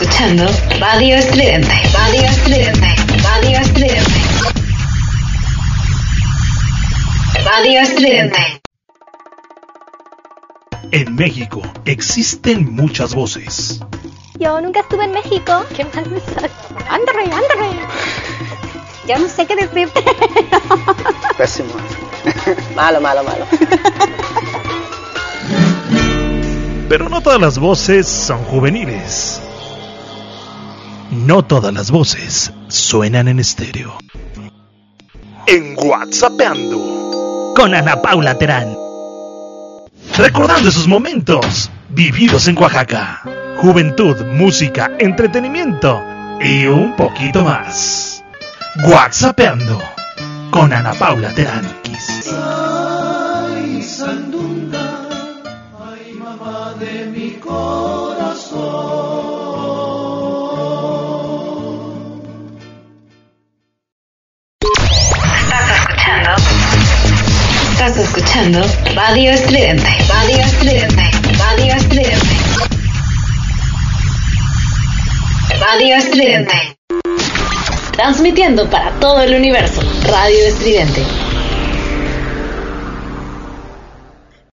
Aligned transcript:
escuchando 0.00 0.44
Radio 0.80 1.14
Estridente. 1.14 1.68
Radio 1.92 2.22
Estridente. 2.22 2.96
Radio 3.22 3.58
Estridente. 3.60 4.20
Radio 7.44 7.80
Estridente. 7.80 8.62
En 10.90 11.14
México 11.14 11.62
existen 11.84 12.74
muchas 12.74 13.14
voces. 13.14 13.80
Yo 14.40 14.60
nunca 14.60 14.80
estuve 14.80 15.04
en 15.04 15.12
México. 15.12 15.64
¿Qué 15.76 15.84
mal 15.84 16.10
me 16.10 16.18
sale? 16.20 16.50
Ándale, 16.88 17.22
ándale. 17.22 17.80
Yo 19.06 19.18
no 19.18 19.28
sé 19.28 19.46
qué 19.46 19.54
decir. 19.54 19.88
Pésimo. 21.38 21.72
malo, 22.74 23.00
malo, 23.00 23.22
malo. 23.22 23.46
Pero 26.88 27.08
no 27.08 27.20
todas 27.20 27.40
las 27.40 27.58
voces 27.58 28.08
son 28.08 28.42
juveniles. 28.44 29.40
No 31.14 31.44
todas 31.44 31.72
las 31.72 31.92
voces 31.92 32.52
suenan 32.66 33.28
en 33.28 33.38
estéreo. 33.38 33.96
En 35.46 35.76
WhatsAppando 35.78 37.52
con 37.54 37.72
Ana 37.72 38.02
Paula 38.02 38.36
Terán. 38.36 38.76
Recordando 40.16 40.68
esos 40.68 40.88
momentos 40.88 41.70
vividos 41.90 42.48
en 42.48 42.58
Oaxaca. 42.58 43.22
Juventud, 43.58 44.16
música, 44.26 44.90
entretenimiento 44.98 46.02
y 46.40 46.66
un 46.66 46.96
poquito 46.96 47.44
más. 47.44 48.24
WhatsAppando 48.84 49.80
con 50.50 50.72
Ana 50.72 50.94
Paula 50.94 51.32
Terán. 51.32 51.64
Estás 67.84 68.02
escuchando 68.02 68.62
Radio 68.94 69.30
Estridente. 69.30 69.86
Radio 70.08 70.38
Estridente. 70.38 71.02
Radio 71.36 71.74
Estridente. 71.74 72.36
Radio 75.60 75.96
Estridente. 75.96 76.78
Transmitiendo 77.92 78.70
para 78.70 78.90
todo 79.00 79.20
el 79.20 79.34
universo. 79.34 79.82
Radio 80.04 80.46
Estridente. 80.46 81.04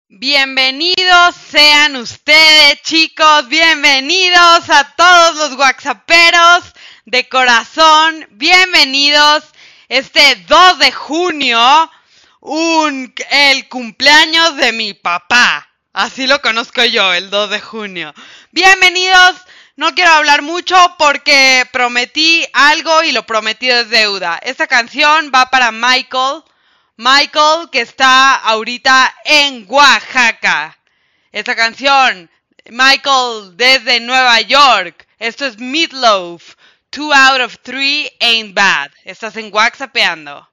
Bienvenidos 0.10 1.34
sean 1.50 1.96
ustedes, 1.96 2.82
chicos. 2.82 3.48
Bienvenidos 3.48 4.70
a 4.70 4.94
todos 4.98 5.38
los 5.38 5.58
WhatsApperos 5.58 6.74
de 7.06 7.30
corazón. 7.30 8.28
Bienvenidos 8.32 9.46
este 9.88 10.36
2 10.50 10.80
de 10.80 10.92
junio, 10.92 11.90
un, 12.42 13.14
el 13.30 13.70
cumpleaños 13.70 14.58
de 14.58 14.72
mi 14.74 14.94
papá. 14.94 15.70
Así 15.94 16.26
lo 16.28 16.42
conozco 16.42 16.84
yo, 16.84 17.14
el 17.14 17.30
2 17.30 17.50
de 17.52 17.62
junio. 17.62 18.14
Bienvenidos. 18.52 19.36
No 19.76 19.94
quiero 19.94 20.12
hablar 20.12 20.42
mucho 20.42 20.76
porque 20.98 21.66
prometí 21.72 22.46
algo 22.54 23.04
y 23.04 23.12
lo 23.12 23.26
prometido 23.26 23.80
es 23.80 23.90
deuda. 23.90 24.40
Esta 24.42 24.68
canción 24.68 25.32
va 25.34 25.50
para 25.50 25.72
Michael. 25.72 26.44
Michael, 26.98 27.70
que 27.72 27.82
está 27.82 28.36
ahorita 28.36 29.16
en 29.26 29.66
Oaxaca. 29.68 30.78
Esta 31.32 31.56
canción, 31.56 32.30
Michael 32.70 33.56
desde 33.56 34.00
Nueva 34.00 34.42
York. 34.42 35.08
Esto 35.20 35.46
es 35.46 35.58
Meatloaf. 35.58 36.56
Two 36.90 37.14
out 37.14 37.40
of 37.40 37.58
three 37.62 38.10
ain't 38.20 38.54
bad. 38.54 38.92
Estás 39.06 39.38
en 39.38 39.54
WhatsAppeando. 39.54 40.51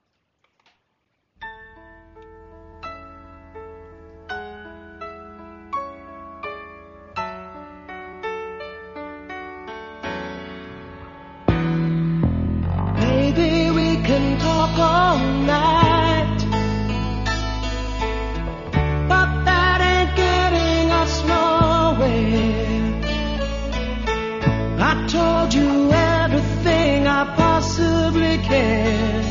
told 25.51 25.55
you 25.55 25.91
everything 25.93 27.07
I 27.07 27.25
possibly 27.37 28.39
can. 28.39 29.25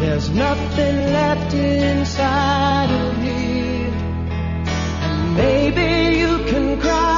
There's 0.00 0.30
nothing 0.30 0.96
left 1.12 1.54
inside 1.54 2.90
of 2.90 3.18
me. 3.18 3.86
And 5.06 5.34
maybe 5.36 6.18
you 6.18 6.44
can 6.44 6.80
cry. 6.80 7.15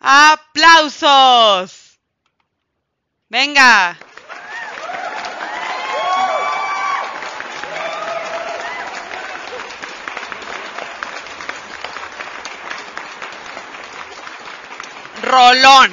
¡Aplausos! 0.00 1.98
Venga. 3.28 3.98
Rolón. 15.22 15.92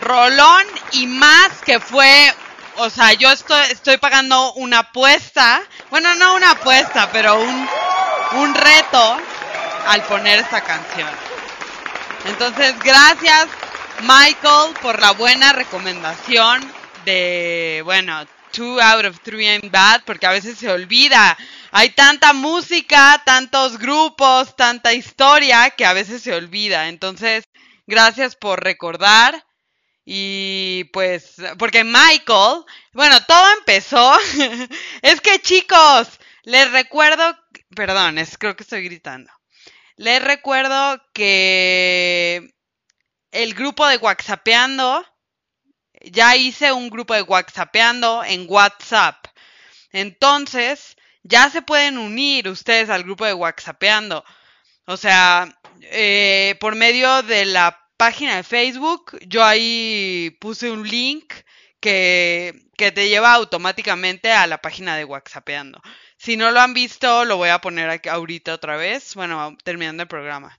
Rolón 0.00 0.64
y 0.92 1.06
más 1.06 1.50
que 1.64 1.78
fue, 1.80 2.34
o 2.76 2.88
sea, 2.88 3.12
yo 3.12 3.30
estoy, 3.30 3.60
estoy 3.70 3.98
pagando 3.98 4.54
una 4.54 4.78
apuesta, 4.78 5.60
bueno, 5.90 6.14
no 6.14 6.34
una 6.34 6.52
apuesta, 6.52 7.10
pero 7.12 7.38
un, 7.38 7.68
un 8.32 8.54
reto 8.54 9.18
al 9.86 10.02
poner 10.04 10.38
esta 10.38 10.62
canción. 10.62 11.08
Entonces, 12.26 12.74
gracias 12.80 13.48
Michael 14.02 14.74
por 14.80 15.00
la 15.00 15.12
buena 15.12 15.52
recomendación 15.52 16.60
de, 17.04 17.82
bueno, 17.84 18.26
Two 18.52 18.80
Out 18.80 19.04
of 19.04 19.20
Three 19.20 19.46
Ain't 19.46 19.70
Bad, 19.70 20.02
porque 20.04 20.26
a 20.26 20.30
veces 20.32 20.58
se 20.58 20.70
olvida. 20.70 21.36
Hay 21.70 21.90
tanta 21.90 22.32
música, 22.32 23.22
tantos 23.24 23.78
grupos, 23.78 24.56
tanta 24.56 24.92
historia 24.92 25.70
que 25.70 25.84
a 25.84 25.92
veces 25.92 26.22
se 26.22 26.34
olvida. 26.34 26.88
Entonces, 26.88 27.44
gracias 27.86 28.36
por 28.36 28.62
recordar. 28.62 29.44
Y 30.04 30.84
pues, 30.92 31.34
porque 31.58 31.84
Michael, 31.84 32.64
bueno, 32.92 33.22
todo 33.26 33.46
empezó. 33.58 34.16
es 35.02 35.20
que 35.20 35.40
chicos, 35.40 36.08
les 36.44 36.70
recuerdo, 36.72 37.36
perdón, 37.74 38.18
es, 38.18 38.38
creo 38.38 38.56
que 38.56 38.62
estoy 38.62 38.84
gritando. 38.84 39.30
Les 39.98 40.22
recuerdo 40.22 41.02
que 41.12 42.54
el 43.32 43.54
grupo 43.54 43.84
de 43.88 43.96
WhatsAppeando, 43.96 45.04
ya 46.00 46.36
hice 46.36 46.70
un 46.70 46.88
grupo 46.88 47.14
de 47.14 47.22
WhatsAppeando 47.22 48.22
en 48.22 48.46
WhatsApp. 48.48 49.26
Entonces, 49.90 50.96
ya 51.24 51.50
se 51.50 51.62
pueden 51.62 51.98
unir 51.98 52.48
ustedes 52.48 52.90
al 52.90 53.02
grupo 53.02 53.26
de 53.26 53.34
WhatsAppeando. 53.34 54.24
O 54.86 54.96
sea, 54.96 55.52
eh, 55.80 56.54
por 56.60 56.76
medio 56.76 57.24
de 57.24 57.46
la 57.46 57.76
página 57.96 58.36
de 58.36 58.44
Facebook, 58.44 59.18
yo 59.26 59.44
ahí 59.44 60.36
puse 60.40 60.70
un 60.70 60.86
link 60.86 61.34
que, 61.80 62.68
que 62.76 62.92
te 62.92 63.08
lleva 63.08 63.32
automáticamente 63.32 64.30
a 64.30 64.46
la 64.46 64.58
página 64.58 64.96
de 64.96 65.04
WhatsAppeando. 65.04 65.82
Si 66.18 66.36
no 66.36 66.50
lo 66.50 66.60
han 66.60 66.74
visto, 66.74 67.24
lo 67.24 67.36
voy 67.36 67.50
a 67.50 67.60
poner 67.60 67.88
aquí 67.88 68.08
ahorita 68.08 68.52
otra 68.52 68.76
vez, 68.76 69.14
bueno, 69.14 69.56
terminando 69.62 70.02
el 70.02 70.08
programa, 70.08 70.58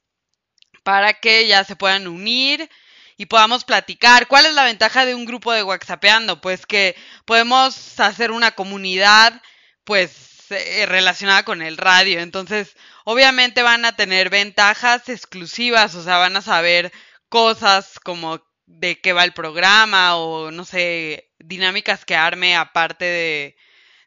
para 0.83 1.13
que 1.13 1.47
ya 1.47 1.65
se 1.65 1.75
puedan 1.75 2.07
unir 2.07 2.69
y 3.17 3.25
podamos 3.25 3.65
platicar. 3.65 4.27
¿Cuál 4.27 4.45
es 4.45 4.53
la 4.53 4.63
ventaja 4.63 5.05
de 5.05 5.15
un 5.15 5.25
grupo 5.25 5.51
de 5.51 5.63
WhatsAppeando? 5.63 6.39
Pues 6.39 6.65
que 6.65 6.95
podemos 7.25 7.99
hacer 7.99 8.31
una 8.31 8.51
comunidad, 8.51 9.41
pues, 9.83 10.49
eh, 10.51 10.85
relacionada 10.85 11.43
con 11.43 11.61
el 11.61 11.75
radio. 11.77 12.21
Entonces, 12.21 12.77
obviamente 13.03 13.61
van 13.61 13.83
a 13.83 13.97
tener 13.97 14.29
ventajas 14.29 15.09
exclusivas, 15.09 15.93
o 15.95 16.03
sea, 16.03 16.17
van 16.17 16.37
a 16.37 16.41
saber 16.41 16.93
cosas 17.27 17.99
como 17.99 18.41
de 18.65 19.01
qué 19.01 19.11
va 19.13 19.25
el 19.25 19.33
programa 19.33 20.15
o 20.15 20.51
no 20.51 20.63
sé, 20.63 21.31
dinámicas 21.39 22.05
que 22.05 22.15
arme 22.15 22.55
aparte 22.55 23.05
de, 23.05 23.57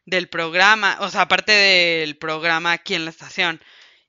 del 0.05 0.29
programa, 0.29 0.97
o 1.01 1.09
sea, 1.09 1.21
aparte 1.21 1.51
del 1.51 2.17
programa 2.17 2.73
aquí 2.73 2.95
en 2.95 3.05
la 3.05 3.11
estación. 3.11 3.61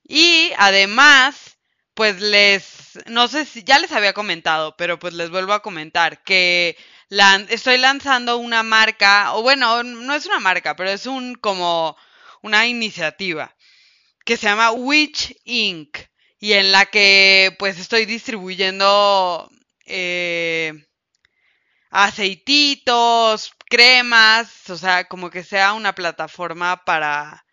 Y 0.04 0.52
además, 0.58 1.58
pues 1.94 2.20
les, 2.20 2.98
no 3.06 3.28
sé 3.28 3.44
si 3.46 3.64
ya 3.64 3.78
les 3.78 3.92
había 3.92 4.12
comentado, 4.12 4.76
pero 4.76 4.98
pues 4.98 5.14
les 5.14 5.30
vuelvo 5.30 5.52
a 5.52 5.62
comentar 5.62 6.22
que 6.24 6.76
estoy 7.48 7.78
lanzando 7.78 8.38
una 8.38 8.62
marca, 8.62 9.34
o 9.34 9.42
bueno, 9.42 9.82
no 9.82 10.14
es 10.14 10.26
una 10.26 10.40
marca, 10.40 10.76
pero 10.76 10.90
es 10.90 11.06
un 11.06 11.34
como 11.34 11.96
una 12.42 12.66
iniciativa 12.66 13.54
que 14.24 14.36
se 14.36 14.46
llama 14.46 14.72
Witch 14.72 15.36
Inc. 15.44 15.98
y 16.38 16.54
en 16.54 16.72
la 16.72 16.86
que 16.86 17.54
pues 17.58 17.78
estoy 17.78 18.06
distribuyendo 18.06 19.50
eh, 19.86 20.72
aceititos, 21.90 23.52
cremas, 23.74 24.70
o 24.70 24.76
sea, 24.76 25.04
como 25.08 25.30
que 25.30 25.42
sea 25.42 25.72
una 25.74 25.94
plataforma 25.94 26.84
para, 26.84 27.44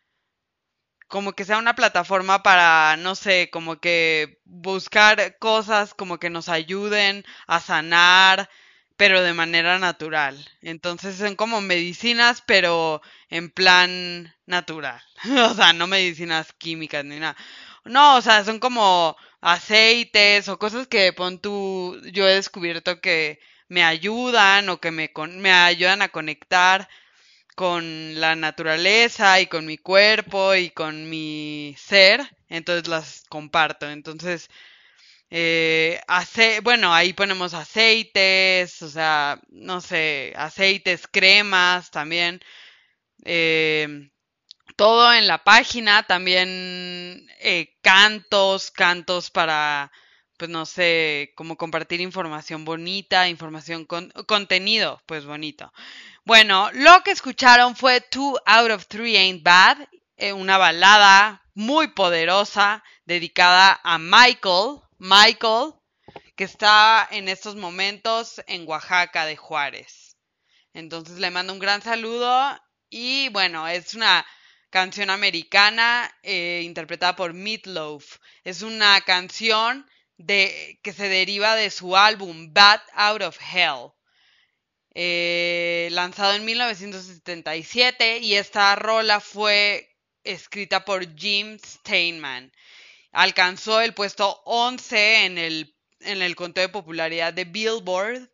como 1.08 1.34
que 1.34 1.46
sea 1.46 1.58
una 1.58 1.76
plataforma 1.76 2.42
para, 2.44 2.96
no 2.98 3.16
sé, 3.16 3.50
como 3.52 3.80
que 3.80 4.40
buscar 4.46 5.38
cosas 5.40 5.94
como 5.94 6.20
que 6.20 6.30
nos 6.30 6.48
ayuden 6.50 7.26
a 7.48 7.60
sanar, 7.60 8.50
pero 8.98 9.22
de 9.22 9.34
manera 9.34 9.78
natural. 9.80 10.38
Entonces 10.62 11.18
son 11.18 11.36
como 11.36 11.60
medicinas, 11.62 12.42
pero 12.46 13.02
en 13.30 13.50
plan 13.52 14.34
natural. 14.46 15.02
O 15.52 15.54
sea, 15.56 15.74
no 15.74 15.88
medicinas 15.88 16.54
químicas 16.54 17.04
ni 17.06 17.20
nada. 17.20 17.36
No, 17.86 18.18
o 18.18 18.22
sea, 18.22 18.44
son 18.46 18.60
como 18.60 19.16
aceites 19.42 20.48
o 20.50 20.60
cosas 20.60 20.88
que 20.88 21.14
pon 21.14 21.40
tú, 21.40 22.00
yo 22.14 22.28
he 22.28 22.36
descubierto 22.36 23.02
que 23.02 23.40
me 23.76 23.84
ayudan 23.84 24.70
o 24.70 24.80
que 24.82 24.92
me, 24.92 25.12
con- 25.14 25.40
me 25.42 25.52
ayudan 25.54 26.02
a 26.04 26.10
conectar 26.10 26.90
con 27.56 28.20
la 28.22 28.36
naturaleza 28.36 29.40
y 29.42 29.48
con 29.48 29.66
mi 29.66 29.78
cuerpo 29.78 30.56
y 30.56 30.72
con 30.72 31.10
mi 31.10 31.76
ser, 31.80 32.22
entonces 32.50 32.88
las 32.90 33.24
comparto. 33.30 33.90
Entonces, 33.90 34.50
eh, 35.30 36.02
bueno, 36.64 36.94
ahí 36.94 37.14
ponemos 37.14 37.54
aceites, 37.54 38.82
o 38.82 38.90
sea, 38.90 39.40
no 39.50 39.82
sé, 39.82 40.34
aceites, 40.36 41.08
cremas 41.08 41.92
también. 41.92 42.42
eh, 43.26 44.10
todo 44.78 45.14
en 45.14 45.28
la 45.28 45.44
página, 45.44 46.04
también 46.04 47.28
eh, 47.42 47.76
cantos, 47.82 48.72
cantos 48.72 49.30
para, 49.32 49.92
pues 50.42 50.50
no 50.50 50.66
sé, 50.66 51.34
como 51.36 51.56
compartir 51.56 52.02
información 52.02 52.66
bonita, 52.66 53.30
información 53.30 53.86
con 53.86 54.10
contenido, 54.26 55.00
pues 55.06 55.24
bonito. 55.24 55.72
Bueno, 56.26 56.72
lo 56.74 57.04
que 57.04 57.12
escucharon 57.12 57.76
fue 57.76 58.02
Two 58.02 58.40
Out 58.48 58.72
of 58.72 58.88
Three 58.88 59.18
Ain't 59.18 59.44
Bad, 59.44 59.88
eh, 60.18 60.34
una 60.34 60.58
balada 60.58 61.44
muy 61.54 61.90
poderosa 61.90 62.84
dedicada 63.06 63.80
a 63.84 64.00
Michael, 64.00 64.80
Michael, 64.98 65.74
que 66.36 66.46
está 66.46 67.08
en 67.12 67.30
estos 67.30 67.56
momentos 67.56 68.42
en 68.48 68.68
Oaxaca 68.68 69.28
de 69.28 69.38
Juárez. 69.38 70.18
Entonces 70.74 71.20
le 71.20 71.30
mando 71.30 71.54
un 71.54 71.60
gran 71.60 71.84
saludo 71.84 72.60
y 72.90 73.30
bueno, 73.30 73.68
es 73.68 73.94
una 73.94 74.26
canción 74.72 75.12
americana 75.12 76.12
eh, 76.24 76.64
interpretada 76.64 77.16
por 77.16 77.34
Meatloaf. 77.34 78.18
Es 78.44 78.64
una 78.64 79.02
canción 79.02 79.86
de, 80.26 80.80
que 80.84 80.94
se 80.94 81.10
deriva 81.10 81.56
de 81.56 81.70
su 81.70 81.96
álbum 81.96 82.54
Bad 82.54 82.82
Out 82.94 83.22
of 83.24 83.38
Hell, 83.40 83.92
eh, 84.94 85.90
lanzado 85.92 86.34
en 86.36 86.46
1977 86.46 88.20
y 88.20 88.36
esta 88.36 88.76
rola 88.76 89.20
fue 89.20 89.96
escrita 90.24 90.86
por 90.86 91.16
Jim 91.18 91.58
Steinman. 91.58 92.52
Alcanzó 93.12 93.82
el 93.82 93.94
puesto 93.94 94.42
11 94.46 95.26
en 95.26 95.38
el, 95.38 95.76
en 96.02 96.22
el 96.22 96.36
conteo 96.36 96.64
de 96.64 96.70
popularidad 96.70 97.34
de 97.34 97.46
Billboard 97.46 98.30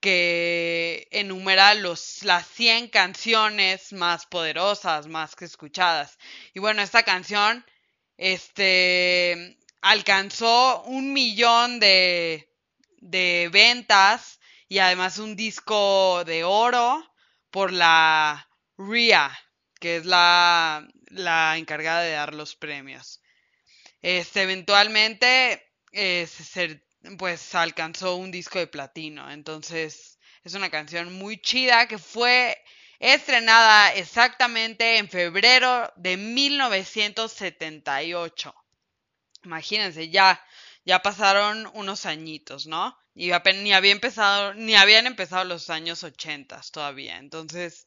que 0.00 1.06
enumera 1.12 1.74
los, 1.74 2.24
las 2.24 2.48
100 2.48 2.88
canciones 2.88 3.92
más 3.92 4.26
poderosas, 4.26 5.06
más 5.06 5.36
que 5.36 5.44
escuchadas. 5.44 6.18
Y 6.54 6.58
bueno, 6.58 6.82
esta 6.82 7.04
canción 7.04 7.64
este, 8.16 9.58
alcanzó 9.82 10.82
un 10.84 11.12
millón 11.12 11.78
de, 11.80 12.48
de 12.98 13.50
ventas 13.52 14.40
y 14.68 14.78
además 14.78 15.18
un 15.18 15.36
disco 15.36 16.24
de 16.24 16.44
oro 16.44 17.04
por 17.50 17.72
la 17.72 18.48
RIA, 18.78 19.30
que 19.78 19.96
es 19.96 20.06
la, 20.06 20.88
encargada 21.56 22.00
de 22.02 22.12
dar 22.12 22.34
los 22.34 22.56
premios. 22.56 23.20
Este, 24.00 24.42
eventualmente, 24.42 25.62
eh, 25.92 26.26
pues 27.18 27.54
alcanzó 27.54 28.16
un 28.16 28.30
disco 28.30 28.58
de 28.58 28.66
platino. 28.66 29.30
Entonces, 29.30 30.18
Es 30.44 30.54
una 30.54 30.70
canción 30.70 31.12
muy 31.12 31.40
chida 31.40 31.86
que 31.86 31.98
fue 31.98 32.58
estrenada 32.98 33.92
exactamente 33.94 34.98
en 34.98 35.08
febrero 35.08 35.92
de 35.96 36.16
1978. 36.16 38.61
Imagínense, 39.44 40.08
ya, 40.10 40.42
ya 40.84 41.02
pasaron 41.02 41.68
unos 41.74 42.06
añitos, 42.06 42.66
¿no? 42.66 42.96
Y 43.14 43.30
ni 43.56 43.72
había 43.72 43.92
empezado, 43.92 44.54
ni 44.54 44.74
habían 44.74 45.06
empezado 45.06 45.44
los 45.44 45.68
años 45.70 46.02
80 46.04 46.60
todavía. 46.72 47.18
Entonces, 47.18 47.86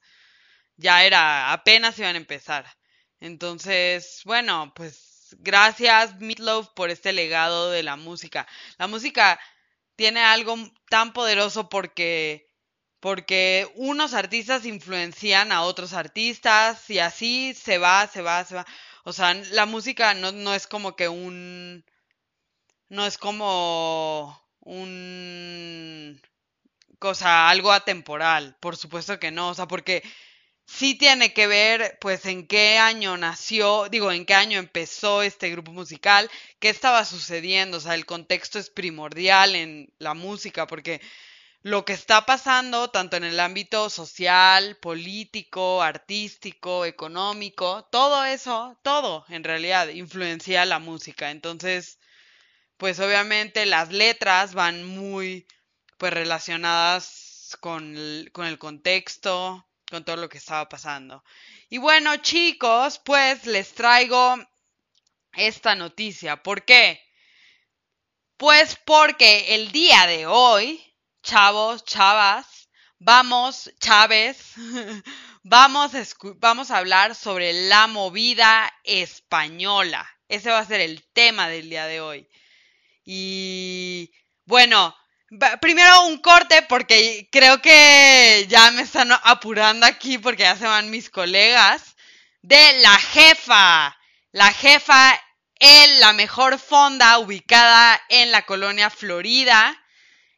ya 0.78 1.06
era, 1.06 1.54
apenas 1.54 1.98
iban 2.00 2.16
a 2.16 2.20
empezar. 2.20 2.66
Entonces, 3.20 4.22
bueno, 4.26 4.74
pues 4.76 5.36
gracias 5.40 6.20
Meatloaf 6.20 6.70
por 6.76 6.90
este 6.90 7.14
legado 7.14 7.72
de 7.72 7.84
la 7.84 7.96
música. 7.96 8.48
La 8.78 8.88
música 8.88 9.40
tiene 9.96 10.22
algo 10.22 10.56
tan 10.90 11.14
poderoso 11.14 11.70
porque 11.70 12.50
porque 13.00 13.72
unos 13.76 14.14
artistas 14.16 14.66
influencian 14.66 15.52
a 15.52 15.62
otros 15.62 15.94
artistas 15.94 16.90
y 16.90 17.00
así 17.00 17.54
se 17.54 17.78
va, 17.78 18.08
se 18.08 18.22
va, 18.24 18.44
se 18.46 18.56
va. 18.56 18.66
O 19.06 19.14
sea, 19.14 19.34
la 19.34 19.66
música 19.66 20.14
no, 20.16 20.32
no 20.34 20.54
es 20.54 20.68
como 20.68 20.96
que 20.98 21.08
un 21.08 21.86
no 22.90 23.06
es 23.06 23.18
como 23.18 24.42
un 24.62 26.22
cosa 27.00 27.50
algo 27.50 27.72
atemporal, 27.72 28.58
por 28.60 28.78
supuesto 28.78 29.20
que 29.20 29.32
no, 29.32 29.50
o 29.50 29.54
sea, 29.54 29.68
porque 29.68 30.04
sí 30.66 30.96
tiene 30.96 31.34
que 31.34 31.48
ver, 31.48 31.98
pues, 32.02 32.26
en 32.26 32.48
qué 32.48 32.78
año 32.80 33.18
nació, 33.18 33.90
digo, 33.90 34.12
en 34.12 34.26
qué 34.26 34.34
año 34.34 34.60
empezó 34.60 35.22
este 35.24 35.50
grupo 35.52 35.72
musical, 35.74 36.30
qué 36.60 36.70
estaba 36.70 37.06
sucediendo, 37.06 37.78
o 37.78 37.80
sea, 37.82 37.96
el 37.96 38.06
contexto 38.06 38.60
es 38.60 38.70
primordial 38.70 39.56
en 39.56 39.94
la 40.00 40.14
música, 40.16 40.68
porque 40.68 41.02
lo 41.66 41.84
que 41.84 41.94
está 41.94 42.28
pasando, 42.28 42.92
tanto 42.92 43.18
en 43.18 43.24
el 43.24 43.40
ámbito 43.40 43.90
social, 43.90 44.78
político, 44.78 45.82
artístico, 45.82 46.86
económico, 46.86 47.86
todo 47.86 48.24
eso, 48.24 48.78
todo 48.84 49.26
en 49.30 49.44
realidad 49.44 49.88
influencia 49.88 50.64
la 50.66 50.78
música. 50.78 51.32
Entonces, 51.32 51.98
pues 52.78 53.00
obviamente 53.00 53.66
las 53.66 53.92
letras 53.92 54.54
van 54.54 54.84
muy, 54.86 55.48
pues, 55.98 56.14
relacionadas 56.14 57.58
con 57.62 57.96
con 58.32 58.46
el 58.46 58.60
contexto, 58.60 59.68
con 59.90 60.06
todo 60.06 60.18
lo 60.18 60.30
que 60.30 60.38
estaba 60.38 60.70
pasando. 60.70 61.24
Y 61.70 61.80
bueno, 61.80 62.16
chicos, 62.18 63.02
pues 63.04 63.48
les 63.48 63.74
traigo 63.74 64.38
esta 65.34 65.74
noticia. 65.74 66.44
¿Por 66.44 66.64
qué? 66.64 67.02
Pues 68.38 68.78
porque 68.86 69.56
el 69.56 69.72
día 69.72 70.06
de 70.06 70.28
hoy, 70.28 70.95
chavos, 71.26 71.84
chavas, 71.84 72.70
vamos, 73.00 73.70
Chávez, 73.80 74.54
vamos 75.44 75.94
a, 75.94 76.04
vamos 76.38 76.72
a 76.72 76.78
hablar 76.78 77.16
sobre 77.16 77.68
la 77.68 77.88
movida 77.88 78.72
española. 78.84 80.08
Ese 80.30 80.52
va 80.52 80.60
a 80.60 80.66
ser 80.66 80.80
el 80.80 81.04
tema 81.12 81.50
del 81.50 81.70
día 81.70 81.86
de 81.88 82.00
hoy. 82.00 82.30
Y 83.04 84.12
bueno, 84.46 84.96
Primero 85.60 86.06
un 86.06 86.20
corte 86.20 86.62
porque 86.62 87.28
creo 87.32 87.60
que 87.60 88.46
ya 88.48 88.72
me 88.72 88.84
están 88.84 89.12
apurando 89.24 89.86
aquí 89.86 90.20
porque 90.20 90.44
ya 90.44 90.56
se 90.56 90.66
van 90.66 90.92
mis 90.92 91.10
colegas. 91.10 91.96
De 92.42 92.80
la 92.82 92.96
jefa. 92.98 93.98
La 94.32 94.54
jefa 94.54 95.20
es 95.60 96.00
la 96.00 96.14
mejor 96.14 96.60
fonda 96.60 97.18
ubicada 97.18 98.00
en 98.10 98.32
la 98.32 98.44
colonia 98.46 98.90
Florida. 98.90 99.76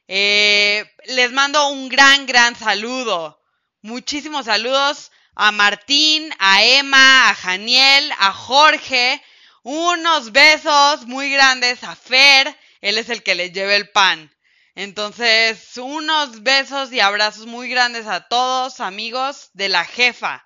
Eh, 0.08 0.90
les 1.06 1.32
mando 1.32 1.68
un 1.70 1.90
gran, 1.90 2.26
gran 2.26 2.56
saludo. 2.56 3.42
Muchísimos 3.82 4.46
saludos 4.46 5.12
a 5.36 5.52
Martín, 5.52 6.34
a 6.40 6.64
Emma, 6.64 7.30
a 7.30 7.36
Janiel, 7.36 8.12
a 8.20 8.32
Jorge. 8.32 9.22
Unos 9.64 10.32
besos 10.32 11.06
muy 11.08 11.30
grandes 11.30 11.84
a 11.84 11.96
Fer. 11.96 12.58
Él 12.80 12.98
es 12.98 13.10
el 13.10 13.22
que 13.22 13.36
les 13.36 13.52
lleva 13.52 13.76
el 13.76 13.90
pan. 13.90 14.34
Entonces, 14.76 15.76
unos 15.78 16.44
besos 16.44 16.94
y 16.94 17.00
abrazos 17.00 17.48
muy 17.48 17.68
grandes 17.68 18.06
a 18.06 18.28
todos, 18.28 18.80
amigos 18.80 19.50
de 19.54 19.70
la 19.70 19.84
jefa. 19.84 20.46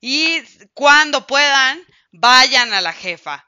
Y 0.00 0.42
cuando 0.72 1.26
puedan, 1.26 1.80
vayan 2.10 2.72
a 2.72 2.80
la 2.80 2.92
jefa. 2.92 3.46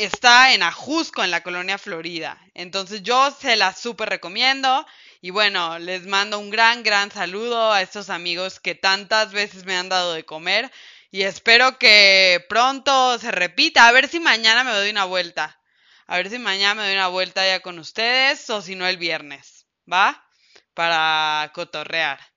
Está 0.00 0.54
en 0.54 0.62
Ajusco, 0.62 1.22
en 1.22 1.30
la 1.30 1.42
colonia 1.42 1.76
Florida. 1.76 2.40
Entonces, 2.54 3.02
yo 3.02 3.30
se 3.38 3.54
la 3.56 3.74
súper 3.74 4.08
recomiendo. 4.08 4.86
Y 5.20 5.28
bueno, 5.28 5.78
les 5.78 6.06
mando 6.06 6.38
un 6.38 6.48
gran, 6.48 6.82
gran 6.82 7.10
saludo 7.10 7.70
a 7.70 7.82
estos 7.82 8.08
amigos 8.08 8.60
que 8.60 8.74
tantas 8.74 9.32
veces 9.32 9.66
me 9.66 9.76
han 9.76 9.90
dado 9.90 10.14
de 10.14 10.24
comer. 10.24 10.72
Y 11.10 11.24
espero 11.24 11.78
que 11.78 12.42
pronto 12.48 13.18
se 13.18 13.30
repita. 13.30 13.88
A 13.88 13.92
ver 13.92 14.08
si 14.08 14.20
mañana 14.20 14.64
me 14.64 14.72
doy 14.72 14.88
una 14.88 15.04
vuelta. 15.04 15.60
A 16.06 16.16
ver 16.16 16.30
si 16.30 16.38
mañana 16.38 16.76
me 16.76 16.84
doy 16.84 16.94
una 16.94 17.08
vuelta 17.08 17.46
ya 17.46 17.60
con 17.60 17.78
ustedes 17.78 18.48
o 18.48 18.62
si 18.62 18.76
no 18.76 18.88
el 18.88 18.96
viernes, 18.96 19.66
¿va? 19.86 20.26
Para 20.72 21.50
cotorrear. 21.52 22.29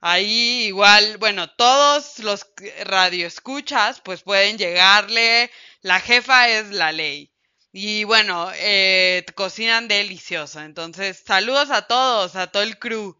Ahí 0.00 0.66
igual, 0.66 1.18
bueno, 1.18 1.50
todos 1.50 2.20
los 2.20 2.46
radioescuchas 2.84 4.00
pues 4.00 4.22
pueden 4.22 4.56
llegarle. 4.56 5.50
La 5.82 6.00
jefa 6.00 6.48
es 6.48 6.70
la 6.70 6.92
ley. 6.92 7.32
Y 7.72 8.04
bueno, 8.04 8.50
eh, 8.54 9.24
cocinan 9.34 9.88
delicioso. 9.88 10.60
Entonces, 10.60 11.22
saludos 11.26 11.70
a 11.70 11.82
todos, 11.82 12.36
a 12.36 12.46
todo 12.46 12.62
el 12.62 12.78
crew. 12.78 13.16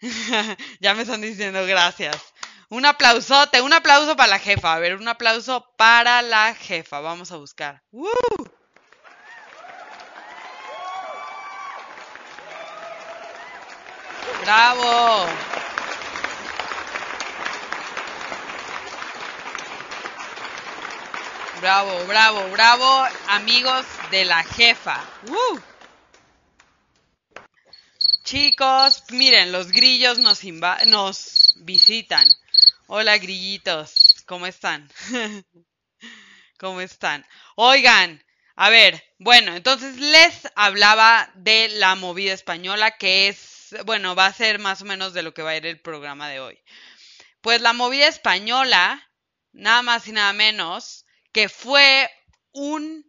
ya 0.80 0.94
me 0.94 1.02
están 1.02 1.20
diciendo 1.20 1.64
gracias. 1.66 2.16
Un 2.68 2.86
aplausote, 2.86 3.60
un 3.60 3.72
aplauso 3.72 4.16
para 4.16 4.30
la 4.30 4.38
jefa. 4.38 4.74
A 4.74 4.78
ver, 4.78 4.96
un 4.96 5.08
aplauso 5.08 5.66
para 5.76 6.22
la 6.22 6.54
jefa. 6.54 7.00
Vamos 7.00 7.32
a 7.32 7.36
buscar. 7.36 7.82
Bravo. 14.42 15.26
Bravo, 21.64 22.04
bravo, 22.04 22.50
bravo, 22.50 23.06
amigos 23.26 23.86
de 24.10 24.26
la 24.26 24.44
jefa. 24.44 25.02
Chicos, 28.22 29.02
miren, 29.08 29.50
los 29.50 29.72
grillos 29.72 30.18
nos, 30.18 30.44
nos 30.44 31.54
visitan. 31.60 32.28
Hola, 32.86 33.16
grillitos, 33.16 34.22
¿cómo 34.26 34.46
están? 34.46 34.90
¿Cómo 36.58 36.82
están? 36.82 37.24
Oigan, 37.54 38.22
a 38.56 38.68
ver, 38.68 39.02
bueno, 39.18 39.56
entonces 39.56 39.96
les 39.96 40.46
hablaba 40.56 41.30
de 41.34 41.70
la 41.70 41.94
movida 41.94 42.34
española 42.34 42.90
que 42.98 43.28
es 43.28 43.74
bueno, 43.86 44.14
va 44.14 44.26
a 44.26 44.34
ser 44.34 44.58
más 44.58 44.82
o 44.82 44.84
menos 44.84 45.14
de 45.14 45.22
lo 45.22 45.32
que 45.32 45.40
va 45.40 45.52
a 45.52 45.56
ir 45.56 45.64
el 45.64 45.80
programa 45.80 46.28
de 46.28 46.40
hoy. 46.40 46.62
Pues 47.40 47.62
la 47.62 47.72
movida 47.72 48.06
española, 48.06 49.10
nada 49.52 49.80
más 49.80 50.06
y 50.08 50.12
nada 50.12 50.34
menos, 50.34 51.03
que 51.34 51.48
fue 51.50 52.08
un, 52.52 53.04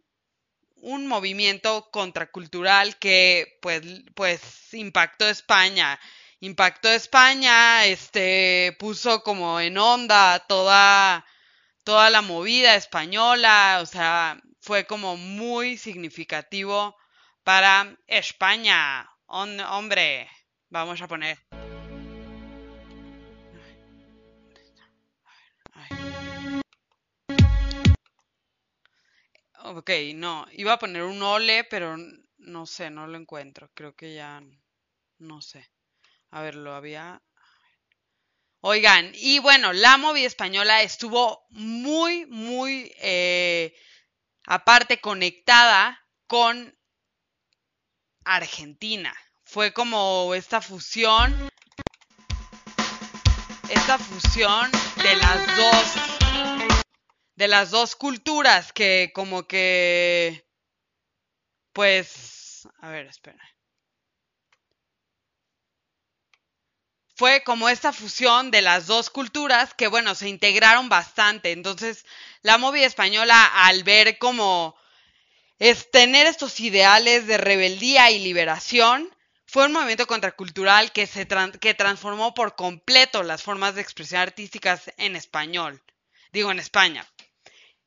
un 0.76 1.06
movimiento 1.06 1.88
contracultural 1.90 2.98
que 2.98 3.58
pues, 3.62 3.82
pues 4.14 4.74
impactó 4.74 5.28
España. 5.28 5.98
Impactó 6.40 6.90
España, 6.90 7.86
este, 7.86 8.76
puso 8.78 9.22
como 9.22 9.58
en 9.60 9.78
onda 9.78 10.40
toda, 10.40 11.24
toda 11.84 12.10
la 12.10 12.20
movida 12.20 12.74
española, 12.74 13.78
o 13.80 13.86
sea, 13.86 14.38
fue 14.60 14.84
como 14.86 15.16
muy 15.16 15.78
significativo 15.78 16.94
para 17.44 17.96
España. 18.06 19.08
hombre, 19.26 20.28
Vamos 20.68 21.00
a 21.00 21.06
poner. 21.08 21.38
Ok, 29.68 29.90
no, 30.14 30.46
iba 30.52 30.74
a 30.74 30.78
poner 30.78 31.02
un 31.02 31.20
ole, 31.22 31.64
pero 31.64 31.96
no 32.38 32.66
sé, 32.66 32.88
no 32.88 33.08
lo 33.08 33.18
encuentro. 33.18 33.68
Creo 33.74 33.96
que 33.96 34.14
ya 34.14 34.40
no 35.18 35.42
sé. 35.42 35.68
A 36.30 36.40
ver, 36.40 36.54
lo 36.54 36.72
había. 36.72 37.20
Oigan, 38.60 39.10
y 39.14 39.40
bueno, 39.40 39.72
la 39.72 39.96
movida 39.96 40.28
española 40.28 40.82
estuvo 40.82 41.46
muy, 41.50 42.26
muy, 42.26 42.92
eh, 43.00 43.74
aparte, 44.46 45.00
conectada 45.00 46.00
con 46.28 46.78
Argentina 48.24 49.12
fue 49.42 49.72
como 49.72 50.32
esta 50.34 50.60
fusión, 50.60 51.48
esta 53.68 53.98
fusión 53.98 54.70
de 55.02 55.16
las 55.16 55.56
dos, 55.56 56.15
de 57.36 57.48
las 57.48 57.70
dos 57.70 57.96
culturas 57.96 58.72
que 58.72 59.12
como 59.14 59.46
que, 59.46 60.46
pues, 61.72 62.68
a 62.80 62.90
ver, 62.90 63.06
espera. 63.06 63.56
fue 67.16 67.42
como 67.44 67.68
esta 67.70 67.92
fusión 67.92 68.50
de 68.50 68.60
las 68.60 68.86
dos 68.86 69.08
culturas 69.08 69.72
que, 69.72 69.88
bueno, 69.88 70.14
se 70.14 70.28
integraron 70.28 70.90
bastante. 70.90 71.50
Entonces, 71.52 72.04
la 72.42 72.58
movida 72.58 72.84
española, 72.86 73.46
al 73.46 73.84
ver 73.84 74.18
como 74.18 74.76
tener 75.90 76.26
estos 76.26 76.60
ideales 76.60 77.26
de 77.26 77.38
rebeldía 77.38 78.10
y 78.10 78.18
liberación, 78.18 79.10
fue 79.46 79.64
un 79.64 79.72
movimiento 79.72 80.06
contracultural 80.06 80.92
que, 80.92 81.06
se 81.06 81.26
que 81.58 81.72
transformó 81.72 82.34
por 82.34 82.54
completo 82.54 83.22
las 83.22 83.42
formas 83.42 83.74
de 83.74 83.80
expresión 83.80 84.20
artísticas 84.20 84.92
en 84.98 85.16
español. 85.16 85.82
Digo, 86.32 86.50
en 86.50 86.58
España. 86.58 87.06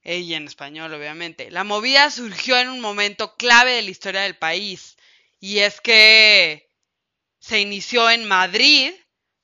Y 0.04 0.34
en 0.34 0.48
español, 0.48 0.94
obviamente. 0.94 1.52
La 1.52 1.64
movida 1.64 2.10
surgió 2.10 2.58
en 2.58 2.70
un 2.70 2.80
momento 2.80 3.36
clave 3.36 3.74
de 3.74 3.82
la 3.82 3.90
historia 3.90 4.22
del 4.22 4.38
país. 4.38 4.98
Y 5.40 5.60
es 5.60 5.82
que 5.82 6.70
se 7.40 7.60
inició 7.60 8.10
en 8.10 8.26
Madrid, 8.26 8.94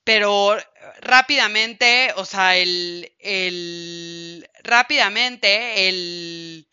pero 0.03 0.57
rápidamente, 1.01 2.13
o 2.15 2.25
sea, 2.25 2.57
el, 2.57 3.13
el 3.19 4.47
rápidamente 4.63 5.87
el, 5.87 6.67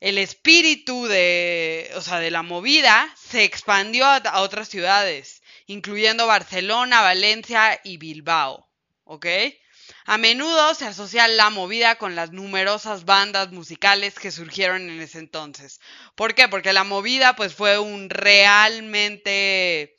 el 0.00 0.18
espíritu 0.18 1.06
de, 1.06 1.90
o 1.96 2.00
sea, 2.02 2.20
de 2.20 2.30
la 2.30 2.42
movida 2.42 3.12
se 3.16 3.44
expandió 3.44 4.04
a, 4.06 4.40
otras 4.40 4.68
ciudades, 4.68 5.42
incluyendo 5.66 6.26
Barcelona, 6.26 7.00
Valencia 7.00 7.80
y 7.82 7.96
Bilbao, 7.96 8.68
¿ok? 9.04 9.26
A 10.08 10.18
menudo 10.18 10.72
se 10.74 10.86
asocia 10.86 11.26
la 11.26 11.50
movida 11.50 11.96
con 11.96 12.14
las 12.14 12.30
numerosas 12.30 13.04
bandas 13.04 13.50
musicales 13.50 14.14
que 14.14 14.30
surgieron 14.30 14.88
en 14.88 15.00
ese 15.00 15.18
entonces. 15.18 15.80
¿Por 16.14 16.36
qué? 16.36 16.46
Porque 16.46 16.72
la 16.72 16.84
movida 16.84 17.34
pues 17.34 17.54
fue 17.54 17.78
un 17.78 18.08
realmente 18.08 19.96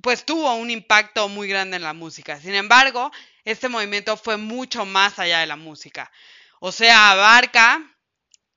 pues 0.00 0.24
tuvo 0.24 0.54
un 0.54 0.70
impacto 0.70 1.28
muy 1.28 1.48
grande 1.48 1.76
en 1.76 1.82
la 1.82 1.92
música. 1.92 2.40
Sin 2.40 2.54
embargo, 2.54 3.10
este 3.44 3.68
movimiento 3.68 4.16
fue 4.16 4.36
mucho 4.36 4.84
más 4.84 5.18
allá 5.18 5.40
de 5.40 5.46
la 5.46 5.56
música. 5.56 6.12
O 6.60 6.70
sea, 6.70 7.10
abarca 7.10 7.80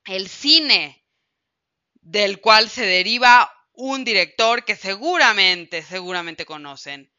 el 0.05 0.29
cine, 0.29 1.03
del 1.95 2.41
cual 2.41 2.69
se 2.69 2.85
deriva 2.85 3.51
un 3.73 4.03
director 4.03 4.65
que 4.65 4.75
seguramente, 4.75 5.81
seguramente 5.81 6.45
conocen. 6.45 7.11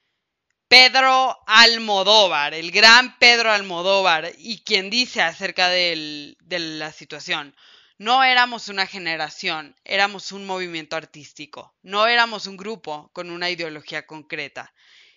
Pedro 0.73 1.39
Almodóvar, 1.47 2.55
el 2.55 2.71
gran 2.71 3.19
Pedro 3.19 3.51
Almodóvar, 3.51 4.33
y 4.39 4.61
quien 4.61 4.89
dice 4.89 5.21
acerca 5.21 5.69
de 5.69 6.35
la 6.49 6.93
situación, 6.93 7.55
no 7.99 8.25
éramos 8.25 8.69
una 8.69 8.87
generación, 8.87 9.77
éramos 9.85 10.33
un 10.33 10.47
movimiento 10.47 10.97
artístico, 10.97 11.77
no 11.83 12.07
éramos 12.07 12.47
un 12.47 12.57
grupo 12.57 13.11
con 13.13 13.31
una 13.31 13.51
ideología 13.51 14.07
concreta, 14.07 14.73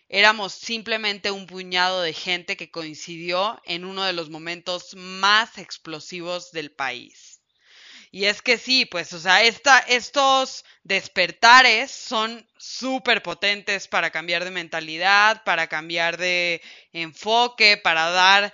éramos 0.09 0.51
simplemente 0.51 1.31
un 1.31 1.47
puñado 1.47 2.01
de 2.01 2.11
gente 2.11 2.57
que 2.57 2.69
coincidió 2.69 3.61
en 3.63 3.85
uno 3.85 4.03
de 4.03 4.11
los 4.11 4.29
momentos 4.29 4.93
más 4.97 5.57
explosivos 5.57 6.51
del 6.51 6.73
país. 6.73 7.34
Y 8.15 8.27
es 8.27 8.41
que 8.41 8.57
sí, 8.57 8.85
pues, 8.85 9.11
o 9.11 9.19
sea, 9.19 9.43
estos 9.43 10.63
despertares 10.83 11.91
son 11.91 12.47
súper 12.57 13.21
potentes 13.21 13.89
para 13.89 14.09
cambiar 14.09 14.45
de 14.45 14.51
mentalidad, 14.51 15.43
para 15.43 15.67
cambiar 15.67 16.15
de 16.15 16.61
enfoque, 16.93 17.75
para 17.75 18.11
dar 18.11 18.53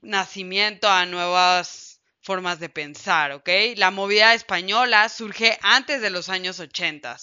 nacimiento 0.00 0.90
a 0.90 1.06
nuevas 1.06 2.00
formas 2.22 2.58
de 2.58 2.70
pensar, 2.70 3.30
¿ok? 3.30 3.48
La 3.76 3.92
movida 3.92 4.34
española 4.34 5.08
surge 5.08 5.60
antes 5.62 6.00
de 6.00 6.10
los 6.10 6.28
años 6.28 6.58
80. 6.58 7.18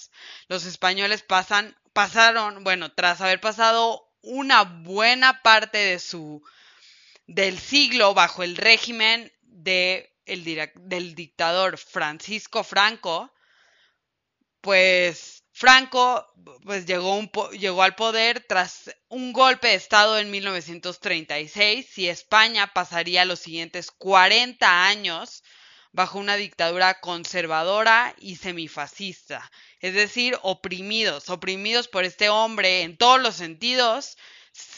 Los 0.47 0.63
españoles 0.63 1.23
pasan, 1.23 1.75
pasaron, 1.91 2.63
bueno, 2.63 2.93
tras 2.93 3.19
haber 3.19 3.41
pasado 3.41 4.09
una 4.21 4.63
buena 4.63 5.41
parte 5.41 5.79
de 5.79 5.99
su 5.99 6.41
del 7.27 7.59
siglo 7.59 8.13
bajo 8.13 8.43
el 8.43 8.55
régimen 8.55 9.29
de 9.41 10.14
el, 10.25 10.71
del 10.75 11.15
dictador 11.15 11.77
Francisco 11.77 12.63
Franco, 12.63 13.31
pues 14.61 15.43
Franco 15.51 16.27
pues, 16.63 16.85
llegó, 16.85 17.15
un 17.15 17.31
llegó, 17.57 17.81
al 17.81 17.95
poder 17.95 18.43
tras 18.45 18.93
un 19.07 19.31
golpe 19.31 19.69
de 19.69 19.75
Estado 19.75 20.19
en 20.19 20.29
1936 20.29 21.97
y 21.97 22.09
España 22.09 22.73
pasaría 22.73 23.23
los 23.25 23.39
siguientes 23.39 23.89
40 23.91 24.88
años 24.88 25.43
bajo 25.93 26.19
una 26.19 26.35
dictadura 26.35 26.99
conservadora 26.99 28.13
y 28.17 28.35
semifascista, 28.35 29.49
es 29.79 29.93
decir, 29.93 30.38
oprimidos, 30.41 31.29
oprimidos 31.29 31.88
por 31.88 32.03
este 32.03 32.27
hombre 32.27 32.81
en 32.81 32.97
todos 32.97 33.21
los 33.21 33.35
sentidos, 33.35 34.17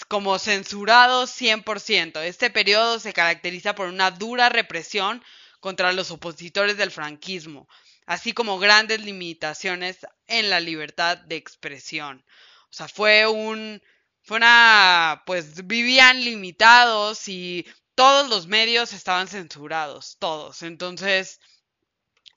como 0.07 0.39
censurados 0.39 1.29
100%. 1.31 2.21
Este 2.23 2.49
periodo 2.49 2.99
se 2.99 3.13
caracteriza 3.13 3.75
por 3.75 3.87
una 3.87 4.11
dura 4.11 4.49
represión 4.49 5.23
contra 5.59 5.91
los 5.91 6.11
opositores 6.11 6.77
del 6.77 6.91
franquismo, 6.91 7.67
así 8.05 8.33
como 8.33 8.59
grandes 8.59 9.01
limitaciones 9.01 10.05
en 10.27 10.49
la 10.49 10.59
libertad 10.59 11.17
de 11.17 11.35
expresión. 11.35 12.23
O 12.69 12.73
sea, 12.73 12.87
fue 12.87 13.27
un, 13.27 13.81
fue 14.21 14.37
una, 14.37 15.23
pues 15.25 15.65
vivían 15.65 16.23
limitados 16.23 17.27
y 17.27 17.65
todos 17.95 18.29
los 18.29 18.47
medios 18.47 18.93
estaban 18.93 19.27
censurados, 19.27 20.17
todos. 20.19 20.61
Entonces, 20.63 21.39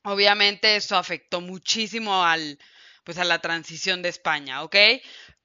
obviamente 0.03 0.77
eso 0.77 0.97
afectó 0.97 1.41
muchísimo 1.41 2.25
al, 2.25 2.59
pues 3.05 3.19
a 3.19 3.25
la 3.25 3.41
transición 3.41 4.03
de 4.03 4.09
España, 4.09 4.63
¿ok? 4.63 4.77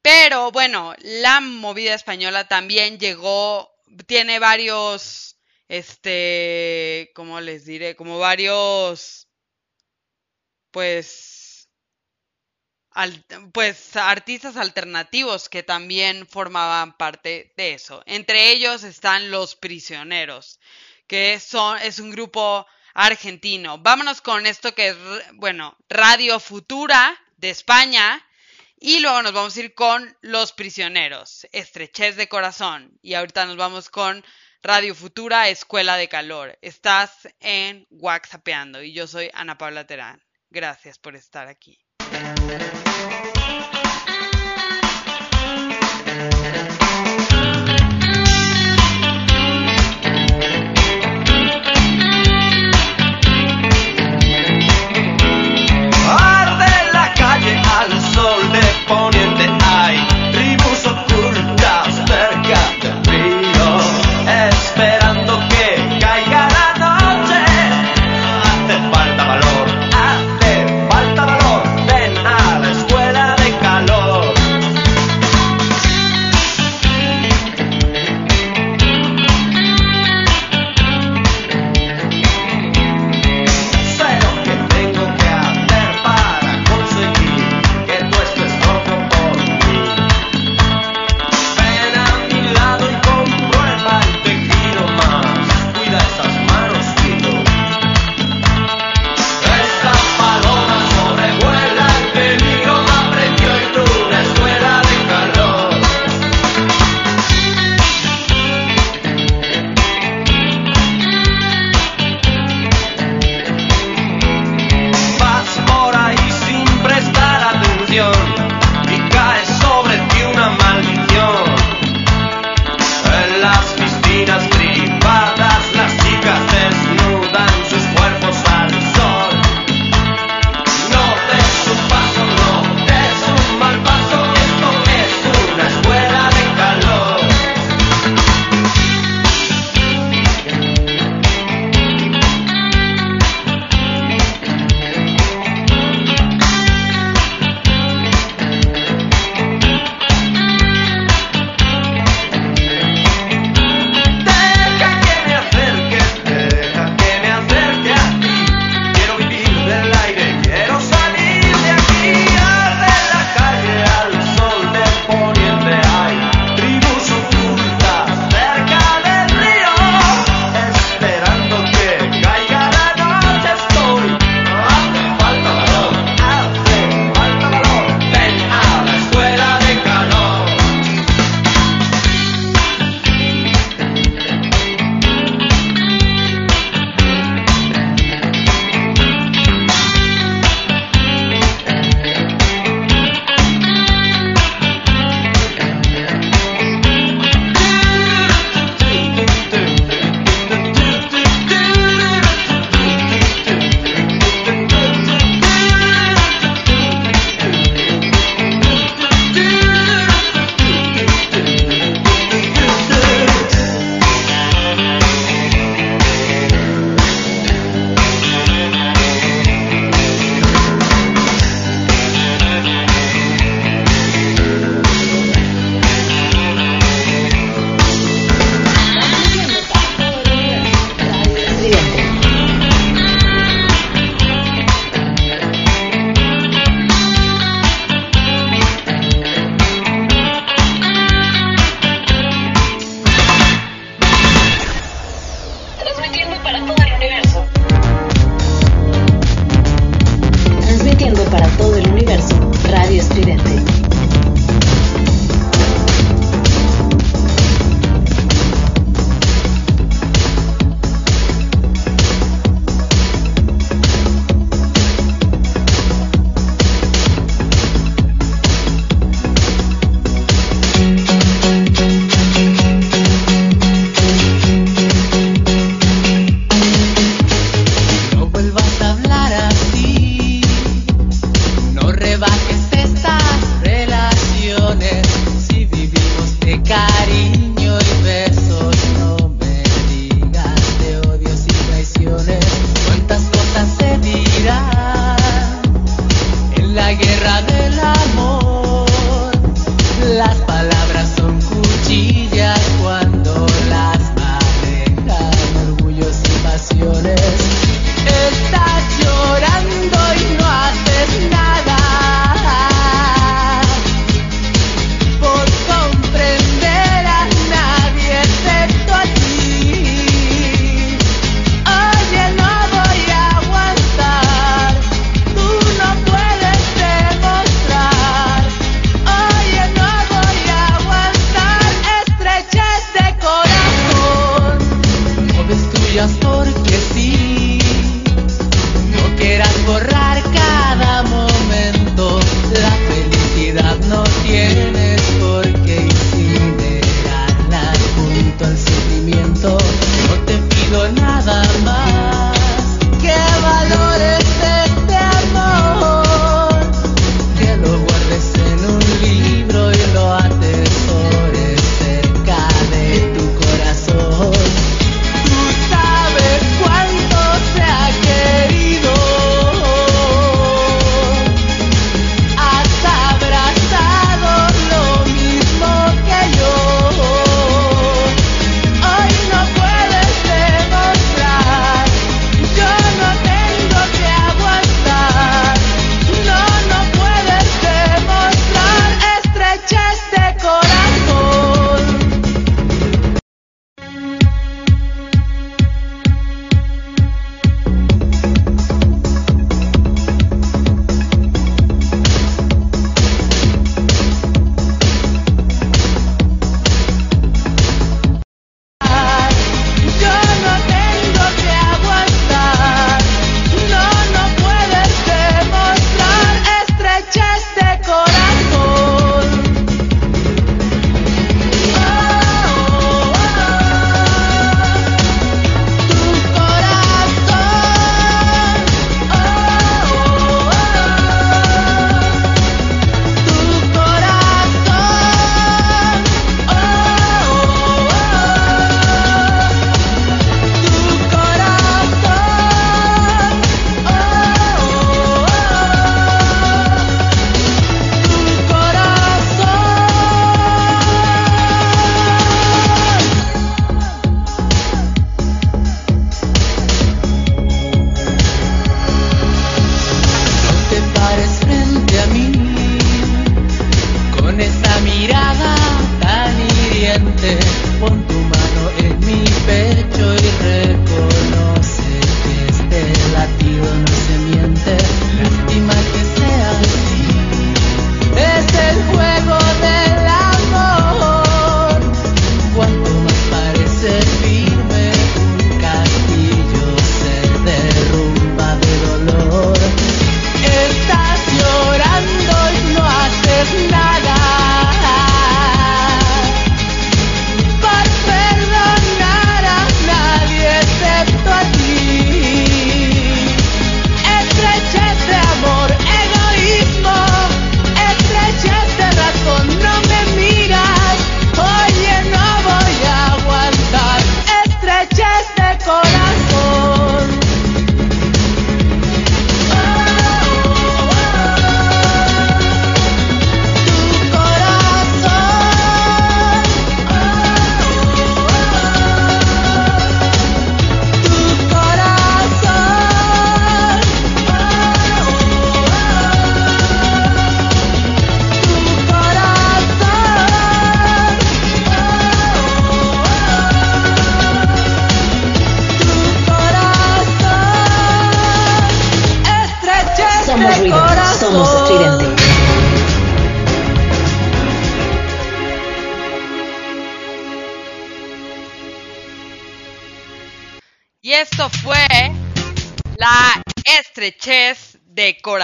Pero 0.06 0.52
bueno, 0.52 0.94
la 1.00 1.42
movida 1.42 1.96
española 1.96 2.48
también 2.48 3.00
llegó, 3.00 3.72
tiene 4.06 4.38
varios, 4.38 5.40
este, 5.68 7.12
¿cómo 7.16 7.42
les 7.42 7.66
diré? 7.66 7.96
Como 7.96 8.20
varios 8.20 9.28
pues, 10.70 11.72
pues 13.52 13.96
artistas 13.96 14.58
alternativos 14.58 15.50
que 15.50 15.64
también 15.64 16.28
formaban 16.28 16.96
parte 16.98 17.52
de 17.58 17.74
eso. 17.74 18.04
Entre 18.06 18.52
ellos 18.52 18.84
están 18.84 19.32
Los 19.32 19.56
Prisioneros, 19.56 20.60
que 21.08 21.40
son, 21.40 21.80
es 21.80 21.98
un 21.98 22.12
grupo 22.12 22.68
argentino. 22.94 23.80
Vámonos 23.80 24.22
con 24.22 24.46
esto 24.46 24.76
que 24.76 24.90
es, 24.90 24.98
bueno, 25.34 25.76
Radio 25.90 26.40
Futura 26.40 27.20
de 27.38 27.50
España. 27.50 28.24
Y 28.78 29.00
luego 29.00 29.22
nos 29.22 29.34
vamos 29.34 29.56
a 29.56 29.60
ir 29.62 29.74
con 29.74 30.18
Los 30.22 30.52
Prisioneros, 30.52 31.48
Estrechez 31.52 32.18
de 32.18 32.28
Corazón. 32.28 32.98
Y 33.02 33.14
ahorita 33.14 33.46
nos 33.46 33.56
vamos 33.56 33.90
con 33.90 34.24
Radio 34.62 34.94
Futura, 34.96 35.48
Escuela 35.48 35.96
de 35.96 36.10
Calor. 36.10 36.58
Estás 36.62 37.28
en 37.40 37.88
WhatsAppeando 37.90 38.84
y 38.84 38.94
yo 38.94 39.08
soy 39.08 39.30
Ana 39.34 39.58
Paula 39.58 39.86
Terán. 39.86 40.22
Gracias 40.50 40.98
por 40.98 41.16
estar 41.16 41.48
aquí. 41.48 41.80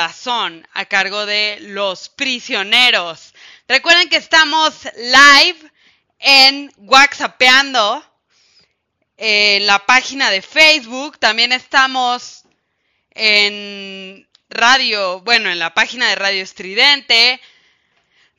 Corazón 0.01 0.67
a 0.73 0.85
cargo 0.85 1.27
de 1.27 1.57
los 1.61 2.09
prisioneros. 2.09 3.35
Recuerden 3.67 4.09
que 4.09 4.17
estamos 4.17 4.73
live 4.95 5.71
en 6.17 6.73
WhatsAppeando 6.77 8.03
en 9.15 9.67
la 9.67 9.85
página 9.85 10.31
de 10.31 10.41
Facebook. 10.41 11.19
También 11.19 11.51
estamos 11.51 12.45
en 13.11 14.27
radio, 14.49 15.21
bueno, 15.21 15.51
en 15.51 15.59
la 15.59 15.75
página 15.75 16.09
de 16.09 16.15
Radio 16.15 16.41
Estridente. 16.41 17.39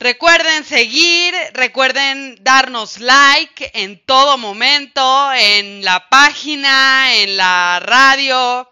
Recuerden 0.01 0.65
seguir, 0.65 1.33
recuerden 1.53 2.39
darnos 2.41 2.99
like 2.99 3.71
en 3.73 4.05
todo 4.05 4.37
momento, 4.37 5.33
en 5.33 5.85
la 5.85 6.09
página, 6.09 7.15
en 7.15 7.37
la 7.37 7.79
radio, 7.79 8.69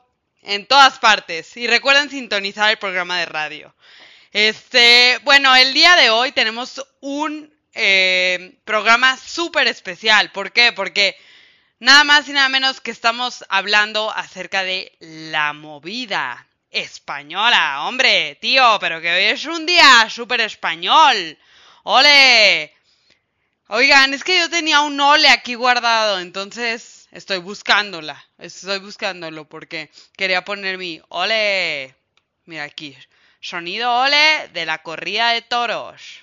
en 0.50 0.66
todas 0.66 0.98
partes. 0.98 1.56
Y 1.56 1.66
recuerden 1.66 2.10
sintonizar 2.10 2.70
el 2.70 2.78
programa 2.78 3.18
de 3.18 3.26
radio. 3.26 3.74
Este, 4.32 5.18
bueno, 5.22 5.54
el 5.54 5.72
día 5.72 5.96
de 5.96 6.10
hoy 6.10 6.32
tenemos 6.32 6.84
un 7.00 7.52
eh, 7.72 8.58
programa 8.64 9.16
súper 9.16 9.68
especial. 9.68 10.32
¿Por 10.32 10.52
qué? 10.52 10.72
Porque 10.72 11.16
nada 11.78 12.04
más 12.04 12.28
y 12.28 12.32
nada 12.32 12.48
menos 12.48 12.80
que 12.80 12.90
estamos 12.90 13.44
hablando 13.48 14.10
acerca 14.10 14.64
de 14.64 14.92
la 14.98 15.52
movida 15.52 16.46
española. 16.70 17.84
Hombre, 17.84 18.36
tío, 18.40 18.78
pero 18.80 19.00
que 19.00 19.12
hoy 19.12 19.24
es 19.24 19.44
un 19.46 19.66
día 19.66 20.08
súper 20.10 20.40
español. 20.40 21.38
¡Ole! 21.84 22.74
Oigan, 23.68 24.14
es 24.14 24.24
que 24.24 24.36
yo 24.36 24.50
tenía 24.50 24.80
un 24.80 24.98
ole 25.00 25.28
aquí 25.28 25.54
guardado, 25.54 26.18
entonces 26.18 26.99
estoy 27.10 27.38
buscándola. 27.38 28.24
Estoy 28.38 28.78
buscándolo 28.78 29.48
porque 29.48 29.90
quería 30.16 30.44
poner 30.44 30.78
mi 30.78 31.00
ole. 31.08 31.94
Mira 32.44 32.64
aquí. 32.64 32.96
Sonido 33.40 33.92
ole 34.02 34.48
de 34.52 34.66
la 34.66 34.78
corrida 34.78 35.30
de 35.30 35.42
toros. 35.42 36.20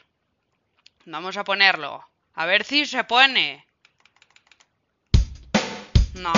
Vamos 1.06 1.38
a 1.38 1.44
ponerlo. 1.44 2.08
A 2.36 2.46
ver 2.46 2.64
si 2.64 2.86
se 2.86 3.04
pone. 3.04 3.66
No. 6.14 6.34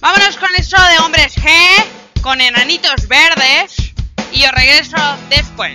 Vámonos 0.00 0.36
con 0.36 0.50
eso 0.56 0.76
de 0.76 0.98
hombres 1.04 1.36
G 1.36 1.50
con 2.22 2.40
enanitos 2.40 3.08
verdes 3.08 3.76
y 4.32 4.40
yo 4.40 4.50
regreso 4.52 4.96
después. 5.28 5.74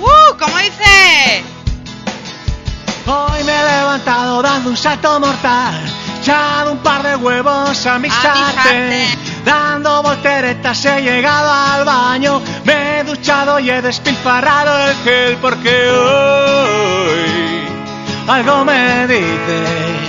¡Uh! 0.00 0.36
¿Cómo 0.38 0.58
dice? 0.58 1.44
Hoy 3.06 3.44
me 3.44 3.52
he 3.52 3.78
levantado 3.78 4.42
dando 4.42 4.70
un 4.70 4.76
salto 4.76 5.18
mortal, 5.20 5.74
echado 6.20 6.72
un 6.72 6.78
par 6.78 7.02
de 7.02 7.16
huevos 7.16 7.86
a 7.86 7.98
mi 7.98 8.10
sartén, 8.10 9.08
dando 9.44 10.02
volteretas 10.02 10.84
he 10.84 11.00
llegado 11.00 11.50
al 11.50 11.84
baño, 11.84 12.42
me 12.64 13.00
he 13.00 13.04
duchado 13.04 13.58
y 13.58 13.70
he 13.70 13.80
despilfarrado 13.80 14.88
el 14.88 14.96
gel 14.96 15.36
porque 15.40 15.90
hoy 15.90 17.20
algo 18.28 18.64
me 18.66 19.06
dice 19.06 19.99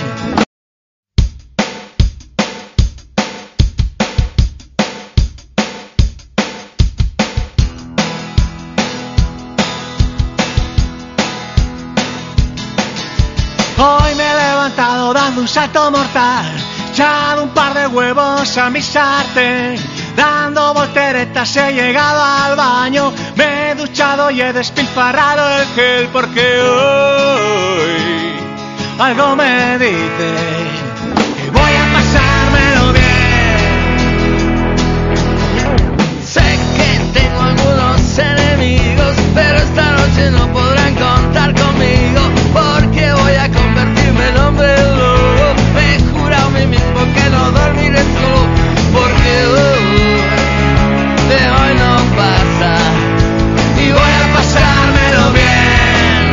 dando 15.12 15.40
un 15.40 15.48
salto 15.48 15.90
mortal, 15.90 16.46
echado 16.90 17.44
un 17.44 17.50
par 17.50 17.74
de 17.74 17.86
huevos 17.86 18.56
a 18.56 18.70
mi 18.70 18.80
sartén, 18.80 19.76
dando 20.16 20.74
volteretas 20.74 21.56
he 21.56 21.72
llegado 21.72 22.22
al 22.22 22.56
baño, 22.56 23.12
me 23.36 23.70
he 23.70 23.74
duchado 23.74 24.30
y 24.30 24.40
he 24.40 24.52
despilfarrado 24.52 25.60
el 25.60 25.66
gel 25.74 26.08
porque 26.08 26.60
hoy 26.60 27.92
algo 28.98 29.36
me 29.36 29.78
dice 29.78 30.82
voy 31.52 31.72
a 31.74 31.84
pasármelo 31.92 32.92
bien. 32.92 33.12
Sé 36.24 36.58
que 36.76 36.88
tengo 37.18 37.40
algunos 37.40 38.18
enemigos, 38.18 39.14
pero 39.34 39.58
esta 39.58 39.92
noche 39.92 40.30
no 40.30 40.52
podrán 40.52 40.61
voy 54.52 54.62
a 54.62 54.64
pasármelo 54.64 55.32
bien. 55.32 56.32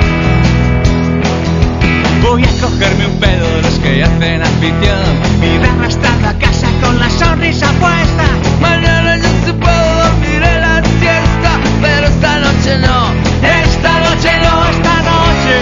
Voy 2.21 2.43
a 2.43 2.51
cogerme 2.61 3.05
un 3.07 3.19
pedo 3.19 3.47
de 3.55 3.61
los 3.61 3.79
que 3.79 4.03
hacen 4.03 4.41
afición 4.41 5.19
y 5.41 5.57
dar 5.57 5.85
hasta 5.85 6.15
la 6.17 6.37
casa 6.37 6.67
con 6.81 6.99
la 6.99 7.09
sonrisa 7.09 7.71
puesta. 7.79 8.25
Mañana 8.61 9.17
yo 9.17 9.29
sí 9.45 9.53
puedo 9.53 9.95
dormir 10.03 10.43
en 10.43 10.61
la 10.61 10.83
siesta, 10.99 11.59
pero 11.81 12.07
esta 12.07 12.39
noche 12.39 12.77
no, 12.79 13.13
esta 13.41 13.99
noche 13.99 14.31
no, 14.43 14.65
esta 14.69 14.95
noche 15.01 15.55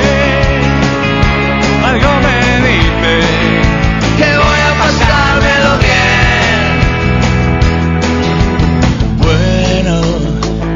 algo 1.86 2.10
me 2.26 2.38
dice 2.68 3.14
que 4.18 4.30
voy 4.38 4.62
a 4.68 4.74
pasármelo 4.84 5.72
bien. 5.86 6.62
Bueno, 9.22 9.94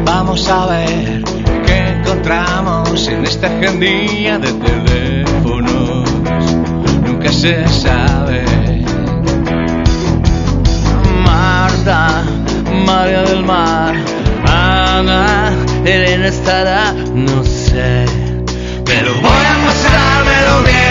vamos 0.05 0.47
a 0.47 0.65
ver 0.67 0.90
agendilla 3.47 4.37
de 4.39 4.51
teléfonos. 4.53 6.09
Nunca 7.05 7.31
se 7.31 7.67
sabe. 7.67 8.43
Marta, 11.25 12.23
María 12.85 13.23
del 13.23 13.43
Mar, 13.43 13.95
Ana, 14.45 15.51
Elena 15.85 16.27
estará, 16.27 16.93
no 17.13 17.43
sé. 17.43 18.05
Pero 18.85 19.13
voy 19.15 19.45
a 19.53 19.65
pasármelo 19.65 20.61
Hoy 20.63 20.90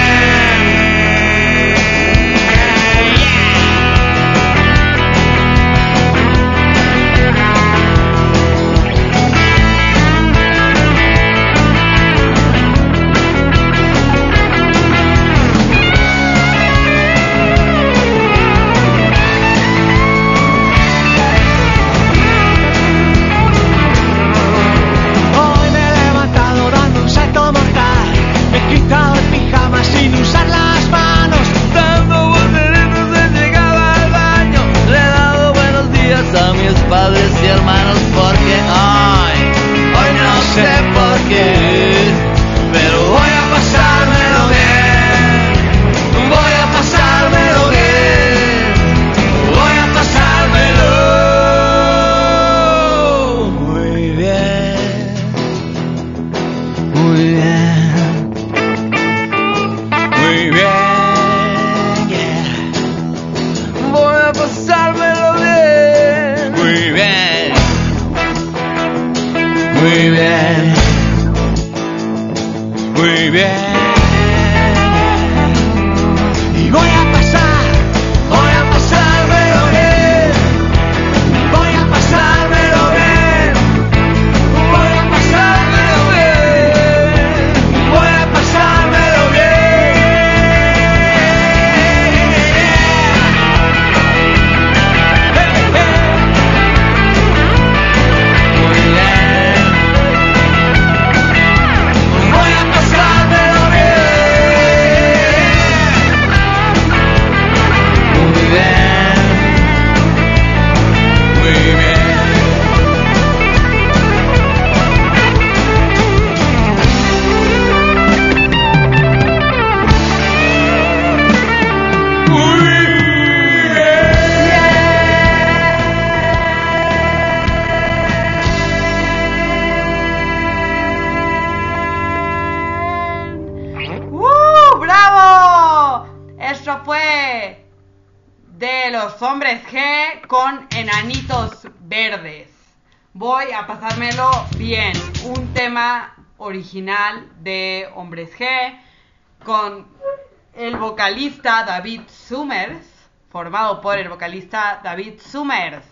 vocalista 151.20 151.64
David 151.64 152.00
Summers, 152.08 153.10
formado 153.28 153.82
por 153.82 153.98
el 153.98 154.08
vocalista 154.08 154.80
David 154.82 155.20
Summers. 155.20 155.84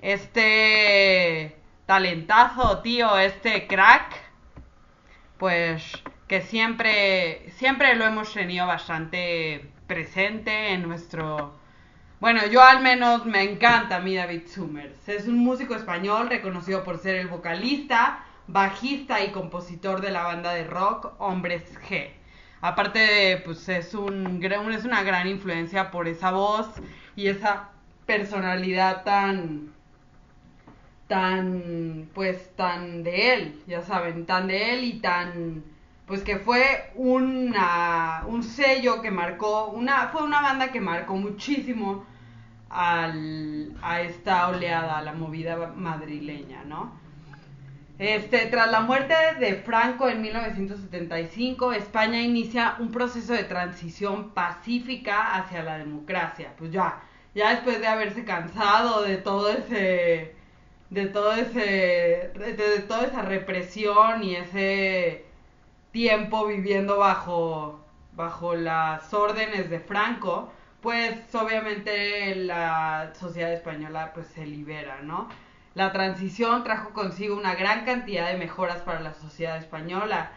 Este 0.00 1.56
talentazo, 1.86 2.78
tío, 2.78 3.18
este 3.18 3.66
crack, 3.66 4.14
pues 5.38 5.92
que 6.28 6.40
siempre, 6.42 7.50
siempre 7.56 7.96
lo 7.96 8.04
hemos 8.04 8.32
tenido 8.32 8.64
bastante 8.68 9.72
presente 9.88 10.72
en 10.72 10.86
nuestro... 10.86 11.58
Bueno, 12.20 12.46
yo 12.46 12.62
al 12.62 12.80
menos 12.80 13.26
me 13.26 13.42
encanta 13.42 13.96
a 13.96 14.00
mí 14.00 14.14
David 14.14 14.42
Summers. 14.46 15.08
Es 15.08 15.26
un 15.26 15.40
músico 15.40 15.74
español 15.74 16.30
reconocido 16.30 16.84
por 16.84 16.98
ser 16.98 17.16
el 17.16 17.26
vocalista, 17.26 18.24
bajista 18.46 19.20
y 19.24 19.32
compositor 19.32 20.00
de 20.00 20.12
la 20.12 20.22
banda 20.22 20.52
de 20.52 20.62
rock 20.62 21.14
Hombres 21.18 21.76
G. 21.88 22.17
Aparte, 22.60 23.40
pues 23.44 23.68
es, 23.68 23.94
un, 23.94 24.42
es 24.72 24.84
una 24.84 25.02
gran 25.02 25.28
influencia 25.28 25.90
por 25.90 26.08
esa 26.08 26.30
voz 26.32 26.68
y 27.16 27.28
esa 27.28 27.70
personalidad 28.06 29.04
tan, 29.04 29.72
tan, 31.06 32.10
pues 32.14 32.54
tan 32.56 33.02
de 33.04 33.34
él, 33.34 33.62
ya 33.66 33.82
saben, 33.82 34.26
tan 34.26 34.48
de 34.48 34.74
él 34.74 34.84
y 34.84 35.00
tan, 35.00 35.64
pues 36.06 36.22
que 36.22 36.38
fue 36.38 36.92
una, 36.94 38.24
un 38.26 38.42
sello 38.42 39.00
que 39.02 39.10
marcó, 39.10 39.68
una, 39.68 40.08
fue 40.08 40.22
una 40.22 40.40
banda 40.42 40.70
que 40.72 40.80
marcó 40.80 41.16
muchísimo 41.16 42.04
al, 42.70 43.76
a 43.82 44.02
esta 44.02 44.48
oleada, 44.48 44.98
a 44.98 45.02
la 45.02 45.14
movida 45.14 45.72
madrileña, 45.76 46.64
¿no? 46.64 46.97
Este, 47.98 48.46
tras 48.46 48.70
la 48.70 48.80
muerte 48.80 49.14
de 49.40 49.56
Franco 49.56 50.08
en 50.08 50.22
1975, 50.22 51.72
España 51.72 52.22
inicia 52.22 52.76
un 52.78 52.92
proceso 52.92 53.32
de 53.32 53.42
transición 53.42 54.30
pacífica 54.30 55.34
hacia 55.34 55.64
la 55.64 55.78
democracia. 55.78 56.52
Pues 56.56 56.70
ya, 56.70 57.02
ya 57.34 57.50
después 57.50 57.80
de 57.80 57.88
haberse 57.88 58.24
cansado 58.24 59.02
de 59.02 59.16
todo 59.16 59.50
ese, 59.50 60.36
de 60.90 61.06
todo 61.06 61.32
ese, 61.32 62.30
de, 62.36 62.84
toda 62.86 63.06
esa 63.06 63.22
represión 63.22 64.22
y 64.22 64.36
ese 64.36 65.24
tiempo 65.90 66.46
viviendo 66.46 66.98
bajo, 66.98 67.80
bajo 68.14 68.54
las 68.54 69.12
órdenes 69.12 69.70
de 69.70 69.80
Franco, 69.80 70.52
pues 70.80 71.34
obviamente 71.34 72.34
la 72.36 73.12
sociedad 73.18 73.52
española 73.52 74.12
pues 74.14 74.28
se 74.28 74.46
libera, 74.46 75.00
¿no? 75.02 75.28
La 75.78 75.92
transición 75.92 76.64
trajo 76.64 76.92
consigo 76.92 77.36
una 77.36 77.54
gran 77.54 77.84
cantidad 77.84 78.26
de 78.32 78.36
mejoras 78.36 78.80
para 78.80 78.98
la 78.98 79.14
sociedad 79.14 79.58
española 79.58 80.32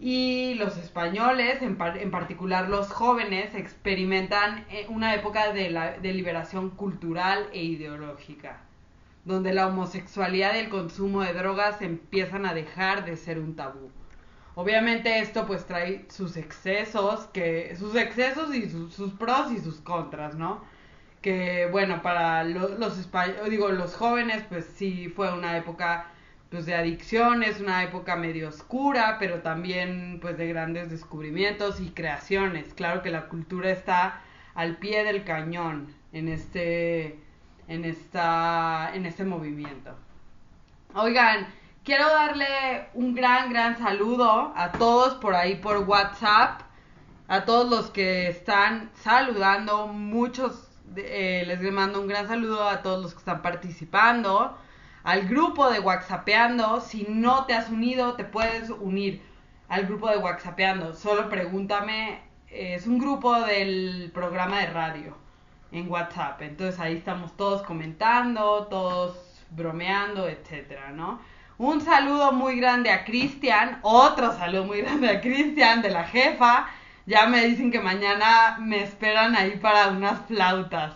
y 0.00 0.54
los 0.54 0.78
españoles, 0.78 1.60
en, 1.60 1.76
particular 1.76 2.70
los 2.70 2.90
jóvenes, 2.90 3.54
experimentan 3.54 4.64
eh, 4.70 4.86
una 4.88 5.14
época 5.14 5.52
de, 5.52 5.68
la, 5.68 5.98
de 5.98 6.14
liberación 6.14 6.70
cultural 6.70 7.46
e 7.52 7.62
ideológica, 7.62 8.62
donde 9.26 9.52
la 9.52 9.66
homosexualidad 9.66 10.54
y 10.54 10.60
el 10.60 10.70
consumo 10.70 11.20
de 11.20 11.34
drogas 11.34 11.82
empiezan 11.82 12.46
a 12.46 12.54
dejar 12.54 13.04
de 13.04 13.18
ser 13.18 13.38
un 13.40 13.56
tabú. 13.56 13.90
Obviamente 14.54 15.18
esto 15.18 15.46
pues 15.46 15.66
trae 15.66 16.06
sus 16.08 16.38
excesos, 16.38 17.26
que 17.34 17.76
sus 17.76 17.94
excesos 17.96 18.54
y 18.54 18.70
sus 18.70 19.12
pros 19.12 19.52
y 19.52 19.58
sus 19.58 19.82
contras, 19.82 20.36
¿no? 20.36 20.62
Que 21.24 21.66
bueno, 21.72 22.02
para 22.02 22.44
los, 22.44 22.78
los 22.78 23.10
digo, 23.48 23.70
los 23.70 23.94
jóvenes, 23.94 24.44
pues 24.46 24.66
sí 24.76 25.08
fue 25.08 25.32
una 25.32 25.56
época 25.56 26.08
pues 26.50 26.66
de 26.66 26.74
adicciones, 26.74 27.60
una 27.60 27.82
época 27.82 28.14
medio 28.14 28.50
oscura, 28.50 29.16
pero 29.18 29.40
también 29.40 30.18
pues 30.20 30.36
de 30.36 30.46
grandes 30.48 30.90
descubrimientos 30.90 31.80
y 31.80 31.92
creaciones. 31.92 32.74
Claro 32.74 33.00
que 33.00 33.10
la 33.10 33.28
cultura 33.28 33.70
está 33.70 34.20
al 34.54 34.76
pie 34.76 35.02
del 35.02 35.24
cañón 35.24 35.94
en 36.12 36.28
este 36.28 37.18
en 37.68 37.86
esta 37.86 38.90
en 38.92 39.06
este 39.06 39.24
movimiento. 39.24 39.96
Oigan, 40.94 41.46
quiero 41.84 42.06
darle 42.06 42.88
un 42.92 43.14
gran 43.14 43.48
gran 43.48 43.78
saludo 43.78 44.52
a 44.54 44.72
todos 44.72 45.14
por 45.14 45.34
ahí 45.34 45.54
por 45.54 45.78
WhatsApp, 45.88 46.60
a 47.28 47.46
todos 47.46 47.70
los 47.70 47.90
que 47.90 48.28
están 48.28 48.90
saludando, 48.94 49.86
muchos 49.86 50.73
eh, 50.96 51.44
les 51.46 51.60
mando 51.72 52.00
un 52.00 52.06
gran 52.06 52.28
saludo 52.28 52.68
a 52.68 52.82
todos 52.82 53.02
los 53.02 53.12
que 53.12 53.18
están 53.18 53.42
participando. 53.42 54.56
Al 55.02 55.28
grupo 55.28 55.70
de 55.70 55.80
WhatsAppeando, 55.80 56.80
si 56.80 57.06
no 57.08 57.44
te 57.44 57.54
has 57.54 57.68
unido, 57.68 58.14
te 58.14 58.24
puedes 58.24 58.70
unir 58.70 59.22
al 59.68 59.86
grupo 59.86 60.08
de 60.08 60.18
WhatsAppeando. 60.18 60.94
Solo 60.94 61.28
pregúntame, 61.28 62.20
es 62.48 62.86
un 62.86 62.98
grupo 62.98 63.38
del 63.40 64.10
programa 64.14 64.60
de 64.60 64.66
radio 64.66 65.16
en 65.72 65.90
WhatsApp. 65.90 66.40
Entonces 66.42 66.80
ahí 66.80 66.96
estamos 66.96 67.36
todos 67.36 67.62
comentando, 67.62 68.66
todos 68.70 69.44
bromeando, 69.50 70.28
etcétera, 70.28 70.90
¿no? 70.90 71.20
Un 71.58 71.80
saludo 71.80 72.32
muy 72.32 72.56
grande 72.56 72.90
a 72.90 73.04
Cristian, 73.04 73.78
otro 73.82 74.32
saludo 74.36 74.64
muy 74.64 74.80
grande 74.80 75.08
a 75.08 75.20
Cristian 75.20 75.82
de 75.82 75.90
la 75.90 76.04
jefa 76.04 76.68
ya 77.06 77.26
me 77.26 77.44
dicen 77.46 77.70
que 77.70 77.80
mañana 77.80 78.56
me 78.60 78.82
esperan 78.82 79.36
ahí 79.36 79.58
para 79.58 79.88
unas 79.88 80.26
flautas. 80.26 80.94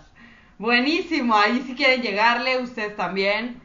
Buenísimo, 0.59 1.37
ahí 1.37 1.63
si 1.67 1.75
quieren 1.75 2.03
llegarle, 2.03 2.59
ustedes 2.59 2.97
también. 2.97 3.61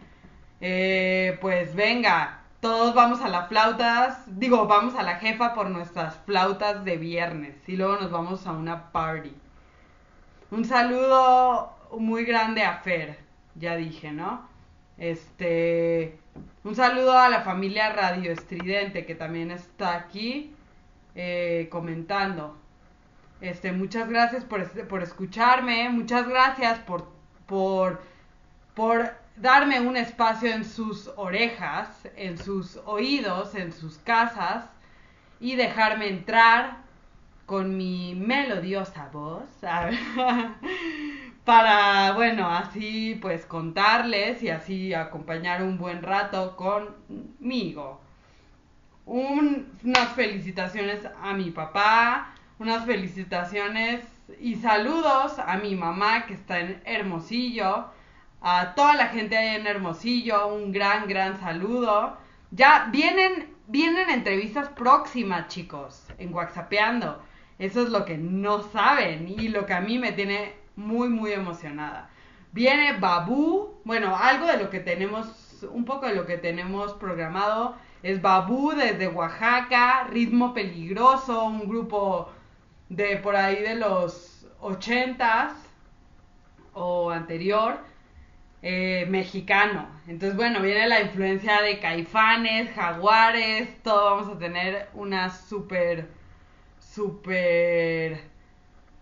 Eh, 0.61 1.37
pues 1.41 1.75
venga, 1.75 2.41
todos 2.59 2.93
vamos 2.93 3.21
a 3.21 3.27
las 3.27 3.49
flautas, 3.49 4.23
digo, 4.39 4.67
vamos 4.67 4.95
a 4.95 5.03
la 5.03 5.15
jefa 5.15 5.53
por 5.53 5.69
nuestras 5.69 6.15
flautas 6.25 6.85
de 6.85 6.97
viernes 6.97 7.55
y 7.67 7.75
luego 7.75 7.97
nos 7.97 8.11
vamos 8.11 8.47
a 8.47 8.51
una 8.53 8.91
party. 8.91 9.33
Un 10.51 10.65
saludo 10.65 11.75
muy 11.97 12.23
grande 12.25 12.63
a 12.63 12.77
Fer, 12.77 13.19
ya 13.55 13.75
dije, 13.75 14.11
¿no? 14.11 14.47
Este, 14.97 16.17
un 16.63 16.75
saludo 16.75 17.17
a 17.17 17.27
la 17.27 17.41
familia 17.41 17.91
Radio 17.91 18.31
Estridente 18.31 19.05
que 19.05 19.15
también 19.15 19.51
está 19.51 19.95
aquí 19.95 20.52
eh, 21.15 21.67
comentando. 21.71 22.57
Este, 23.41 23.71
muchas 23.71 24.09
gracias 24.09 24.45
por, 24.45 24.87
por 24.87 25.03
escucharme, 25.03 25.89
muchas 25.89 26.27
gracias 26.27 26.79
por, 26.79 27.11
por, 27.45 28.01
por 28.73 29.11
darme 29.35 29.81
un 29.81 29.97
espacio 29.97 30.51
en 30.51 30.63
sus 30.63 31.11
orejas, 31.17 32.07
en 32.15 32.37
sus 32.37 32.77
oídos, 32.85 33.55
en 33.55 33.73
sus 33.73 33.97
casas 33.97 34.65
y 35.39 35.55
dejarme 35.55 36.07
entrar 36.07 36.77
con 37.45 37.75
mi 37.75 38.15
melodiosa 38.15 39.09
voz 39.11 39.43
para, 41.43 42.13
bueno, 42.13 42.49
así 42.49 43.19
pues 43.21 43.45
contarles 43.45 44.41
y 44.41 44.49
así 44.49 44.93
acompañar 44.93 45.61
un 45.61 45.77
buen 45.77 46.01
rato 46.01 46.55
conmigo 46.55 47.99
unas 49.05 50.09
felicitaciones 50.15 51.01
a 51.21 51.33
mi 51.33 51.51
papá, 51.51 52.33
unas 52.59 52.85
felicitaciones 52.85 54.05
y 54.39 54.55
saludos 54.55 55.37
a 55.39 55.57
mi 55.57 55.75
mamá 55.75 56.25
que 56.25 56.33
está 56.33 56.59
en 56.59 56.81
Hermosillo, 56.85 57.87
a 58.41 58.73
toda 58.75 58.93
la 58.95 59.07
gente 59.07 59.37
ahí 59.37 59.55
en 59.55 59.67
Hermosillo, 59.67 60.47
un 60.47 60.71
gran, 60.71 61.07
gran 61.07 61.39
saludo. 61.39 62.17
Ya 62.51 62.89
vienen, 62.91 63.53
vienen 63.67 64.09
entrevistas 64.09 64.69
próximas, 64.69 65.47
chicos, 65.47 66.07
en 66.17 66.33
Whatsappeando. 66.33 67.21
Eso 67.59 67.83
es 67.83 67.89
lo 67.89 68.05
que 68.05 68.17
no 68.17 68.61
saben 68.61 69.27
y 69.27 69.47
lo 69.47 69.65
que 69.65 69.73
a 69.73 69.81
mí 69.81 69.97
me 69.97 70.11
tiene 70.11 70.53
muy, 70.75 71.09
muy 71.09 71.31
emocionada. 71.31 72.09
Viene 72.51 72.97
Babu, 72.97 73.79
bueno, 73.85 74.15
algo 74.15 74.45
de 74.45 74.57
lo 74.57 74.69
que 74.69 74.79
tenemos, 74.79 75.65
un 75.71 75.85
poco 75.85 76.05
de 76.07 76.15
lo 76.15 76.25
que 76.25 76.37
tenemos 76.37 76.93
programado 76.93 77.75
es 78.03 78.21
Babú 78.21 78.73
desde 78.73 79.07
Oaxaca, 79.07 80.03
Ritmo 80.09 80.53
Peligroso, 80.53 81.45
un 81.45 81.67
grupo 81.67 82.29
de 82.89 83.15
por 83.17 83.35
ahí 83.35 83.63
de 83.63 83.75
los 83.75 84.45
ochentas 84.59 85.53
o 86.73 87.09
anterior, 87.09 87.79
eh, 88.61 89.05
mexicano. 89.09 89.87
Entonces, 90.07 90.35
bueno, 90.35 90.61
viene 90.61 90.87
la 90.87 91.01
influencia 91.01 91.61
de 91.61 91.79
caifanes, 91.79 92.73
jaguares, 92.75 93.81
todo 93.83 94.15
vamos 94.15 94.35
a 94.35 94.39
tener 94.39 94.89
una 94.93 95.29
super, 95.29 96.09
super 96.79 98.21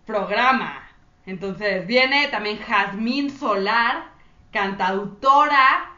programa. 0.06 0.88
Entonces, 1.26 1.86
viene 1.88 2.28
también 2.28 2.58
Jazmín 2.58 3.30
Solar, 3.30 4.12
cantautora 4.52 5.91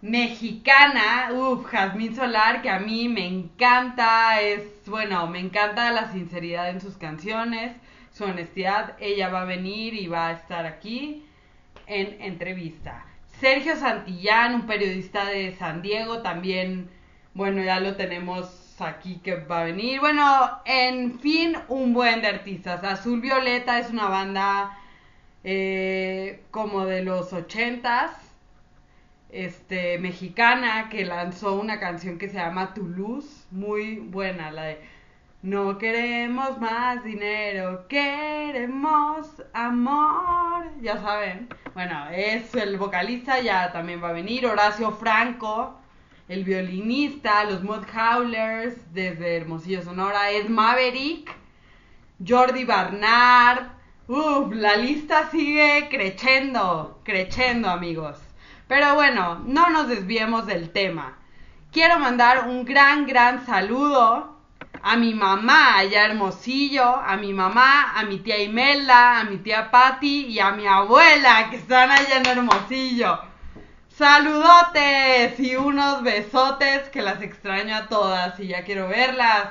mexicana, 0.00 1.30
uff, 1.32 1.66
Jazmín 1.66 2.14
Solar, 2.14 2.62
que 2.62 2.70
a 2.70 2.78
mí 2.78 3.08
me 3.08 3.26
encanta, 3.26 4.40
es, 4.40 4.62
bueno, 4.86 5.26
me 5.26 5.40
encanta 5.40 5.90
la 5.92 6.12
sinceridad 6.12 6.70
en 6.70 6.80
sus 6.80 6.96
canciones, 6.96 7.76
su 8.12 8.24
honestidad, 8.24 8.96
ella 9.00 9.28
va 9.28 9.42
a 9.42 9.44
venir 9.44 9.94
y 9.94 10.06
va 10.06 10.28
a 10.28 10.32
estar 10.32 10.66
aquí 10.66 11.24
en 11.86 12.20
entrevista. 12.20 13.04
Sergio 13.40 13.76
Santillán, 13.76 14.54
un 14.54 14.66
periodista 14.66 15.24
de 15.26 15.54
San 15.56 15.82
Diego, 15.82 16.22
también, 16.22 16.90
bueno, 17.34 17.62
ya 17.62 17.80
lo 17.80 17.94
tenemos 17.96 18.80
aquí 18.80 19.20
que 19.22 19.36
va 19.36 19.60
a 19.60 19.64
venir. 19.64 20.00
Bueno, 20.00 20.60
en 20.64 21.18
fin, 21.18 21.56
un 21.68 21.94
buen 21.94 22.20
de 22.20 22.28
artistas. 22.28 22.82
Azul 22.84 23.20
Violeta 23.20 23.78
es 23.78 23.90
una 23.90 24.08
banda 24.08 24.78
eh, 25.44 26.42
como 26.50 26.84
de 26.84 27.02
los 27.02 27.32
ochentas, 27.32 28.10
este, 29.30 29.98
mexicana, 29.98 30.88
que 30.88 31.04
lanzó 31.04 31.54
una 31.54 31.78
canción 31.80 32.18
que 32.18 32.28
se 32.28 32.36
llama 32.36 32.74
Toulouse, 32.74 33.46
muy 33.50 33.96
buena, 33.96 34.50
la 34.50 34.62
de 34.64 34.80
No 35.42 35.78
queremos 35.78 36.58
más 36.58 37.04
dinero, 37.04 37.86
queremos 37.88 39.28
amor, 39.52 40.66
ya 40.80 40.98
saben. 40.98 41.48
Bueno, 41.74 42.08
es 42.10 42.54
el 42.54 42.76
vocalista, 42.78 43.40
ya 43.40 43.70
también 43.72 44.02
va 44.02 44.10
a 44.10 44.12
venir, 44.12 44.46
Horacio 44.46 44.90
Franco, 44.92 45.78
el 46.28 46.44
violinista, 46.44 47.44
los 47.44 47.62
Mud 47.62 47.84
Howlers 47.94 48.92
desde 48.92 49.36
Hermosillo 49.36 49.82
Sonora, 49.82 50.30
es 50.30 50.48
Maverick, 50.48 51.30
Jordi 52.26 52.64
Barnard, 52.64 53.68
uff, 54.08 54.52
la 54.52 54.76
lista 54.76 55.30
sigue 55.30 55.88
creciendo, 55.90 57.00
creciendo 57.04 57.68
amigos. 57.70 58.27
Pero 58.68 58.94
bueno, 58.94 59.42
no 59.46 59.70
nos 59.70 59.88
desviemos 59.88 60.46
del 60.46 60.70
tema. 60.70 61.16
Quiero 61.72 61.98
mandar 61.98 62.48
un 62.48 62.64
gran, 62.64 63.06
gran 63.06 63.44
saludo 63.46 64.36
a 64.82 64.96
mi 64.96 65.14
mamá 65.14 65.78
allá 65.78 66.04
Hermosillo, 66.04 66.84
a 66.84 67.16
mi 67.16 67.32
mamá, 67.32 67.94
a 67.96 68.04
mi 68.04 68.18
tía 68.18 68.38
Imelda, 68.38 69.20
a 69.20 69.24
mi 69.24 69.38
tía 69.38 69.70
Patti 69.70 70.26
y 70.26 70.38
a 70.38 70.52
mi 70.52 70.66
abuela 70.66 71.48
que 71.50 71.56
están 71.56 71.90
allá 71.90 72.18
en 72.18 72.26
Hermosillo. 72.26 73.20
Saludotes 73.88 75.40
y 75.40 75.56
unos 75.56 76.02
besotes 76.02 76.88
que 76.90 77.02
las 77.02 77.20
extraño 77.22 77.74
a 77.74 77.88
todas 77.88 78.38
y 78.38 78.48
ya 78.48 78.64
quiero 78.64 78.88
verlas. 78.88 79.48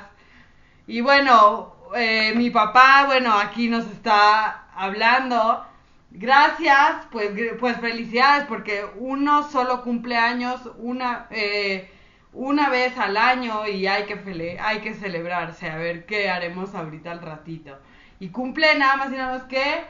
Y 0.86 1.02
bueno, 1.02 1.74
eh, 1.94 2.32
mi 2.34 2.50
papá, 2.50 3.04
bueno, 3.06 3.34
aquí 3.34 3.68
nos 3.68 3.84
está 3.86 4.68
hablando. 4.74 5.67
Gracias, 6.10 7.06
pues, 7.12 7.30
pues 7.60 7.76
felicidades 7.78 8.46
porque 8.46 8.84
uno 8.96 9.48
solo 9.50 9.82
cumple 9.82 10.16
años 10.16 10.60
una, 10.78 11.26
eh, 11.30 11.90
una 12.32 12.70
vez 12.70 12.96
al 12.98 13.16
año 13.16 13.66
y 13.66 13.86
hay 13.86 14.04
que, 14.04 14.58
hay 14.60 14.80
que 14.80 14.94
celebrarse. 14.94 15.70
A 15.70 15.76
ver 15.76 16.06
qué 16.06 16.30
haremos 16.30 16.74
ahorita 16.74 17.10
al 17.12 17.20
ratito. 17.22 17.78
Y 18.20 18.30
cumple 18.30 18.76
nada 18.78 18.96
más 18.96 19.12
y 19.12 19.16
nada 19.16 19.38
más 19.38 19.44
que 19.44 19.84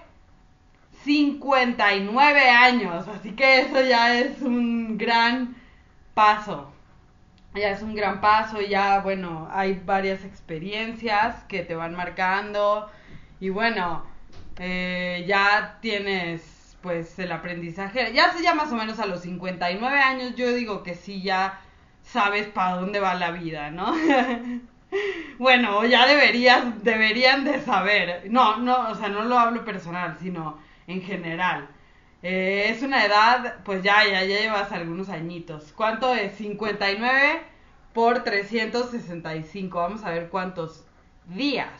59 1.04 2.50
años, 2.50 3.06
así 3.08 3.32
que 3.32 3.60
eso 3.60 3.80
ya 3.82 4.18
es 4.18 4.42
un 4.42 4.98
gran 4.98 5.56
paso. 6.14 6.72
Ya 7.54 7.70
es 7.70 7.82
un 7.82 7.94
gran 7.94 8.20
paso, 8.20 8.60
ya 8.60 9.00
bueno, 9.00 9.48
hay 9.50 9.80
varias 9.84 10.24
experiencias 10.24 11.44
que 11.44 11.62
te 11.62 11.74
van 11.74 11.94
marcando 11.94 12.90
y 13.40 13.48
bueno, 13.50 14.04
eh, 14.58 15.24
ya 15.26 15.78
tienes 15.80 16.76
pues 16.82 17.18
el 17.18 17.32
aprendizaje, 17.32 18.12
ya 18.12 18.32
se 18.32 18.42
ya 18.42 18.54
más 18.54 18.72
o 18.72 18.76
menos 18.76 18.98
a 19.00 19.06
los 19.06 19.20
59 19.22 19.98
años 19.98 20.36
yo 20.36 20.52
digo 20.52 20.82
que 20.82 20.94
sí 20.94 21.22
ya 21.22 21.60
sabes 22.02 22.46
para 22.46 22.76
dónde 22.76 23.00
va 23.00 23.14
la 23.14 23.32
vida, 23.32 23.70
¿no? 23.70 23.94
bueno, 25.38 25.84
ya 25.84 26.06
deberías, 26.06 26.82
deberían 26.82 27.44
de 27.44 27.60
saber, 27.60 28.24
no, 28.30 28.58
no, 28.58 28.90
o 28.90 28.94
sea, 28.94 29.08
no 29.08 29.24
lo 29.24 29.38
hablo 29.38 29.64
personal, 29.64 30.16
sino 30.20 30.58
en 30.86 31.02
general. 31.02 31.68
Eh, 32.22 32.70
es 32.70 32.82
una 32.82 33.04
edad, 33.04 33.56
pues 33.64 33.82
ya, 33.82 34.04
ya, 34.04 34.24
ya 34.24 34.40
llevas 34.40 34.72
algunos 34.72 35.08
añitos. 35.08 35.72
¿Cuánto 35.76 36.14
es? 36.14 36.32
59 36.36 37.42
por 37.92 38.24
365. 38.24 39.78
Vamos 39.78 40.04
a 40.04 40.10
ver 40.10 40.28
cuántos 40.28 40.84
días 41.26 41.70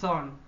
son. 0.00 0.39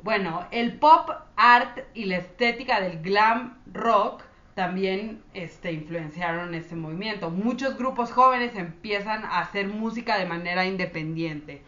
Bueno, 0.02 0.46
el 0.52 0.78
pop 0.78 1.10
art 1.36 1.80
y 1.92 2.04
la 2.04 2.18
estética 2.18 2.80
del 2.80 3.02
glam 3.02 3.58
rock 3.72 4.22
también 4.54 5.22
este, 5.34 5.72
influenciaron 5.72 6.54
este 6.54 6.76
movimiento. 6.76 7.30
Muchos 7.30 7.76
grupos 7.76 8.12
jóvenes 8.12 8.54
empiezan 8.54 9.24
a 9.24 9.40
hacer 9.40 9.66
música 9.66 10.16
de 10.16 10.26
manera 10.26 10.64
independiente. 10.64 11.62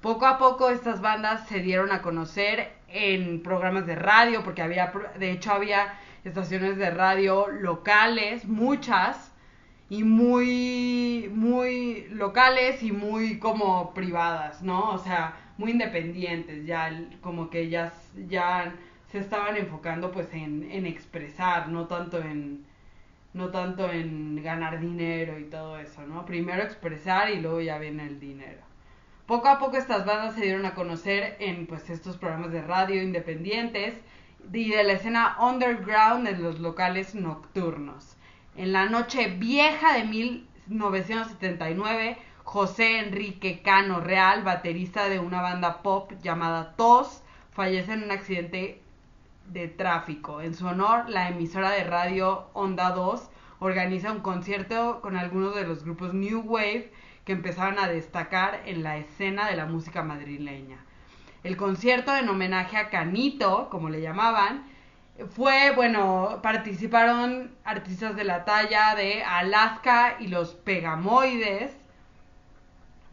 Poco 0.00 0.26
a 0.26 0.38
poco 0.38 0.70
estas 0.70 1.00
bandas 1.00 1.48
se 1.48 1.60
dieron 1.60 1.90
a 1.92 2.02
conocer 2.02 2.75
en 2.88 3.42
programas 3.42 3.86
de 3.86 3.96
radio, 3.96 4.42
porque 4.44 4.62
había, 4.62 4.92
de 5.18 5.32
hecho 5.32 5.52
había 5.52 5.98
estaciones 6.24 6.76
de 6.76 6.90
radio 6.90 7.48
locales, 7.48 8.44
muchas, 8.46 9.32
y 9.88 10.02
muy, 10.04 11.30
muy 11.32 12.08
locales 12.10 12.82
y 12.82 12.92
muy 12.92 13.38
como 13.38 13.94
privadas, 13.94 14.62
¿no? 14.62 14.90
O 14.90 14.98
sea, 14.98 15.36
muy 15.58 15.70
independientes, 15.72 16.66
ya 16.66 16.90
como 17.20 17.50
que 17.50 17.68
ya, 17.68 17.92
ya 18.28 18.74
se 19.08 19.18
estaban 19.20 19.56
enfocando 19.56 20.10
pues 20.12 20.32
en, 20.34 20.68
en 20.70 20.86
expresar, 20.86 21.68
no 21.68 21.86
tanto 21.86 22.18
en 22.18 22.64
no 23.34 23.50
tanto 23.50 23.90
en 23.92 24.42
ganar 24.42 24.80
dinero 24.80 25.38
y 25.38 25.44
todo 25.44 25.78
eso, 25.78 26.02
¿no? 26.06 26.24
Primero 26.26 26.62
expresar 26.62 27.30
y 27.30 27.40
luego 27.40 27.60
ya 27.60 27.78
viene 27.78 28.06
el 28.06 28.18
dinero. 28.18 28.65
Poco 29.26 29.48
a 29.48 29.58
poco 29.58 29.76
estas 29.76 30.06
bandas 30.06 30.36
se 30.36 30.42
dieron 30.42 30.64
a 30.66 30.76
conocer 30.76 31.36
en 31.40 31.66
pues 31.66 31.90
estos 31.90 32.16
programas 32.16 32.52
de 32.52 32.62
radio 32.62 33.02
independientes 33.02 34.00
y 34.52 34.70
de 34.70 34.84
la 34.84 34.92
escena 34.92 35.36
underground 35.40 36.28
en 36.28 36.44
los 36.44 36.60
locales 36.60 37.16
nocturnos. 37.16 38.16
En 38.56 38.72
la 38.72 38.86
noche 38.86 39.26
vieja 39.26 39.94
de 39.94 40.04
1979 40.04 42.18
José 42.44 43.00
Enrique 43.00 43.62
Cano 43.62 43.98
Real, 43.98 44.44
baterista 44.44 45.08
de 45.08 45.18
una 45.18 45.42
banda 45.42 45.82
pop 45.82 46.12
llamada 46.22 46.76
Tos, 46.76 47.24
fallece 47.50 47.94
en 47.94 48.04
un 48.04 48.12
accidente 48.12 48.80
de 49.48 49.66
tráfico. 49.66 50.40
En 50.40 50.54
su 50.54 50.68
honor, 50.68 51.08
la 51.08 51.30
emisora 51.30 51.70
de 51.70 51.82
radio 51.82 52.46
Onda 52.52 52.90
2 52.90 53.28
organiza 53.58 54.12
un 54.12 54.20
concierto 54.20 55.00
con 55.00 55.16
algunos 55.16 55.56
de 55.56 55.66
los 55.66 55.82
grupos 55.82 56.14
New 56.14 56.42
Wave 56.42 56.92
que 57.26 57.32
empezaron 57.32 57.78
a 57.80 57.88
destacar 57.88 58.62
en 58.66 58.84
la 58.84 58.96
escena 58.96 59.50
de 59.50 59.56
la 59.56 59.66
música 59.66 60.02
madrileña. 60.04 60.78
El 61.42 61.56
concierto 61.56 62.16
en 62.16 62.28
homenaje 62.28 62.76
a 62.76 62.88
Canito, 62.88 63.68
como 63.68 63.90
le 63.90 64.00
llamaban, 64.00 64.64
fue, 65.34 65.72
bueno, 65.74 66.38
participaron 66.40 67.50
artistas 67.64 68.14
de 68.14 68.24
la 68.24 68.44
talla 68.44 68.94
de 68.94 69.24
Alaska 69.24 70.16
y 70.20 70.28
los 70.28 70.54
Pegamoides, 70.54 71.76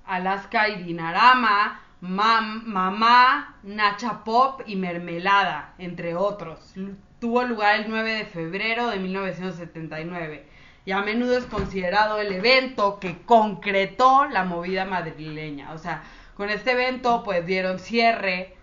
Alaska 0.05 0.69
y 0.69 0.83
Dinarama, 0.83 1.81
Mam, 2.01 2.65
Mamá, 2.67 3.55
Nacha 3.63 4.23
Pop 4.23 4.61
y 4.67 4.75
Mermelada, 4.75 5.73
entre 5.79 6.15
otros. 6.15 6.75
Tuvo 7.19 7.43
lugar 7.43 7.77
el 7.79 7.89
9 7.89 8.11
de 8.11 8.25
febrero 8.25 8.89
de 8.89 8.99
1979 8.99 10.52
y 10.85 10.91
a 10.91 11.01
menudo 11.01 11.37
es 11.37 11.45
considerado 11.45 12.19
el 12.19 12.33
evento 12.33 12.99
que 12.99 13.21
concretó 13.23 14.25
la 14.25 14.43
movida 14.43 14.85
madrileña. 14.85 15.71
O 15.73 15.77
sea, 15.77 16.03
con 16.35 16.49
este 16.49 16.71
evento 16.71 17.23
pues 17.23 17.45
dieron 17.45 17.79
cierre 17.79 18.55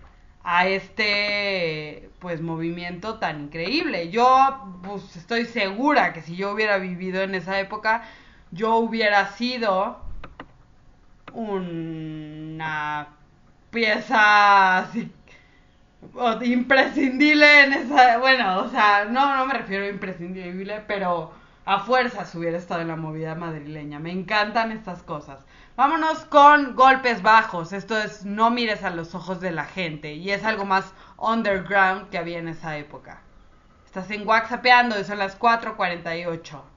a 0.43 0.67
este 0.67 2.11
pues 2.19 2.41
movimiento 2.43 3.19
tan 3.19 3.45
increíble. 3.45 4.11
Yo 4.11 4.81
pues 4.83 5.17
estoy 5.17 5.47
segura 5.47 6.13
que 6.13 6.23
si 6.23 6.37
yo 6.37 6.53
hubiera 6.53 6.79
vivido 6.79 7.23
en 7.23 7.35
esa 7.35 7.59
época, 7.61 8.03
yo 8.51 8.77
hubiera 8.77 9.27
sido 9.33 10.01
una 11.33 13.09
pieza 13.71 14.91
imprescindible 16.43 17.65
en 17.65 17.73
esa, 17.73 18.19
bueno, 18.19 18.63
o 18.63 18.69
sea, 18.69 19.05
no, 19.05 19.37
no 19.37 19.47
me 19.47 19.55
refiero 19.55 19.85
a 19.85 19.89
imprescindible, 19.89 20.83
pero 20.87 21.33
a 21.65 21.81
fuerzas 21.81 22.35
hubiera 22.35 22.59
estado 22.59 22.81
en 22.81 22.89
la 22.89 22.97
movida 22.97 23.35
madrileña. 23.35 23.99
Me 23.99 24.13
encantan 24.13 24.73
estas 24.73 25.03
cosas. 25.03 25.45
Vámonos 25.77 26.25
con 26.27 26.75
golpes 26.75 27.23
bajos. 27.23 27.73
Esto 27.73 27.99
es 27.99 28.25
no 28.25 28.51
mires 28.51 28.83
a 28.83 28.91
los 28.91 29.15
ojos 29.15 29.41
de 29.41 29.53
la 29.53 29.65
gente 29.65 30.15
y 30.15 30.31
es 30.31 30.45
algo 30.45 30.65
más 30.65 30.93
underground 31.19 32.09
que 32.11 32.19
había 32.19 32.39
en 32.39 32.49
esa 32.49 32.77
época. 32.77 33.21
Estás 33.87 34.11
en 34.11 34.27
WhatsAppeando 34.27 34.99
y 34.99 35.05
son 35.05 35.19
las 35.19 35.39
4:48. 35.39 36.70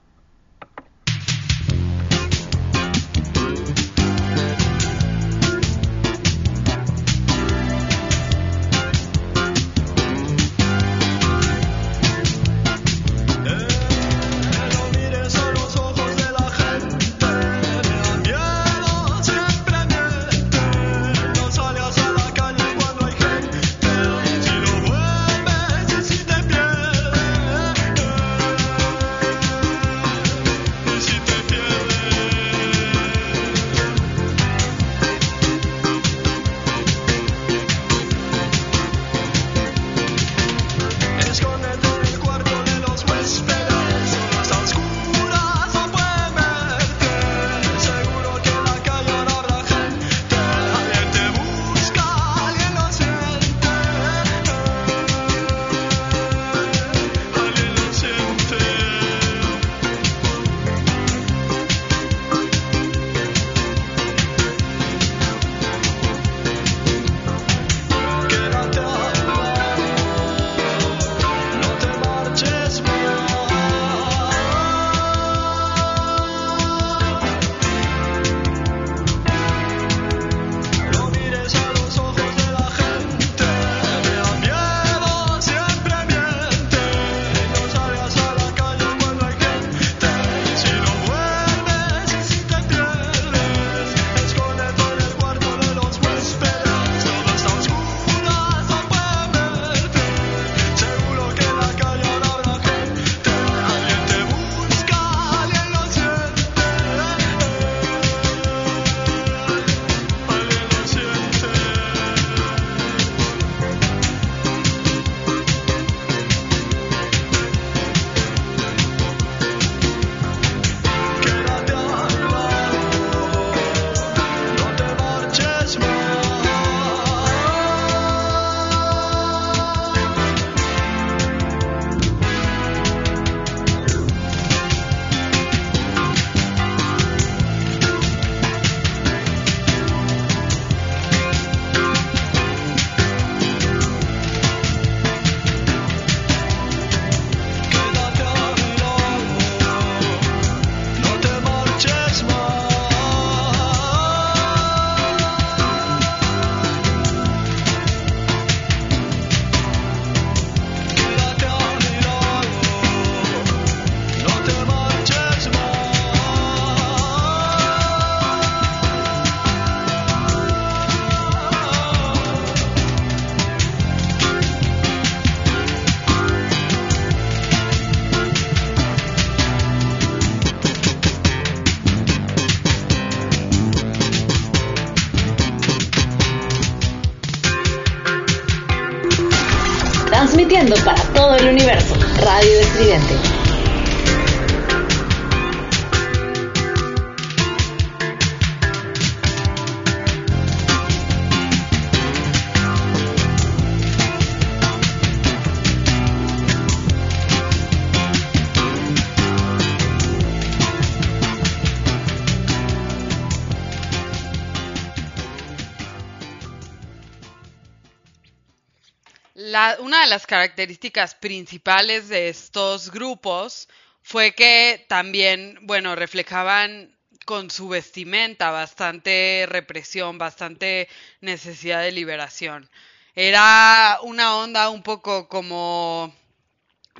De 220.04 220.10
las 220.10 220.26
características 220.26 221.14
principales 221.14 222.08
de 222.08 222.28
estos 222.28 222.90
grupos 222.90 223.68
fue 224.02 224.32
que 224.32 224.84
también, 224.86 225.58
bueno, 225.62 225.96
reflejaban 225.96 226.94
con 227.24 227.50
su 227.50 227.68
vestimenta 227.68 228.50
bastante 228.50 229.46
represión, 229.48 230.18
bastante 230.18 230.90
necesidad 231.22 231.80
de 231.80 231.92
liberación. 231.92 232.68
Era 233.14 233.98
una 234.02 234.36
onda 234.36 234.68
un 234.68 234.82
poco 234.82 235.26
como 235.26 236.14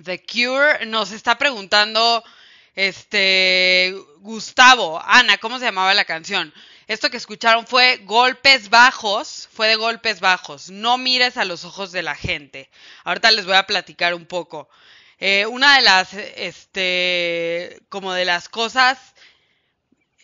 The 0.03 0.25
Cure. 0.25 0.87
Nos 0.87 1.13
está 1.13 1.37
preguntando 1.37 2.25
este 2.75 3.95
Gustavo, 4.21 4.99
Ana, 5.05 5.37
¿cómo 5.37 5.59
se 5.59 5.67
llamaba 5.67 5.93
la 5.93 6.07
canción? 6.07 6.55
Esto 6.87 7.11
que 7.11 7.17
escucharon 7.17 7.67
fue 7.67 7.99
golpes 8.05 8.69
bajos, 8.69 9.49
fue 9.53 9.69
de 9.69 9.77
golpes 9.77 10.21
bajos. 10.21 10.71
No 10.71 10.99
mires 10.99 11.37
a 11.37 11.45
los 11.45 11.65
ojos 11.65 11.93
de 11.93 12.03
la 12.03 12.15
gente. 12.15 12.71
Ahorita 13.05 13.31
les 13.31 13.47
voy 13.47 13.57
a 13.57 13.67
platicar 13.67 14.15
un 14.15 14.27
poco. 14.27 14.69
Eh, 15.19 15.47
una 15.47 15.77
de 15.77 15.83
las, 15.83 16.13
este, 16.13 17.81
como 17.89 18.13
de 18.13 18.25
las 18.25 18.49
cosas 18.49 19.15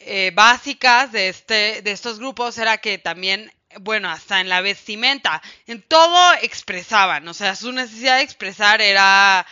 eh, 0.01 0.33
básicas 0.35 1.13
de 1.13 1.29
este, 1.29 1.83
de 1.83 1.93
estos 1.93 2.19
grupos 2.19 2.59
era 2.59 2.79
que 2.79 2.99
también, 2.99 3.53
bueno, 3.81 4.11
hasta 4.11 4.41
en 4.41 4.49
la 4.49 4.61
vestimenta, 4.61 5.43
en 5.67 5.83
todo 5.83 6.35
expresaban, 6.43 7.27
o 7.29 7.35
sea, 7.35 7.55
su 7.55 7.73
necesidad 7.73 8.17
de 8.17 8.23
expresar 8.23 8.81
era, 8.81 9.47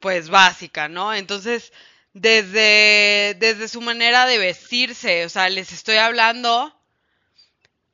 pues, 0.00 0.30
básica, 0.30 0.88
¿no? 0.88 1.12
Entonces, 1.14 1.72
desde, 2.20 3.36
desde 3.38 3.68
su 3.68 3.80
manera 3.80 4.26
de 4.26 4.38
vestirse, 4.38 5.24
o 5.24 5.28
sea, 5.28 5.48
les 5.48 5.72
estoy 5.72 5.96
hablando, 5.96 6.74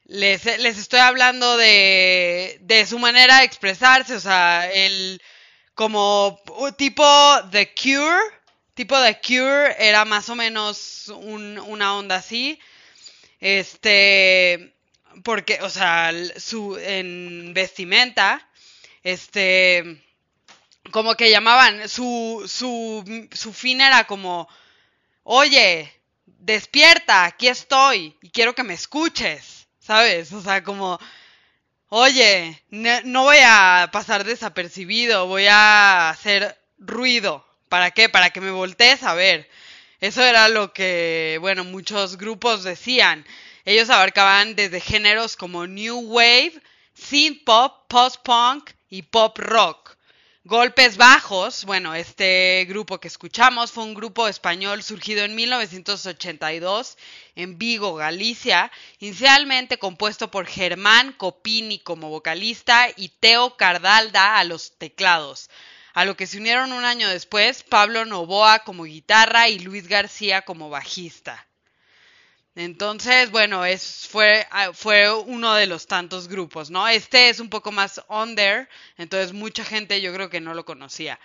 les, 0.06 0.44
les 0.44 0.78
estoy 0.78 1.00
hablando 1.00 1.56
de, 1.58 2.58
de 2.62 2.86
su 2.86 2.98
manera 2.98 3.38
de 3.38 3.44
expresarse, 3.44 4.14
o 4.14 4.20
sea, 4.20 4.70
el, 4.72 5.20
como 5.74 6.40
tipo 6.78 7.04
The 7.50 7.74
Cure, 7.74 8.22
tipo 8.72 8.96
The 9.02 9.20
Cure 9.20 9.76
era 9.78 10.06
más 10.06 10.30
o 10.30 10.34
menos 10.34 11.08
un, 11.08 11.58
una 11.58 11.96
onda 11.96 12.16
así, 12.16 12.58
este, 13.40 14.74
porque, 15.22 15.58
o 15.60 15.68
sea, 15.68 16.12
su, 16.38 16.78
en 16.78 17.52
vestimenta, 17.52 18.48
este, 19.02 20.02
como 20.90 21.16
que 21.16 21.30
llamaban, 21.30 21.88
su, 21.88 22.44
su, 22.46 23.28
su 23.32 23.52
fin 23.52 23.80
era 23.80 24.04
como, 24.04 24.48
oye, 25.22 25.92
despierta, 26.26 27.24
aquí 27.24 27.48
estoy 27.48 28.16
y 28.22 28.30
quiero 28.30 28.54
que 28.54 28.62
me 28.62 28.74
escuches, 28.74 29.66
¿sabes? 29.78 30.32
O 30.32 30.40
sea, 30.40 30.62
como, 30.62 30.98
oye, 31.88 32.62
no 32.70 33.22
voy 33.22 33.38
a 33.44 33.88
pasar 33.92 34.24
desapercibido, 34.24 35.26
voy 35.26 35.46
a 35.46 36.10
hacer 36.10 36.58
ruido. 36.78 37.44
¿Para 37.68 37.90
qué? 37.90 38.08
Para 38.08 38.30
que 38.30 38.40
me 38.40 38.50
voltees 38.50 39.02
a 39.02 39.14
ver. 39.14 39.48
Eso 40.00 40.22
era 40.22 40.48
lo 40.48 40.72
que, 40.72 41.38
bueno, 41.40 41.64
muchos 41.64 42.18
grupos 42.18 42.62
decían. 42.62 43.24
Ellos 43.64 43.90
abarcaban 43.90 44.54
desde 44.54 44.80
géneros 44.80 45.36
como 45.36 45.66
New 45.66 45.98
Wave, 46.00 46.60
Synth 46.94 47.44
Pop, 47.44 47.86
Post 47.88 48.22
Punk 48.22 48.70
y 48.90 49.02
Pop 49.02 49.38
Rock. 49.38 49.93
Golpes 50.46 50.98
Bajos, 50.98 51.64
bueno, 51.64 51.94
este 51.94 52.66
grupo 52.68 53.00
que 53.00 53.08
escuchamos 53.08 53.72
fue 53.72 53.82
un 53.84 53.94
grupo 53.94 54.28
español 54.28 54.82
surgido 54.82 55.24
en 55.24 55.34
1982 55.34 56.98
en 57.34 57.56
Vigo, 57.56 57.94
Galicia, 57.94 58.70
inicialmente 58.98 59.78
compuesto 59.78 60.30
por 60.30 60.44
Germán 60.44 61.14
Copini 61.14 61.78
como 61.78 62.10
vocalista 62.10 62.88
y 62.94 63.08
Teo 63.08 63.56
Cardalda 63.56 64.36
a 64.36 64.44
los 64.44 64.76
teclados, 64.76 65.48
a 65.94 66.04
lo 66.04 66.14
que 66.14 66.26
se 66.26 66.36
unieron 66.36 66.72
un 66.72 66.84
año 66.84 67.08
después 67.08 67.62
Pablo 67.62 68.04
Novoa 68.04 68.58
como 68.64 68.84
guitarra 68.84 69.48
y 69.48 69.60
Luis 69.60 69.88
García 69.88 70.42
como 70.42 70.68
bajista. 70.68 71.46
Entonces, 72.56 73.30
bueno, 73.30 73.64
es, 73.64 74.06
fue, 74.08 74.46
ah, 74.50 74.72
fue 74.72 75.12
uno 75.12 75.54
de 75.54 75.66
los 75.66 75.86
tantos 75.86 76.28
grupos, 76.28 76.70
¿no? 76.70 76.86
Este 76.86 77.28
es 77.28 77.40
un 77.40 77.50
poco 77.50 77.72
más 77.72 78.00
under, 78.08 78.68
entonces 78.96 79.32
mucha 79.32 79.64
gente 79.64 80.00
yo 80.00 80.12
creo 80.12 80.30
que 80.30 80.40
no 80.40 80.54
lo 80.54 80.64
conocía. 80.64 81.18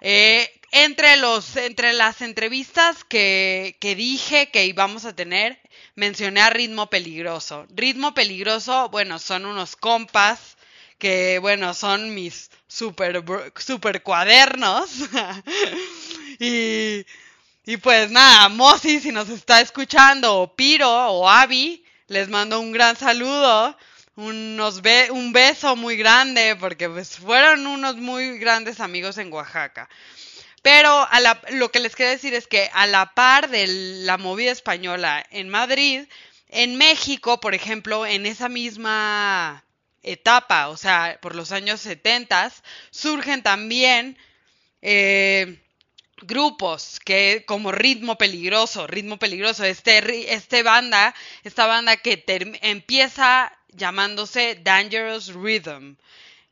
Eh, 0.00 0.48
entre, 0.70 1.16
los, 1.16 1.56
entre 1.56 1.92
las 1.92 2.20
entrevistas 2.20 3.04
que, 3.04 3.76
que 3.80 3.96
dije 3.96 4.50
que 4.50 4.66
íbamos 4.66 5.04
a 5.06 5.16
tener, 5.16 5.58
mencioné 5.96 6.40
a 6.40 6.50
Ritmo 6.50 6.88
Peligroso. 6.88 7.66
Ritmo 7.70 8.14
Peligroso, 8.14 8.88
bueno, 8.90 9.18
son 9.18 9.46
unos 9.46 9.76
compas 9.76 10.56
que, 10.98 11.38
bueno, 11.38 11.74
son 11.74 12.14
mis 12.14 12.50
super, 12.68 13.24
super 13.56 14.02
cuadernos. 14.02 14.90
y 16.38 17.04
y 17.66 17.76
pues 17.78 18.10
nada, 18.10 18.48
Mosi, 18.48 19.00
si 19.00 19.10
nos 19.10 19.28
está 19.28 19.60
escuchando, 19.60 20.40
o 20.40 20.54
Piro, 20.54 20.90
o 20.90 21.28
Avi, 21.28 21.84
les 22.08 22.28
mando 22.28 22.60
un 22.60 22.72
gran 22.72 22.96
saludo, 22.96 23.76
unos 24.16 24.82
un 25.10 25.32
beso 25.32 25.74
muy 25.74 25.96
grande, 25.96 26.56
porque 26.60 26.88
pues 26.88 27.16
fueron 27.16 27.66
unos 27.66 27.96
muy 27.96 28.38
grandes 28.38 28.80
amigos 28.80 29.18
en 29.18 29.32
Oaxaca. 29.32 29.88
Pero 30.62 31.06
a 31.10 31.20
la, 31.20 31.40
lo 31.50 31.70
que 31.70 31.80
les 31.80 31.96
quiero 31.96 32.10
decir 32.10 32.34
es 32.34 32.46
que 32.46 32.70
a 32.72 32.86
la 32.86 33.14
par 33.14 33.50
de 33.50 33.66
la 33.66 34.16
movida 34.18 34.50
española 34.50 35.24
en 35.30 35.48
Madrid, 35.48 36.06
en 36.48 36.76
México, 36.76 37.40
por 37.40 37.54
ejemplo, 37.54 38.06
en 38.06 38.26
esa 38.26 38.48
misma 38.48 39.64
etapa, 40.02 40.68
o 40.68 40.76
sea, 40.76 41.18
por 41.20 41.34
los 41.34 41.52
años 41.52 41.80
70, 41.80 42.52
surgen 42.90 43.42
también 43.42 44.16
eh, 44.82 45.63
grupos 46.22 47.00
que 47.00 47.44
como 47.46 47.72
ritmo 47.72 48.16
peligroso, 48.16 48.86
ritmo 48.86 49.18
peligroso, 49.18 49.64
este, 49.64 50.32
este 50.32 50.62
banda, 50.62 51.14
esta 51.42 51.66
banda 51.66 51.96
que 51.96 52.24
empieza 52.62 53.52
llamándose 53.68 54.60
Dangerous 54.62 55.32
Rhythm, 55.34 55.96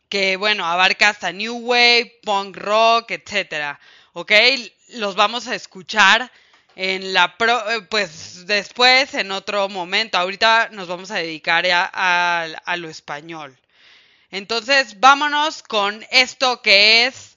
que 0.09 0.37
bueno, 0.37 0.67
abarca 0.67 1.11
hasta 1.11 1.33
New 1.33 1.57
Wave, 1.57 2.21
punk 2.23 2.57
rock, 2.57 3.13
etcétera, 3.13 3.81
¿ok? 4.13 4.33
Los 4.95 5.15
vamos 5.15 5.49
a 5.49 5.55
escuchar 5.55 6.31
en 6.75 7.13
la 7.13 7.37
eh, 7.39 7.83
pues 7.89 8.47
después 8.47 9.15
en 9.15 9.31
otro 9.31 9.69
momento. 9.69 10.19
Ahorita 10.19 10.69
nos 10.73 10.89
vamos 10.89 11.11
a 11.11 11.17
dedicar 11.17 11.67
a, 11.67 12.45
a 12.45 12.77
lo 12.77 12.89
español. 12.89 13.57
Entonces, 14.31 14.99
vámonos 14.99 15.63
con 15.63 16.05
esto 16.11 16.63
que 16.63 17.07
es 17.07 17.32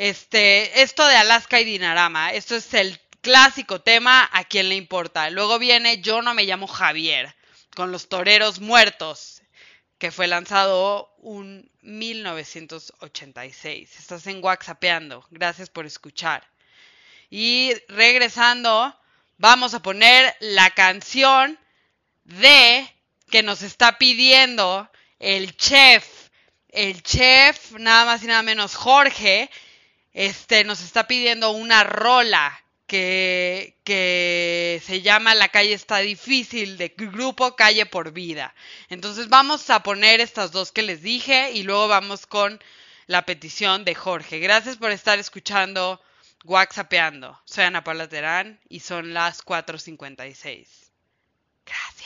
este, 0.00 0.80
esto 0.80 1.06
de 1.06 1.14
Alaska 1.14 1.60
y 1.60 1.64
Dinarama, 1.66 2.32
esto 2.32 2.56
es 2.56 2.72
el 2.72 2.98
clásico 3.20 3.82
tema, 3.82 4.30
¿a 4.32 4.44
quién 4.44 4.70
le 4.70 4.74
importa? 4.74 5.28
Luego 5.28 5.58
viene 5.58 6.00
Yo 6.00 6.22
no 6.22 6.32
me 6.32 6.44
llamo 6.44 6.66
Javier, 6.66 7.36
con 7.76 7.92
los 7.92 8.08
toreros 8.08 8.60
muertos, 8.60 9.42
que 9.98 10.10
fue 10.10 10.26
lanzado 10.26 11.12
un 11.18 11.70
1986. 11.82 13.98
Estás 13.98 14.26
en 14.26 14.42
WhatsAppeando, 14.42 15.26
gracias 15.28 15.68
por 15.68 15.84
escuchar. 15.84 16.48
Y 17.28 17.74
regresando, 17.88 18.98
vamos 19.36 19.74
a 19.74 19.82
poner 19.82 20.34
la 20.40 20.70
canción 20.70 21.58
de 22.24 22.90
que 23.30 23.42
nos 23.42 23.60
está 23.60 23.98
pidiendo 23.98 24.90
el 25.18 25.54
chef, 25.58 26.30
el 26.70 27.02
chef 27.02 27.72
nada 27.72 28.06
más 28.06 28.24
y 28.24 28.28
nada 28.28 28.42
menos 28.42 28.76
Jorge, 28.76 29.50
este, 30.12 30.64
nos 30.64 30.82
está 30.82 31.06
pidiendo 31.06 31.50
una 31.50 31.84
rola 31.84 32.62
que, 32.86 33.76
que 33.84 34.82
se 34.84 35.00
llama 35.00 35.34
La 35.34 35.48
calle 35.48 35.74
está 35.74 35.98
difícil, 35.98 36.76
de 36.76 36.88
grupo 36.96 37.54
Calle 37.54 37.86
por 37.86 38.12
Vida. 38.12 38.54
Entonces 38.88 39.28
vamos 39.28 39.70
a 39.70 39.82
poner 39.82 40.20
estas 40.20 40.50
dos 40.50 40.72
que 40.72 40.82
les 40.82 41.02
dije 41.02 41.52
y 41.52 41.62
luego 41.62 41.86
vamos 41.86 42.26
con 42.26 42.60
la 43.06 43.26
petición 43.26 43.84
de 43.84 43.94
Jorge. 43.94 44.40
Gracias 44.40 44.76
por 44.76 44.90
estar 44.90 45.18
escuchando 45.18 46.00
WhatsAppeando. 46.44 47.40
Soy 47.44 47.64
Ana 47.64 47.84
Paula 47.84 48.08
Terán 48.08 48.60
y 48.68 48.80
son 48.80 49.14
las 49.14 49.44
4.56. 49.44 50.66
Gracias. 51.66 51.99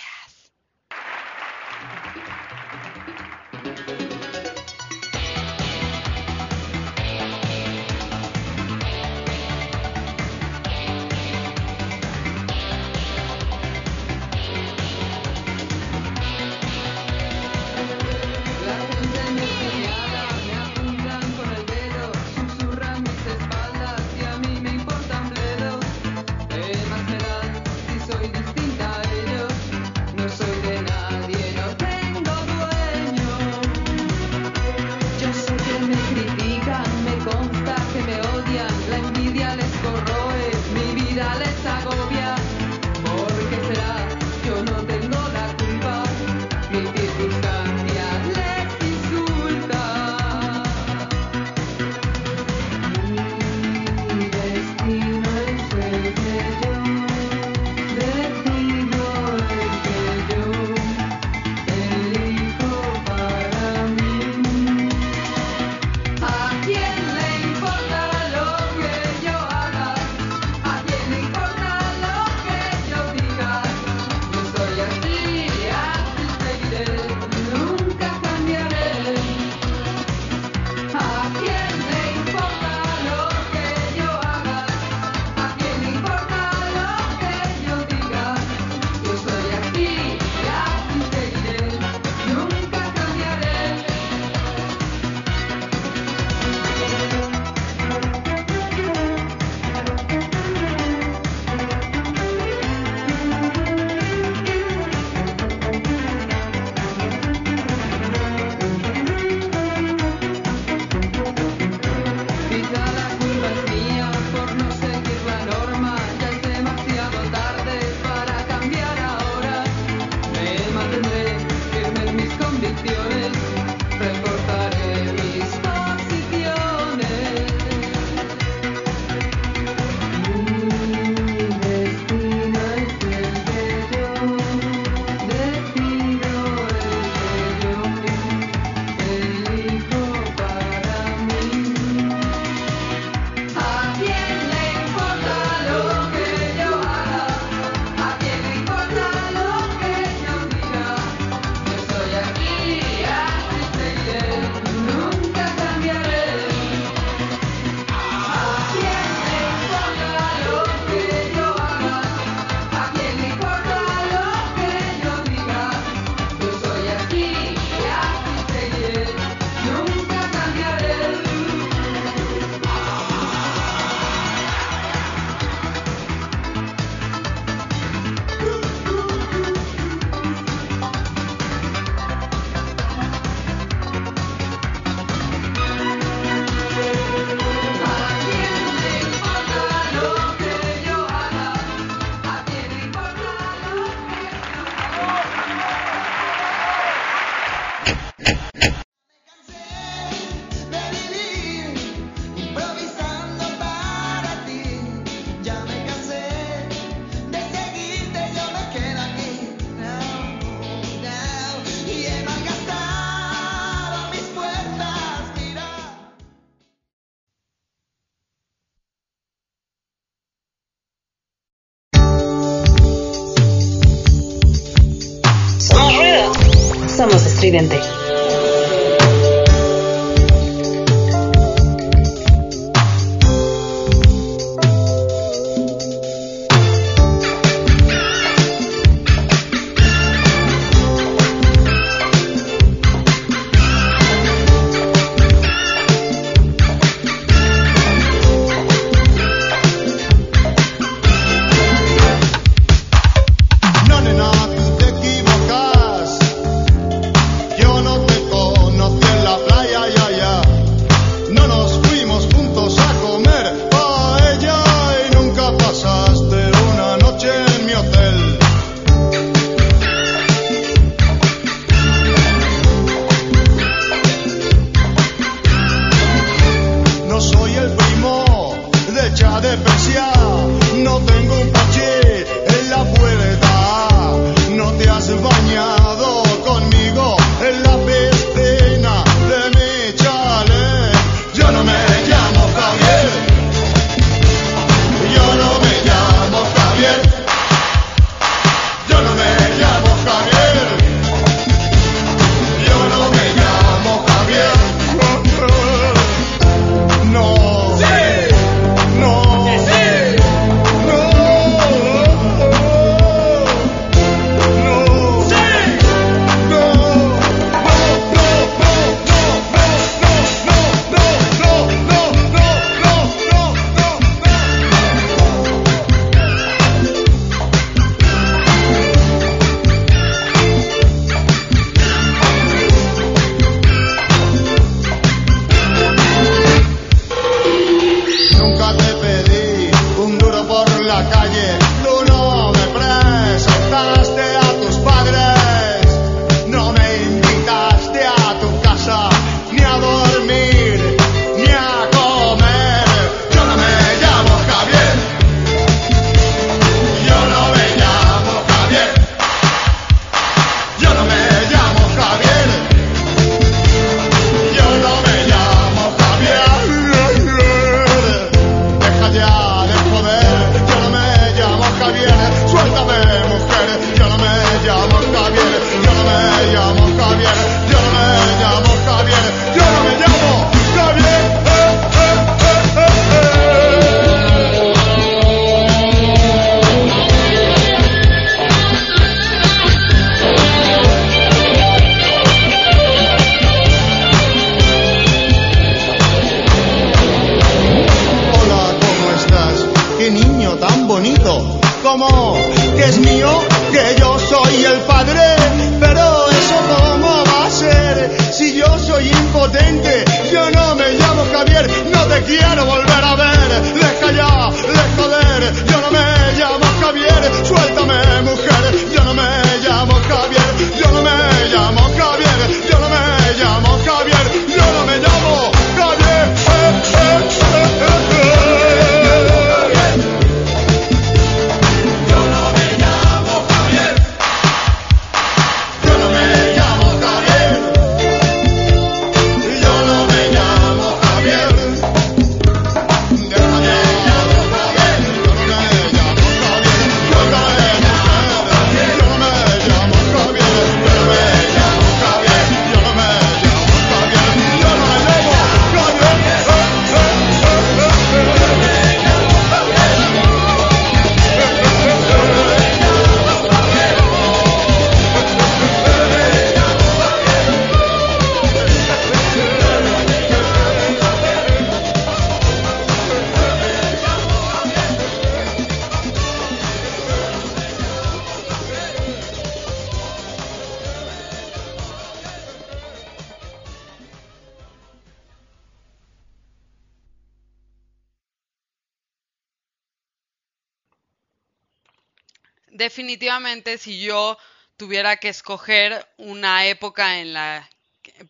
definitivamente 493.15 493.79
si 493.79 494.01
yo 494.01 494.37
tuviera 494.77 495.17
que 495.19 495.29
escoger 495.29 496.05
una 496.17 496.67
época 496.67 497.21
en 497.21 497.33
la 497.33 497.69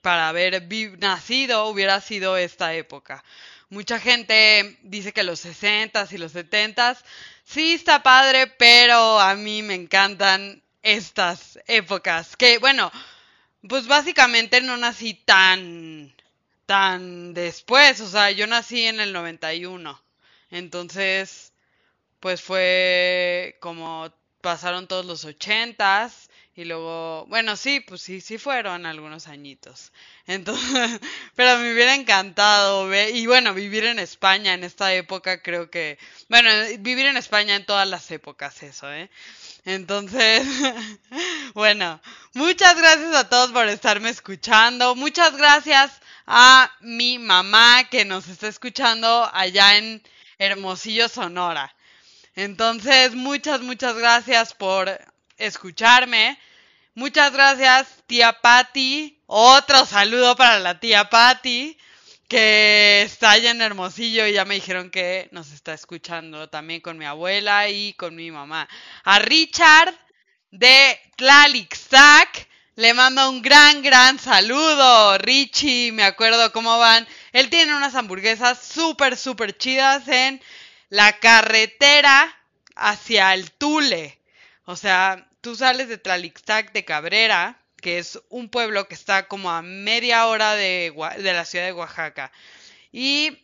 para 0.02 0.28
haber 0.28 0.62
nacido 0.98 1.66
hubiera 1.68 2.00
sido 2.00 2.36
esta 2.36 2.74
época. 2.74 3.24
Mucha 3.70 3.98
gente 3.98 4.78
dice 4.82 5.12
que 5.12 5.22
los 5.22 5.44
60s 5.44 6.12
y 6.12 6.18
los 6.18 6.34
70s 6.34 6.98
sí 7.44 7.72
está 7.74 8.02
padre, 8.02 8.46
pero 8.46 9.18
a 9.18 9.34
mí 9.34 9.62
me 9.62 9.74
encantan 9.74 10.62
estas 10.82 11.58
épocas 11.66 12.36
que 12.36 12.58
bueno, 12.58 12.92
pues 13.66 13.86
básicamente 13.86 14.60
no 14.60 14.76
nací 14.76 15.14
tan 15.14 16.14
tan 16.66 17.32
después, 17.32 18.00
o 18.00 18.08
sea, 18.08 18.30
yo 18.30 18.46
nací 18.46 18.84
en 18.84 19.00
el 19.00 19.14
91. 19.14 20.02
Entonces, 20.50 21.52
pues 22.20 22.42
fue 22.42 23.56
como 23.60 24.12
pasaron 24.44 24.86
todos 24.86 25.06
los 25.06 25.24
ochentas 25.24 26.28
y 26.54 26.64
luego, 26.64 27.24
bueno, 27.28 27.56
sí, 27.56 27.80
pues 27.80 28.02
sí, 28.02 28.20
sí 28.20 28.36
fueron 28.36 28.84
algunos 28.84 29.26
añitos. 29.26 29.90
Entonces, 30.26 31.00
pero 31.34 31.56
me 31.56 31.72
hubiera 31.72 31.94
encantado 31.94 32.86
ver, 32.86 33.16
y 33.16 33.26
bueno, 33.26 33.54
vivir 33.54 33.84
en 33.86 33.98
España 33.98 34.52
en 34.52 34.62
esta 34.62 34.92
época 34.92 35.42
creo 35.42 35.70
que, 35.70 35.98
bueno, 36.28 36.50
vivir 36.80 37.06
en 37.06 37.16
España 37.16 37.56
en 37.56 37.64
todas 37.64 37.88
las 37.88 38.10
épocas, 38.10 38.62
eso, 38.62 38.92
¿eh? 38.92 39.08
Entonces, 39.64 40.46
bueno, 41.54 41.98
muchas 42.34 42.76
gracias 42.76 43.14
a 43.14 43.30
todos 43.30 43.50
por 43.50 43.66
estarme 43.66 44.10
escuchando. 44.10 44.94
Muchas 44.94 45.34
gracias 45.38 45.90
a 46.26 46.70
mi 46.80 47.18
mamá 47.18 47.84
que 47.90 48.04
nos 48.04 48.28
está 48.28 48.48
escuchando 48.48 49.30
allá 49.32 49.78
en 49.78 50.02
Hermosillo, 50.38 51.08
Sonora. 51.08 51.74
Entonces, 52.36 53.14
muchas, 53.14 53.60
muchas 53.60 53.96
gracias 53.96 54.54
por 54.54 54.90
escucharme. 55.36 56.38
Muchas 56.94 57.32
gracias, 57.32 58.02
tía 58.06 58.40
Patti. 58.40 59.20
Otro 59.26 59.86
saludo 59.86 60.36
para 60.36 60.58
la 60.58 60.80
tía 60.80 61.08
Patti, 61.10 61.78
que 62.28 63.02
está 63.02 63.32
allá 63.32 63.50
en 63.50 63.62
Hermosillo 63.62 64.26
y 64.26 64.32
ya 64.32 64.44
me 64.44 64.56
dijeron 64.56 64.90
que 64.90 65.28
nos 65.32 65.52
está 65.52 65.74
escuchando 65.74 66.48
también 66.48 66.80
con 66.80 66.98
mi 66.98 67.04
abuela 67.04 67.68
y 67.68 67.94
con 67.94 68.14
mi 68.16 68.30
mamá. 68.30 68.68
A 69.04 69.18
Richard 69.18 69.94
de 70.50 70.98
Tlalixac. 71.16 72.48
Le 72.76 72.92
mando 72.92 73.30
un 73.30 73.40
gran, 73.40 73.82
gran 73.82 74.18
saludo. 74.18 75.16
Richie, 75.18 75.92
me 75.92 76.02
acuerdo 76.02 76.50
cómo 76.50 76.76
van. 76.78 77.06
Él 77.32 77.48
tiene 77.48 77.76
unas 77.76 77.94
hamburguesas 77.94 78.58
súper, 78.66 79.16
súper 79.16 79.56
chidas 79.56 80.08
en 80.08 80.42
la 80.94 81.18
carretera 81.18 82.32
hacia 82.76 83.34
el 83.34 83.50
Tule. 83.50 84.16
O 84.64 84.76
sea, 84.76 85.28
tú 85.40 85.56
sales 85.56 85.88
de 85.88 85.98
Tlalixtac 85.98 86.72
de 86.72 86.84
Cabrera, 86.84 87.58
que 87.82 87.98
es 87.98 88.20
un 88.28 88.48
pueblo 88.48 88.86
que 88.86 88.94
está 88.94 89.26
como 89.26 89.50
a 89.50 89.60
media 89.60 90.28
hora 90.28 90.54
de, 90.54 90.94
de 91.18 91.32
la 91.32 91.44
ciudad 91.44 91.64
de 91.64 91.72
Oaxaca. 91.72 92.30
Y 92.92 93.36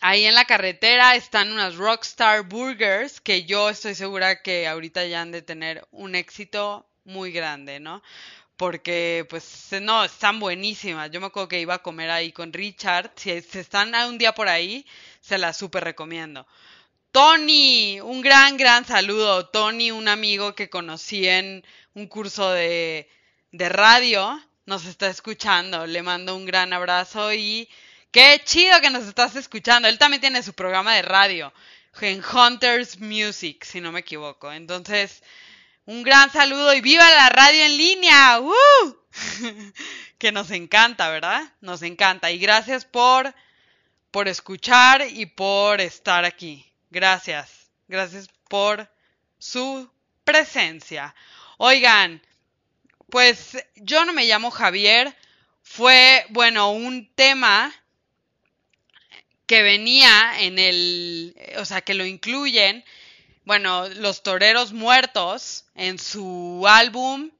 ahí 0.00 0.26
en 0.26 0.34
la 0.34 0.44
carretera 0.44 1.16
están 1.16 1.52
unas 1.52 1.76
Rockstar 1.76 2.42
Burgers 2.42 3.22
que 3.22 3.46
yo 3.46 3.70
estoy 3.70 3.94
segura 3.94 4.42
que 4.42 4.68
ahorita 4.68 5.06
ya 5.06 5.22
han 5.22 5.32
de 5.32 5.40
tener 5.40 5.88
un 5.90 6.14
éxito 6.14 6.86
muy 7.04 7.32
grande, 7.32 7.80
¿no? 7.80 8.02
Porque, 8.58 9.24
pues, 9.30 9.68
no, 9.80 10.04
están 10.04 10.40
buenísimas. 10.40 11.10
Yo 11.10 11.20
me 11.20 11.28
acuerdo 11.28 11.48
que 11.48 11.60
iba 11.60 11.74
a 11.74 11.82
comer 11.82 12.10
ahí 12.10 12.32
con 12.32 12.52
Richard. 12.52 13.12
Si, 13.16 13.40
si 13.40 13.60
están 13.60 13.94
un 13.94 14.18
día 14.18 14.34
por 14.34 14.48
ahí, 14.48 14.84
se 15.20 15.38
las 15.38 15.56
súper 15.56 15.84
recomiendo. 15.84 16.46
Tony, 17.12 18.00
un 18.00 18.20
gran, 18.20 18.56
gran 18.56 18.84
saludo. 18.84 19.46
Tony, 19.48 19.92
un 19.92 20.08
amigo 20.08 20.54
que 20.54 20.68
conocí 20.68 21.28
en 21.28 21.64
un 21.94 22.08
curso 22.08 22.50
de, 22.50 23.08
de 23.52 23.68
radio, 23.68 24.40
nos 24.66 24.86
está 24.86 25.08
escuchando. 25.08 25.86
Le 25.86 26.02
mando 26.02 26.36
un 26.36 26.44
gran 26.44 26.72
abrazo 26.72 27.32
y 27.32 27.68
qué 28.10 28.42
chido 28.44 28.80
que 28.80 28.90
nos 28.90 29.04
estás 29.04 29.36
escuchando. 29.36 29.86
Él 29.88 29.98
también 29.98 30.20
tiene 30.20 30.42
su 30.42 30.52
programa 30.52 30.94
de 30.96 31.02
radio 31.02 31.52
en 32.00 32.22
Hunters 32.24 32.98
Music, 32.98 33.64
si 33.64 33.80
no 33.80 33.92
me 33.92 34.00
equivoco. 34.00 34.52
Entonces, 34.52 35.22
un 35.88 36.02
gran 36.02 36.30
saludo 36.30 36.74
y 36.74 36.82
viva 36.82 37.10
la 37.12 37.30
radio 37.30 37.64
en 37.64 37.78
línea. 37.78 38.42
que 40.18 40.32
nos 40.32 40.50
encanta, 40.50 41.08
¿verdad? 41.08 41.42
Nos 41.62 41.80
encanta. 41.80 42.30
Y 42.30 42.36
gracias 42.36 42.84
por, 42.84 43.34
por 44.10 44.28
escuchar 44.28 45.06
y 45.08 45.24
por 45.24 45.80
estar 45.80 46.26
aquí. 46.26 46.70
Gracias, 46.90 47.70
gracias 47.88 48.28
por 48.50 48.86
su 49.38 49.90
presencia. 50.24 51.14
Oigan, 51.56 52.20
pues 53.08 53.56
yo 53.76 54.04
no 54.04 54.12
me 54.12 54.26
llamo 54.26 54.50
Javier, 54.50 55.16
fue, 55.62 56.26
bueno, 56.28 56.70
un 56.70 57.10
tema 57.14 57.74
que 59.46 59.62
venía 59.62 60.34
en 60.40 60.58
el, 60.58 61.34
o 61.56 61.64
sea, 61.64 61.80
que 61.80 61.94
lo 61.94 62.04
incluyen, 62.04 62.84
bueno, 63.48 63.88
los 63.88 64.22
toreros 64.22 64.74
muertos 64.74 65.64
en 65.74 65.98
su 65.98 66.66
álbum, 66.68 67.30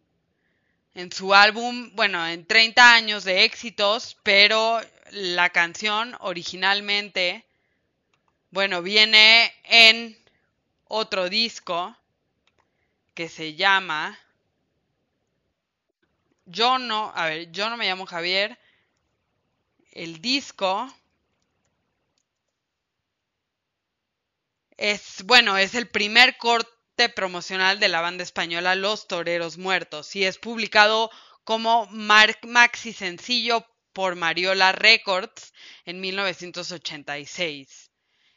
en 0.95 1.13
su 1.13 1.35
álbum, 1.35 1.91
bueno, 1.95 2.27
en 2.27 2.47
30 2.47 2.95
años 2.95 3.25
de 3.25 3.45
éxitos, 3.45 4.17
pero 4.23 4.81
la 5.11 5.51
canción 5.51 6.17
originalmente 6.21 7.45
bueno, 8.51 8.81
viene 8.81 9.53
en 9.65 10.19
otro 10.85 11.29
disco 11.29 11.95
que 13.13 13.29
se 13.29 13.55
llama 13.55 14.19
Yo 16.47 16.79
no, 16.79 17.13
a 17.15 17.27
ver, 17.27 17.53
yo 17.53 17.69
no 17.69 17.77
me 17.77 17.87
llamo 17.87 18.07
Javier. 18.07 18.59
El 19.93 20.23
disco 20.23 20.91
es, 24.79 25.25
bueno, 25.25 25.59
es 25.59 25.75
el 25.75 25.89
primer 25.89 26.39
corte 26.39 27.09
promocional 27.15 27.81
de 27.81 27.89
la 27.89 28.01
banda 28.01 28.23
española 28.23 28.77
Los 28.77 29.09
Toreros 29.09 29.59
Muertos 29.59 30.15
y 30.17 30.25
es 30.25 30.39
publicado 30.39 31.11
como 31.45 31.87
maxi 31.87 32.93
sencillo 32.93 33.67
por 33.93 34.15
Mariola 34.15 34.73
Records 34.73 35.53
en 35.85 36.01
1986. 36.01 37.91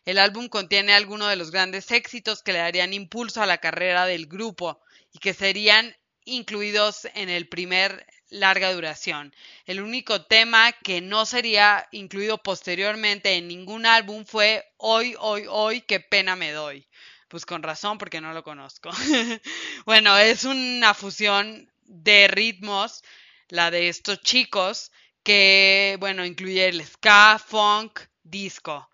El 0.04 0.18
álbum 0.18 0.50
contiene 0.50 0.94
algunos 0.94 1.30
de 1.30 1.36
los 1.36 1.52
grandes 1.52 1.92
éxitos 1.92 2.42
que 2.42 2.54
le 2.54 2.60
darían 2.60 2.94
impulso 2.94 3.44
a 3.44 3.46
la 3.46 3.60
carrera 3.60 4.08
del 4.08 4.26
grupo 4.26 4.82
y 5.14 5.20
que 5.20 5.36
serían 5.36 5.96
incluidos 6.26 7.06
en 7.14 7.30
el 7.30 7.48
primer 7.48 8.06
larga 8.32 8.74
duración. 8.74 9.36
El 9.66 9.80
único 9.82 10.24
tema 10.26 10.72
que 10.72 11.02
no 11.02 11.28
sería 11.28 11.88
incluido 11.92 12.40
posteriormente 12.40 13.36
en 13.36 13.48
ningún 13.48 13.86
álbum 13.86 14.26
fue 14.26 14.66
Hoy, 14.78 15.16
hoy, 15.20 15.46
hoy, 15.48 15.82
qué 15.82 16.00
pena 16.00 16.36
me 16.36 16.52
doy. 16.52 16.88
Pues 17.28 17.46
con 17.46 17.62
razón, 17.62 18.00
porque 18.00 18.20
no 18.20 18.34
lo 18.34 18.44
conozco. 18.44 18.90
bueno, 19.86 20.18
es 20.18 20.44
una 20.46 20.96
fusión 20.96 21.72
de 21.84 22.28
ritmos, 22.28 23.04
la 23.50 23.70
de 23.70 23.90
estos 23.90 24.20
chicos, 24.22 24.92
que, 25.22 25.98
bueno, 26.00 26.26
incluye 26.26 26.68
el 26.68 26.84
ska, 26.84 27.40
funk, 27.40 28.00
disco 28.24 28.90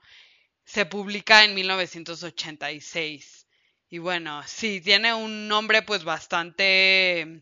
se 0.67 0.85
publica 0.85 1.45
en 1.45 1.55
1986. 1.55 3.47
Y 3.89 3.99
bueno, 3.99 4.43
sí, 4.45 4.81
tiene 4.81 5.13
un 5.13 5.47
nombre 5.47 5.81
pues 5.81 6.03
bastante 6.03 7.41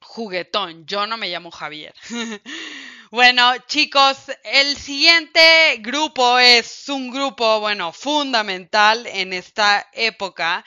juguetón. 0.00 0.86
Yo 0.86 1.06
no 1.06 1.16
me 1.16 1.28
llamo 1.28 1.50
Javier. 1.50 1.94
bueno, 3.10 3.56
chicos, 3.66 4.16
el 4.44 4.76
siguiente 4.76 5.78
grupo 5.80 6.38
es 6.38 6.88
un 6.88 7.10
grupo, 7.10 7.60
bueno, 7.60 7.92
fundamental 7.92 9.06
en 9.06 9.32
esta 9.32 9.88
época 9.92 10.64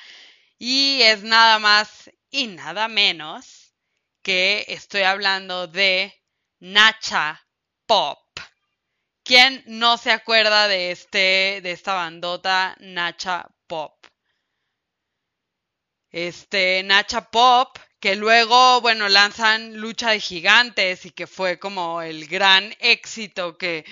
y 0.57 1.01
es 1.01 1.23
nada 1.23 1.59
más 1.59 2.09
y 2.29 2.47
nada 2.47 2.87
menos 2.87 3.73
que 4.21 4.65
estoy 4.69 5.01
hablando 5.01 5.67
de 5.67 6.13
Nacha 6.59 7.45
Pop. 7.85 8.19
¿Quién 9.23 9.63
no 9.67 9.97
se 9.97 10.11
acuerda 10.11 10.67
de 10.67 10.91
este, 10.91 11.59
de 11.61 11.71
esta 11.71 11.93
bandota 11.93 12.75
Nacha 12.79 13.47
Pop? 13.67 13.93
Este, 16.09 16.83
Nacha 16.83 17.29
Pop, 17.29 17.77
que 18.03 18.17
luego, 18.17 18.81
bueno, 18.81 19.07
lanzan 19.07 19.77
Lucha 19.77 20.09
de 20.09 20.19
Gigantes 20.19 21.05
y 21.05 21.11
que 21.11 21.25
fue 21.25 21.57
como 21.57 22.01
el 22.01 22.27
gran 22.27 22.75
éxito 22.79 23.57
que 23.57 23.85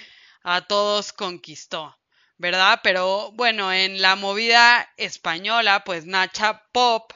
a 0.43 0.67
todos 0.67 1.13
conquistó, 1.13 1.97
¿verdad? 2.37 2.81
Pero 2.83 3.31
bueno, 3.31 3.71
en 3.71 4.01
la 4.01 4.17
movida 4.17 4.91
española, 4.97 5.85
pues 5.85 6.05
Nacha 6.05 6.61
Pop 6.73 7.13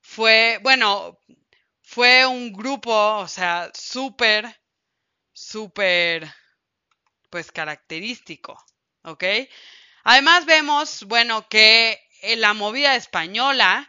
fue, 0.00 0.58
bueno, 0.62 1.18
fue 1.82 2.24
un 2.24 2.54
grupo, 2.54 3.18
o 3.18 3.28
sea, 3.28 3.70
súper, 3.74 4.62
súper 5.34 6.26
pues 7.28 7.52
característico, 7.52 8.64
¿ok? 9.02 9.24
Además 10.04 10.46
vemos, 10.46 11.04
bueno, 11.04 11.46
que 11.50 12.00
en 12.22 12.40
la 12.40 12.54
movida 12.54 12.96
española, 12.96 13.86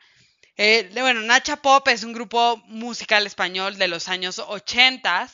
eh, 0.58 0.89
bueno, 0.93 1.22
Nacha 1.22 1.58
Pop 1.58 1.88
es 1.88 2.04
un 2.04 2.14
grupo 2.14 2.58
musical 2.68 3.26
español 3.26 3.78
de 3.78 3.88
los 3.88 4.08
años 4.08 4.39
80 4.39 5.30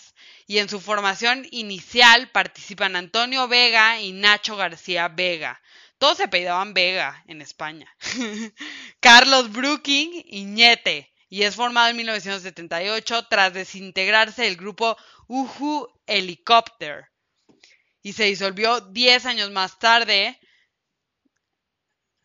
y 0.48 0.60
en 0.60 0.70
su 0.70 0.80
formación 0.80 1.46
inicial 1.52 2.30
participan 2.32 2.96
Antonio 2.96 3.48
Vega 3.48 4.00
y 4.00 4.14
Nacho 4.14 4.56
García 4.56 5.08
Vega. 5.08 5.62
Todos 5.98 6.18
se 6.18 6.24
apellidaban 6.24 6.74
Vega 6.74 7.24
en 7.28 7.42
España. 7.42 7.94
Carlos 9.00 9.52
Brooking 9.52 10.24
y 10.26 10.46
Ñete. 10.46 11.12
Y 11.30 11.44
es 11.44 11.56
formado 11.56 11.90
en 11.90 11.98
1978 11.98 13.28
tras 13.30 13.54
desintegrarse 13.54 14.48
el 14.48 14.56
grupo 14.56 14.96
Uhu 15.28 15.88
Helicopter 16.06 17.10
y 18.08 18.14
se 18.14 18.24
disolvió 18.24 18.80
10 18.80 19.26
años 19.26 19.52
más 19.52 19.80
tarde, 19.80 20.40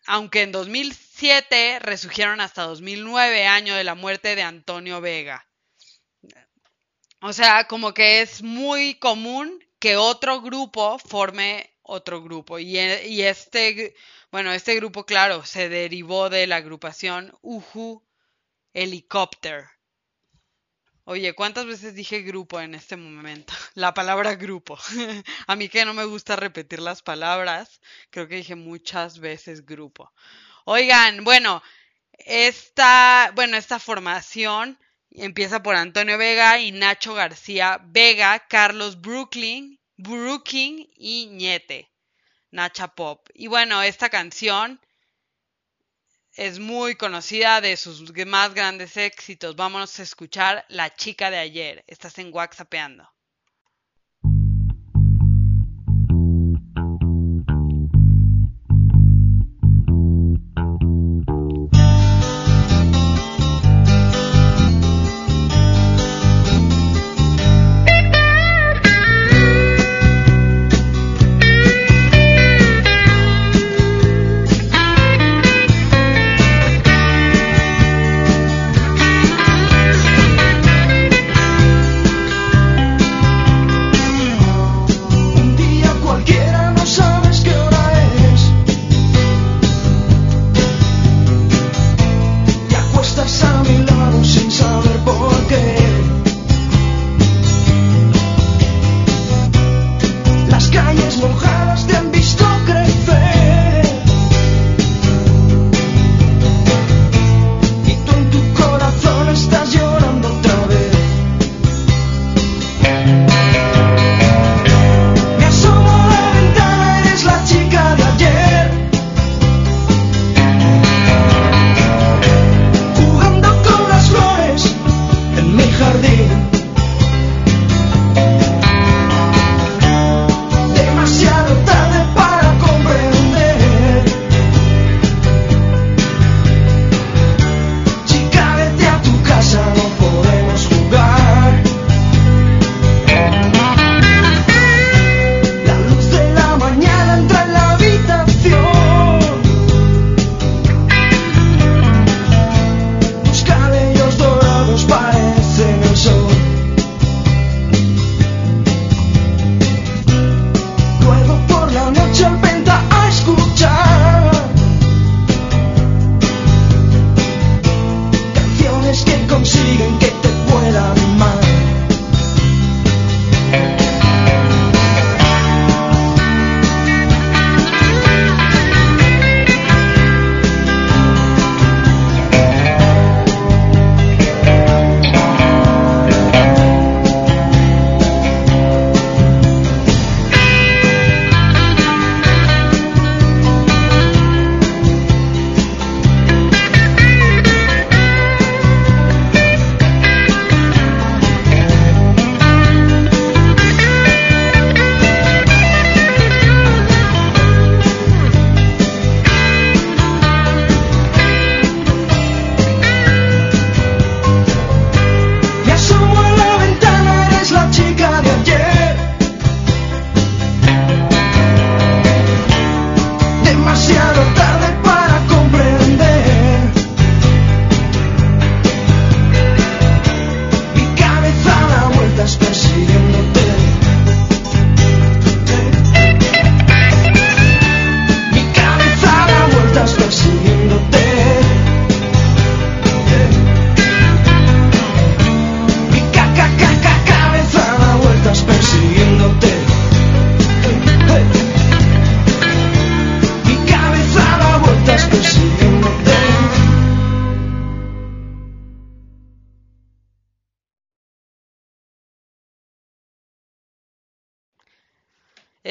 aunque 0.07 0.43
en 0.43 0.53
2007 0.53 1.12
2007 1.23 1.79
resurgieron 1.79 2.41
hasta 2.41 2.65
2009, 2.65 3.47
año 3.47 3.77
de 3.77 3.85
la 3.85 3.95
muerte 3.95 4.35
de 4.35 4.43
Antonio 4.43 5.01
Vega. 5.01 5.47
O 7.21 7.33
sea, 7.33 7.69
como 7.69 7.95
que 7.95 8.23
es 8.23 8.43
muy 8.43 8.97
común 8.97 9.65
que 9.79 9.97
otro 9.97 10.41
grupo 10.41 10.99
forme 10.99 11.71
otro 11.83 12.25
grupo. 12.25 12.59
Y, 12.59 12.77
y 12.77 13.23
este, 13.23 13.95
bueno, 14.33 14.53
este 14.53 14.75
grupo, 14.75 15.07
claro, 15.07 15.45
se 15.45 15.69
derivó 15.69 16.29
de 16.29 16.49
la 16.49 16.57
agrupación 16.57 17.33
Uhu 17.41 18.03
Helicopter. 18.75 19.67
Oye, 21.05 21.35
¿cuántas 21.35 21.67
veces 21.67 21.95
dije 21.95 22.23
grupo 22.23 22.61
en 22.61 22.75
este 22.75 22.97
momento? 22.97 23.53
La 23.75 23.95
palabra 23.95 24.35
grupo. 24.35 24.77
A 25.47 25.55
mí 25.55 25.69
que 25.69 25.85
no 25.85 25.95
me 25.95 26.05
gusta 26.05 26.35
repetir 26.35 26.81
las 26.81 27.01
palabras, 27.01 27.81
creo 28.11 28.27
que 28.27 28.37
dije 28.37 28.57
muchas 28.57 29.21
veces 29.21 29.65
grupo. 29.65 30.13
Oigan, 30.65 31.25
bueno, 31.25 31.63
esta, 32.19 33.33
bueno, 33.35 33.57
esta 33.57 33.79
formación 33.79 34.79
empieza 35.11 35.63
por 35.63 35.75
Antonio 35.75 36.19
Vega 36.19 36.59
y 36.59 36.73
Nacho 36.73 37.15
García 37.15 37.81
Vega, 37.85 38.47
Carlos 38.49 39.01
Brooklyn, 39.01 39.79
Brooking 39.97 40.87
y 40.97 41.27
Ñete, 41.27 41.91
Nacha 42.51 42.89
Pop. 42.89 43.29
Y 43.35 43.49
bueno, 43.49 43.83
esta 43.83 44.09
canción 44.09 44.81
es 46.35 46.59
muy 46.59 46.95
conocida 46.95 47.61
de 47.61 47.77
sus 47.77 48.13
más 48.27 48.55
grandes 48.55 48.97
éxitos. 48.97 49.57
Vámonos 49.57 49.99
a 49.99 50.03
escuchar 50.03 50.65
La 50.69 50.95
chica 50.95 51.31
de 51.31 51.39
ayer. 51.39 51.85
Estás 51.87 52.19
en 52.19 52.33
WhatsAppeando. 52.33 53.09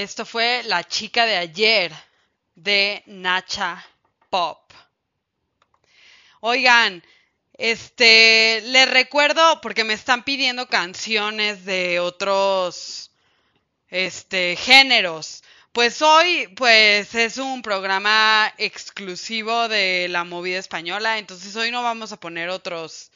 Esto 0.01 0.25
fue 0.25 0.63
La 0.63 0.83
chica 0.83 1.27
de 1.27 1.37
ayer 1.37 1.93
de 2.55 3.03
Nacha 3.05 3.85
Pop. 4.31 4.73
Oigan, 6.39 7.03
este, 7.53 8.61
les 8.61 8.89
recuerdo 8.89 9.61
porque 9.61 9.83
me 9.83 9.93
están 9.93 10.23
pidiendo 10.23 10.67
canciones 10.67 11.65
de 11.65 11.99
otros 11.99 13.11
este 13.89 14.55
géneros. 14.55 15.43
Pues 15.71 16.01
hoy 16.01 16.47
pues 16.55 17.13
es 17.13 17.37
un 17.37 17.61
programa 17.61 18.51
exclusivo 18.57 19.67
de 19.67 20.07
la 20.09 20.23
movida 20.23 20.57
española, 20.57 21.19
entonces 21.19 21.55
hoy 21.55 21.69
no 21.69 21.83
vamos 21.83 22.11
a 22.11 22.19
poner 22.19 22.49
otros 22.49 23.10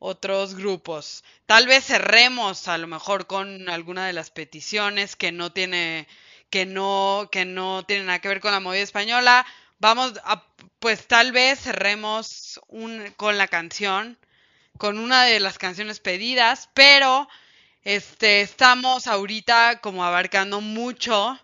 otros 0.00 0.56
grupos. 0.56 1.22
Tal 1.46 1.68
vez 1.68 1.84
cerremos 1.84 2.66
a 2.66 2.78
lo 2.78 2.88
mejor 2.88 3.28
con 3.28 3.68
alguna 3.68 4.06
de 4.06 4.12
las 4.12 4.30
peticiones 4.30 5.14
que 5.14 5.30
no 5.30 5.52
tiene 5.52 6.08
que 6.50 6.66
no 6.66 7.28
que 7.30 7.44
no 7.44 7.84
tiene 7.86 8.04
nada 8.04 8.18
que 8.18 8.28
ver 8.28 8.40
con 8.40 8.50
la 8.50 8.58
movida 8.58 8.82
española, 8.82 9.46
vamos 9.78 10.14
a, 10.24 10.44
pues 10.80 11.06
tal 11.06 11.32
vez 11.32 11.60
cerremos 11.60 12.60
un, 12.68 13.12
con 13.16 13.38
la 13.38 13.46
canción, 13.46 14.18
con 14.78 14.98
una 14.98 15.24
de 15.24 15.38
las 15.38 15.58
canciones 15.58 16.00
pedidas, 16.00 16.68
pero 16.74 17.28
este, 17.84 18.40
estamos 18.40 19.06
ahorita 19.06 19.80
como 19.80 20.04
abarcando 20.04 20.60
mucho 20.60 21.38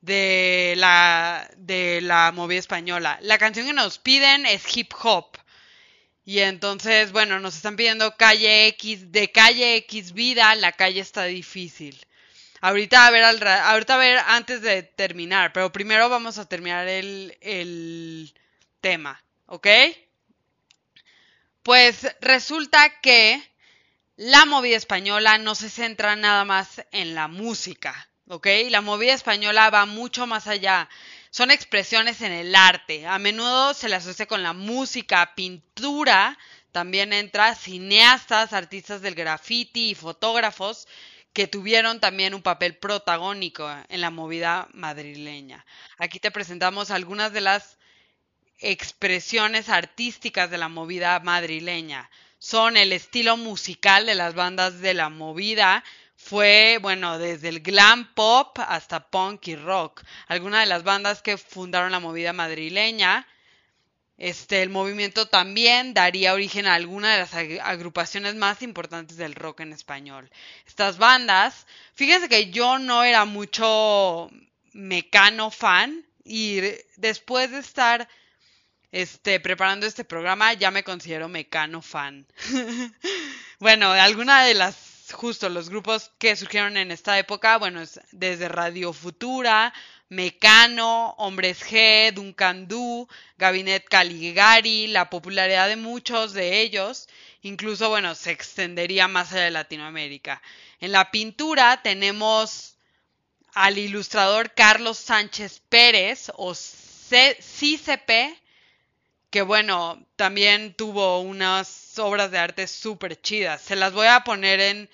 de 0.00 0.74
la, 0.76 1.50
de 1.56 2.00
la 2.02 2.32
movida 2.32 2.60
española. 2.60 3.18
La 3.22 3.38
canción 3.38 3.66
que 3.66 3.72
nos 3.72 3.98
piden 3.98 4.46
es 4.46 4.76
hip 4.76 4.92
hop. 5.02 5.38
Y 6.24 6.40
entonces, 6.40 7.12
bueno, 7.12 7.38
nos 7.38 7.56
están 7.56 7.76
pidiendo 7.76 8.16
calle 8.16 8.66
X, 8.68 9.12
de 9.12 9.30
calle 9.30 9.76
X 9.76 10.12
vida, 10.12 10.54
la 10.54 10.72
calle 10.72 11.00
está 11.00 11.24
difícil. 11.24 11.98
Ahorita 12.60 13.06
a 13.06 13.10
ver, 13.10 13.24
al, 13.24 13.46
ahorita 13.46 13.94
a 13.94 13.98
ver 13.98 14.18
antes 14.26 14.62
de 14.62 14.82
terminar, 14.82 15.52
pero 15.52 15.70
primero 15.70 16.08
vamos 16.08 16.38
a 16.38 16.48
terminar 16.48 16.88
el, 16.88 17.36
el 17.42 18.32
tema, 18.80 19.22
¿ok? 19.46 19.66
Pues 21.62 22.06
resulta 22.20 23.00
que 23.00 23.42
la 24.16 24.46
movida 24.46 24.76
española 24.76 25.38
no 25.38 25.54
se 25.54 25.68
centra 25.68 26.16
nada 26.16 26.44
más 26.44 26.84
en 26.90 27.14
la 27.14 27.28
música, 27.28 28.08
¿ok? 28.28 28.46
La 28.70 28.80
movida 28.80 29.12
española 29.12 29.70
va 29.70 29.84
mucho 29.86 30.26
más 30.26 30.46
allá. 30.46 30.88
Son 31.34 31.50
expresiones 31.50 32.20
en 32.20 32.30
el 32.30 32.54
arte. 32.54 33.08
A 33.08 33.18
menudo 33.18 33.74
se 33.74 33.88
le 33.88 33.96
asocia 33.96 34.26
con 34.26 34.44
la 34.44 34.52
música, 34.52 35.34
pintura, 35.34 36.38
también 36.70 37.12
entra 37.12 37.56
cineastas, 37.56 38.52
artistas 38.52 39.02
del 39.02 39.16
graffiti 39.16 39.90
y 39.90 39.94
fotógrafos 39.96 40.86
que 41.32 41.48
tuvieron 41.48 41.98
también 41.98 42.34
un 42.34 42.42
papel 42.42 42.76
protagónico 42.76 43.68
en 43.88 44.00
la 44.00 44.10
movida 44.10 44.68
madrileña. 44.74 45.66
Aquí 45.98 46.20
te 46.20 46.30
presentamos 46.30 46.92
algunas 46.92 47.32
de 47.32 47.40
las 47.40 47.78
expresiones 48.60 49.68
artísticas 49.68 50.52
de 50.52 50.58
la 50.58 50.68
movida 50.68 51.18
madrileña. 51.18 52.10
Son 52.38 52.76
el 52.76 52.92
estilo 52.92 53.36
musical 53.36 54.06
de 54.06 54.14
las 54.14 54.34
bandas 54.36 54.78
de 54.78 54.94
la 54.94 55.08
movida, 55.08 55.82
fue, 56.24 56.78
bueno, 56.80 57.18
desde 57.18 57.50
el 57.50 57.60
glam 57.60 58.14
pop 58.14 58.58
hasta 58.58 59.08
punk 59.10 59.48
y 59.48 59.56
rock. 59.56 60.02
Algunas 60.26 60.60
de 60.60 60.66
las 60.66 60.82
bandas 60.82 61.20
que 61.20 61.36
fundaron 61.36 61.92
la 61.92 62.00
movida 62.00 62.32
madrileña. 62.32 63.26
Este, 64.16 64.62
el 64.62 64.70
movimiento 64.70 65.26
también 65.28 65.92
daría 65.92 66.32
origen 66.32 66.66
a 66.66 66.74
algunas 66.74 67.12
de 67.12 67.18
las 67.18 67.60
agrupaciones 67.66 68.36
más 68.36 68.62
importantes 68.62 69.18
del 69.18 69.34
rock 69.34 69.60
en 69.60 69.72
español. 69.72 70.30
Estas 70.66 70.96
bandas, 70.96 71.66
fíjense 71.94 72.28
que 72.28 72.50
yo 72.50 72.78
no 72.78 73.04
era 73.04 73.26
mucho 73.26 74.30
mecano 74.72 75.50
fan 75.50 76.06
y 76.24 76.60
después 76.96 77.50
de 77.50 77.58
estar 77.58 78.08
este, 78.92 79.40
preparando 79.40 79.86
este 79.86 80.04
programa 80.04 80.54
ya 80.54 80.70
me 80.70 80.84
considero 80.84 81.28
mecano 81.28 81.82
fan. 81.82 82.26
bueno, 83.58 83.90
alguna 83.90 84.44
de 84.44 84.54
las 84.54 84.83
justo 85.12 85.48
los 85.48 85.68
grupos 85.68 86.10
que 86.18 86.36
surgieron 86.36 86.76
en 86.76 86.90
esta 86.90 87.18
época, 87.18 87.58
bueno, 87.58 87.80
es 87.80 88.00
desde 88.12 88.48
Radio 88.48 88.92
Futura, 88.92 89.72
Mecano, 90.08 91.14
Hombres 91.18 91.64
G, 91.64 92.12
Duncan 92.12 92.68
Du, 92.68 93.08
Gabinet 93.36 93.84
Caligari, 93.88 94.86
la 94.86 95.10
popularidad 95.10 95.68
de 95.68 95.76
muchos 95.76 96.32
de 96.32 96.60
ellos, 96.60 97.08
incluso, 97.42 97.88
bueno, 97.88 98.14
se 98.14 98.30
extendería 98.30 99.08
más 99.08 99.32
allá 99.32 99.44
de 99.44 99.50
Latinoamérica. 99.50 100.40
En 100.80 100.92
la 100.92 101.10
pintura 101.10 101.82
tenemos 101.82 102.76
al 103.52 103.78
ilustrador 103.78 104.52
Carlos 104.54 104.98
Sánchez 104.98 105.60
Pérez, 105.68 106.30
o 106.36 106.54
CCP, 106.54 108.10
que 109.34 109.42
bueno, 109.42 110.00
también 110.14 110.74
tuvo 110.74 111.18
unas 111.18 111.98
obras 111.98 112.30
de 112.30 112.38
arte 112.38 112.68
súper 112.68 113.20
chidas. 113.20 113.60
Se 113.62 113.74
las 113.74 113.92
voy 113.92 114.06
a 114.06 114.22
poner 114.22 114.60
en, 114.60 114.88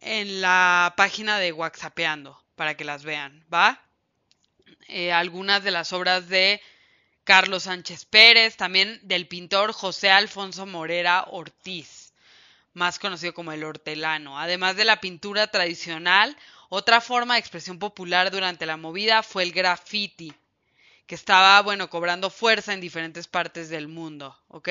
en 0.00 0.40
la 0.40 0.94
página 0.96 1.38
de 1.38 1.52
WhatsAppeando 1.52 2.42
para 2.56 2.76
que 2.76 2.82
las 2.82 3.04
vean, 3.04 3.44
¿va? 3.54 3.80
Eh, 4.88 5.12
algunas 5.12 5.62
de 5.62 5.70
las 5.70 5.92
obras 5.92 6.28
de 6.28 6.60
Carlos 7.22 7.62
Sánchez 7.62 8.04
Pérez, 8.06 8.56
también 8.56 8.98
del 9.04 9.28
pintor 9.28 9.72
José 9.72 10.10
Alfonso 10.10 10.66
Morera 10.66 11.26
Ortiz, 11.30 12.12
más 12.72 12.98
conocido 12.98 13.32
como 13.32 13.52
el 13.52 13.62
hortelano. 13.62 14.40
Además 14.40 14.74
de 14.74 14.86
la 14.86 15.00
pintura 15.00 15.46
tradicional, 15.46 16.36
otra 16.68 17.00
forma 17.00 17.34
de 17.34 17.40
expresión 17.40 17.78
popular 17.78 18.32
durante 18.32 18.66
la 18.66 18.76
movida 18.76 19.22
fue 19.22 19.44
el 19.44 19.52
graffiti 19.52 20.34
que 21.06 21.14
estaba, 21.14 21.60
bueno, 21.62 21.90
cobrando 21.90 22.30
fuerza 22.30 22.72
en 22.72 22.80
diferentes 22.80 23.28
partes 23.28 23.68
del 23.68 23.88
mundo, 23.88 24.38
¿ok? 24.48 24.68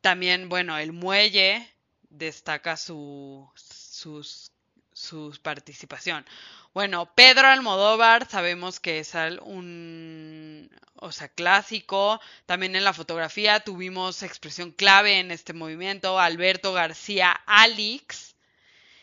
También, 0.00 0.48
bueno, 0.48 0.78
el 0.78 0.92
muelle 0.92 1.68
destaca 2.08 2.76
su, 2.76 3.50
sus, 3.54 4.52
su 4.92 5.36
participación. 5.42 6.24
Bueno, 6.74 7.12
Pedro 7.14 7.48
Almodóvar 7.48 8.28
sabemos 8.30 8.78
que 8.78 9.00
es 9.00 9.12
un, 9.42 10.70
o 10.94 11.10
sea, 11.10 11.28
clásico. 11.28 12.20
También 12.46 12.76
en 12.76 12.84
la 12.84 12.92
fotografía 12.92 13.60
tuvimos 13.60 14.22
expresión 14.22 14.70
clave 14.70 15.18
en 15.18 15.30
este 15.32 15.52
movimiento. 15.52 16.20
Alberto 16.20 16.72
García 16.72 17.32
Alix, 17.46 18.27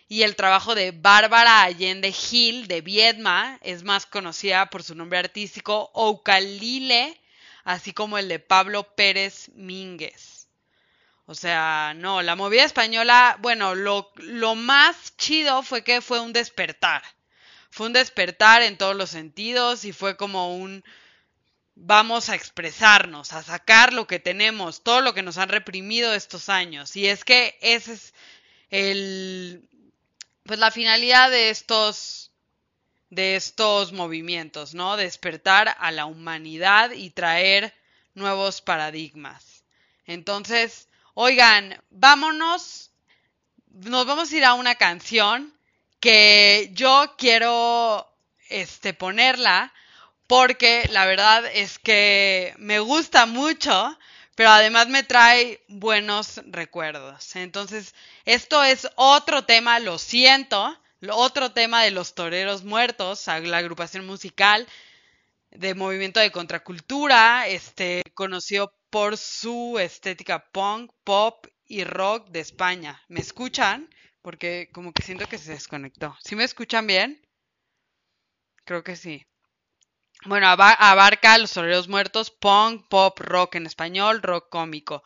y 0.07 0.21
el 0.21 0.35
trabajo 0.35 0.75
de 0.75 0.91
Bárbara 0.91 1.63
Allende 1.63 2.11
Gil 2.11 2.67
de 2.67 2.81
Viedma 2.81 3.59
es 3.61 3.83
más 3.83 4.05
conocida 4.05 4.69
por 4.69 4.83
su 4.83 4.93
nombre 4.93 5.17
artístico 5.17 5.91
Oucalile, 5.95 7.19
así 7.63 7.93
como 7.93 8.17
el 8.17 8.27
de 8.27 8.39
Pablo 8.39 8.95
Pérez 8.95 9.49
Mínguez. 9.55 10.47
O 11.25 11.33
sea, 11.33 11.93
no, 11.95 12.21
la 12.21 12.35
movida 12.35 12.63
española, 12.63 13.37
bueno, 13.41 13.73
lo, 13.73 14.11
lo 14.17 14.53
más 14.53 15.17
chido 15.17 15.63
fue 15.63 15.83
que 15.83 16.01
fue 16.01 16.19
un 16.19 16.33
despertar. 16.33 17.01
Fue 17.71 17.87
un 17.87 17.93
despertar 17.93 18.61
en 18.61 18.77
todos 18.77 18.95
los 18.95 19.09
sentidos 19.09 19.85
y 19.85 19.91
fue 19.91 20.17
como 20.17 20.55
un 20.55 20.83
vamos 21.75 22.29
a 22.29 22.35
expresarnos, 22.35 23.33
a 23.33 23.43
sacar 23.43 23.91
lo 23.91 24.07
que 24.07 24.19
tenemos, 24.19 24.81
todo 24.83 25.01
lo 25.01 25.13
que 25.13 25.23
nos 25.23 25.37
han 25.37 25.49
reprimido 25.49 26.13
estos 26.13 26.47
años. 26.47 26.95
Y 26.95 27.07
es 27.07 27.25
que 27.25 27.57
ese 27.59 27.93
es 27.93 28.13
el 28.69 29.67
pues 30.45 30.59
la 30.59 30.71
finalidad 30.71 31.31
de 31.31 31.49
estos 31.49 32.31
de 33.09 33.35
estos 33.35 33.93
movimientos, 33.93 34.73
¿no? 34.73 34.97
Despertar 34.97 35.75
a 35.79 35.91
la 35.91 36.05
humanidad 36.05 36.91
y 36.91 37.11
traer 37.11 37.73
nuevos 38.13 38.61
paradigmas. 38.61 39.63
Entonces, 40.05 40.89
oigan, 41.13 41.81
vámonos, 41.91 42.91
nos 43.67 44.05
vamos 44.05 44.31
a 44.31 44.37
ir 44.37 44.43
a 44.43 44.53
una 44.53 44.75
canción 44.75 45.53
que 45.99 46.69
yo 46.73 47.15
quiero 47.17 48.11
este 48.49 48.93
ponerla 48.93 49.73
porque 50.27 50.87
la 50.91 51.05
verdad 51.05 51.45
es 51.53 51.79
que 51.79 52.53
me 52.57 52.79
gusta 52.79 53.25
mucho 53.25 53.97
pero 54.35 54.49
además 54.49 54.89
me 54.89 55.03
trae 55.03 55.61
buenos 55.67 56.41
recuerdos. 56.45 57.35
Entonces, 57.35 57.95
esto 58.25 58.63
es 58.63 58.87
otro 58.95 59.45
tema, 59.45 59.79
lo 59.79 59.97
siento, 59.97 60.77
otro 61.09 61.51
tema 61.51 61.83
de 61.83 61.91
los 61.91 62.13
toreros 62.13 62.63
muertos, 62.63 63.25
la 63.27 63.57
agrupación 63.57 64.05
musical 64.05 64.67
de 65.51 65.73
movimiento 65.73 66.19
de 66.19 66.31
contracultura, 66.31 67.47
este, 67.47 68.03
conocido 68.13 68.73
por 68.89 69.17
su 69.17 69.79
estética 69.79 70.45
punk, 70.51 70.91
pop 71.03 71.47
y 71.65 71.83
rock 71.83 72.29
de 72.29 72.41
España. 72.41 73.01
¿Me 73.07 73.21
escuchan? 73.21 73.89
Porque 74.21 74.69
como 74.73 74.91
que 74.91 75.03
siento 75.03 75.27
que 75.27 75.37
se 75.37 75.51
desconectó. 75.53 76.17
¿Sí 76.23 76.35
me 76.35 76.43
escuchan 76.43 76.87
bien? 76.87 77.21
Creo 78.65 78.83
que 78.83 78.95
sí. 78.95 79.25
Bueno, 80.25 80.47
abarca 80.47 81.37
los 81.37 81.51
toreros 81.51 81.87
muertos, 81.87 82.31
punk, 82.31 82.87
pop, 82.89 83.19
rock 83.19 83.55
en 83.55 83.67
español, 83.67 84.23
rock 84.23 84.49
cómico. 84.49 85.03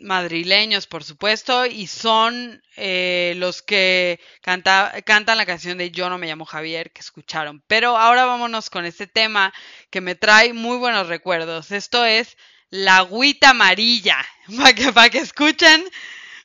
Madrileños, 0.00 0.86
por 0.86 1.02
supuesto, 1.02 1.64
y 1.64 1.86
son 1.86 2.62
eh, 2.76 3.32
los 3.36 3.62
que 3.62 4.20
cantan 4.42 5.38
la 5.38 5.46
canción 5.46 5.78
de 5.78 5.90
Yo 5.90 6.10
no 6.10 6.18
me 6.18 6.26
llamo 6.26 6.44
Javier 6.44 6.92
que 6.92 7.00
escucharon. 7.00 7.62
Pero 7.66 7.96
ahora 7.96 8.26
vámonos 8.26 8.68
con 8.68 8.84
este 8.84 9.06
tema 9.06 9.54
que 9.90 10.02
me 10.02 10.14
trae 10.14 10.52
muy 10.52 10.76
buenos 10.76 11.06
recuerdos. 11.06 11.70
Esto 11.70 12.04
es 12.04 12.36
la 12.68 12.98
agüita 12.98 13.50
amarilla, 13.50 14.18
para 14.58 14.74
que, 14.74 14.92
para 14.92 15.08
que 15.08 15.18
escuchen 15.18 15.82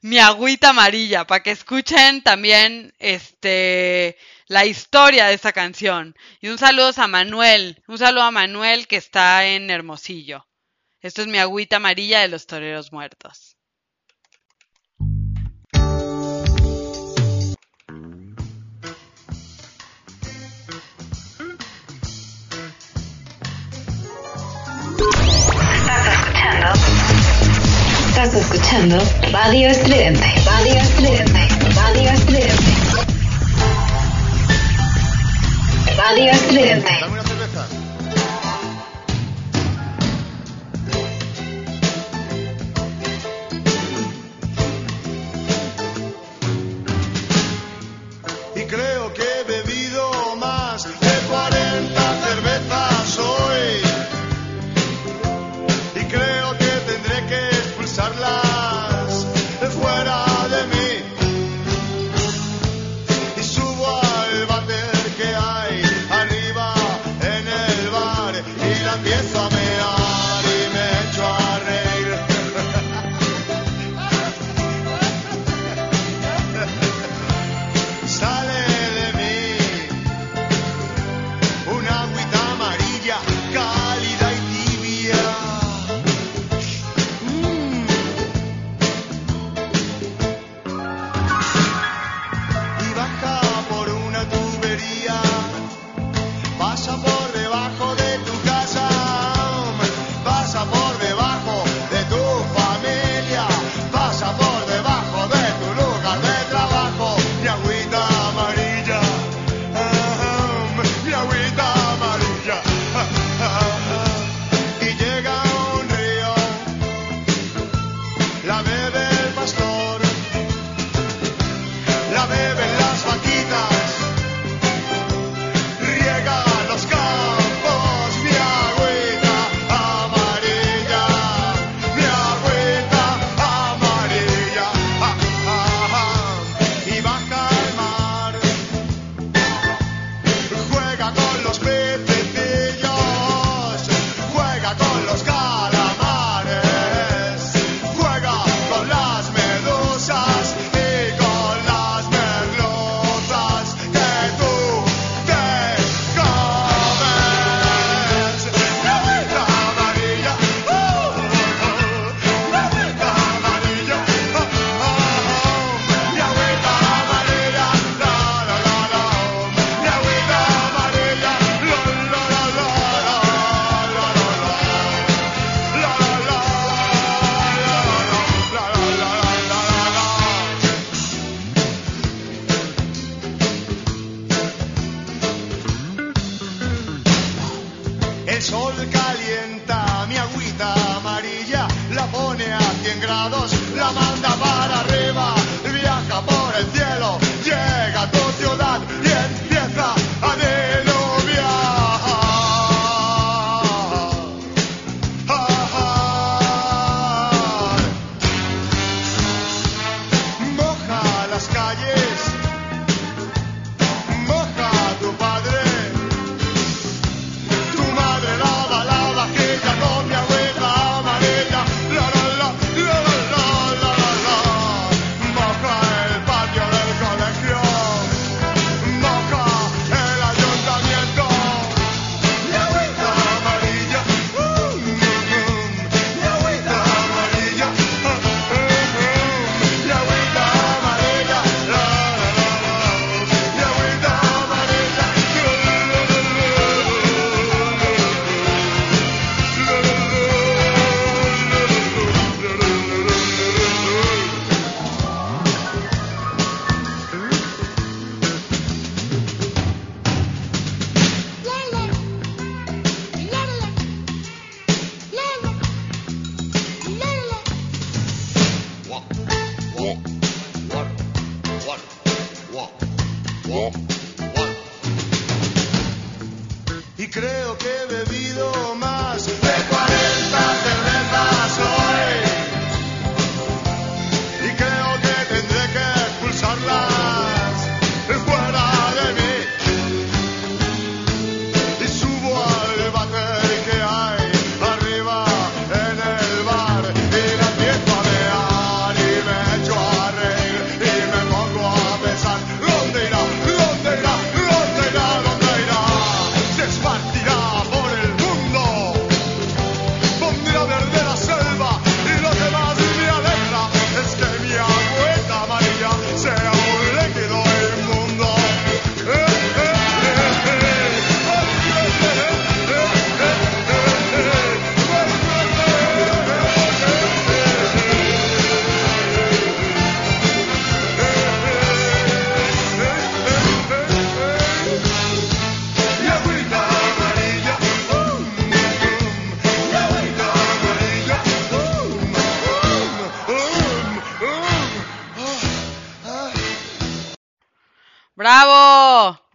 mi 0.01 0.19
agüita 0.19 0.69
amarilla, 0.69 1.25
para 1.25 1.43
que 1.43 1.51
escuchen 1.51 2.23
también 2.23 2.93
este 2.99 4.17
la 4.47 4.65
historia 4.65 5.27
de 5.27 5.33
esta 5.33 5.51
canción. 5.51 6.15
Y 6.41 6.49
un 6.49 6.57
saludo 6.57 6.91
a 6.95 7.07
Manuel, 7.07 7.83
un 7.87 7.97
saludo 7.97 8.23
a 8.23 8.31
Manuel 8.31 8.87
que 8.87 8.97
está 8.97 9.45
en 9.45 9.69
Hermosillo. 9.69 10.47
Esto 11.01 11.21
es 11.21 11.27
mi 11.27 11.37
agüita 11.37 11.77
amarilla 11.77 12.21
de 12.21 12.29
los 12.29 12.47
toreros 12.47 12.91
muertos. 12.91 13.56
Estás 28.17 28.33
escuchando 28.33 28.97
Radio 29.31 29.67
Estridente. 29.67 30.25
Radio 30.43 30.73
Estridente. 30.73 31.39
Radio 31.75 32.09
Estridente. 32.09 32.63
Radio 35.95 36.31
Estridente. 36.31 37.26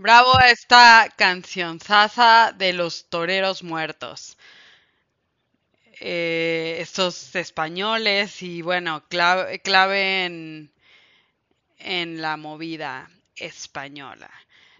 Bravo, 0.02 0.32
bravo 0.32 0.44
esta 0.50 1.08
canción 1.16 1.78
sasa 1.78 2.52
de 2.58 2.72
los 2.72 3.08
toreros 3.08 3.62
muertos. 3.62 4.36
Eh, 6.00 6.78
estos 6.80 7.36
españoles 7.36 8.42
y 8.42 8.62
bueno, 8.62 9.04
clave, 9.08 9.60
en 10.24 12.20
la 12.20 12.36
movida 12.36 13.08
española. 13.36 14.28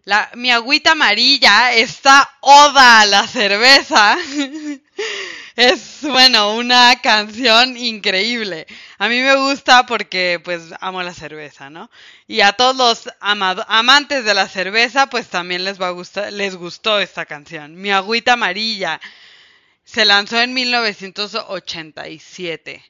La, 0.04 0.28
mi 0.34 0.50
agüita 0.50 0.90
amarilla, 0.90 1.72
esta 1.72 2.28
oda 2.40 3.02
a 3.02 3.06
la 3.06 3.28
cerveza, 3.28 4.18
es, 5.56 6.02
bueno, 6.02 6.54
una 6.54 7.00
canción 7.02 7.76
increíble. 7.76 8.66
A 8.98 9.08
mí 9.08 9.20
me 9.20 9.36
gusta 9.36 9.86
porque, 9.86 10.40
pues, 10.42 10.72
amo 10.80 11.02
la 11.02 11.14
cerveza, 11.14 11.70
¿no? 11.70 11.90
Y 12.26 12.40
a 12.40 12.52
todos 12.52 12.76
los 12.76 13.08
amantes 13.20 14.24
de 14.24 14.34
la 14.34 14.48
cerveza, 14.48 15.08
pues 15.08 15.28
también 15.28 15.64
les 15.64 15.80
va 15.80 15.88
a 15.88 15.92
gustar, 15.92 16.32
les 16.32 16.56
gustó 16.56 17.00
esta 17.00 17.26
canción. 17.26 17.74
Mi 17.74 17.90
agüita 17.90 18.34
amarilla 18.34 19.00
se 19.84 20.04
lanzó 20.04 20.40
en 20.40 20.54
1987 20.54 22.84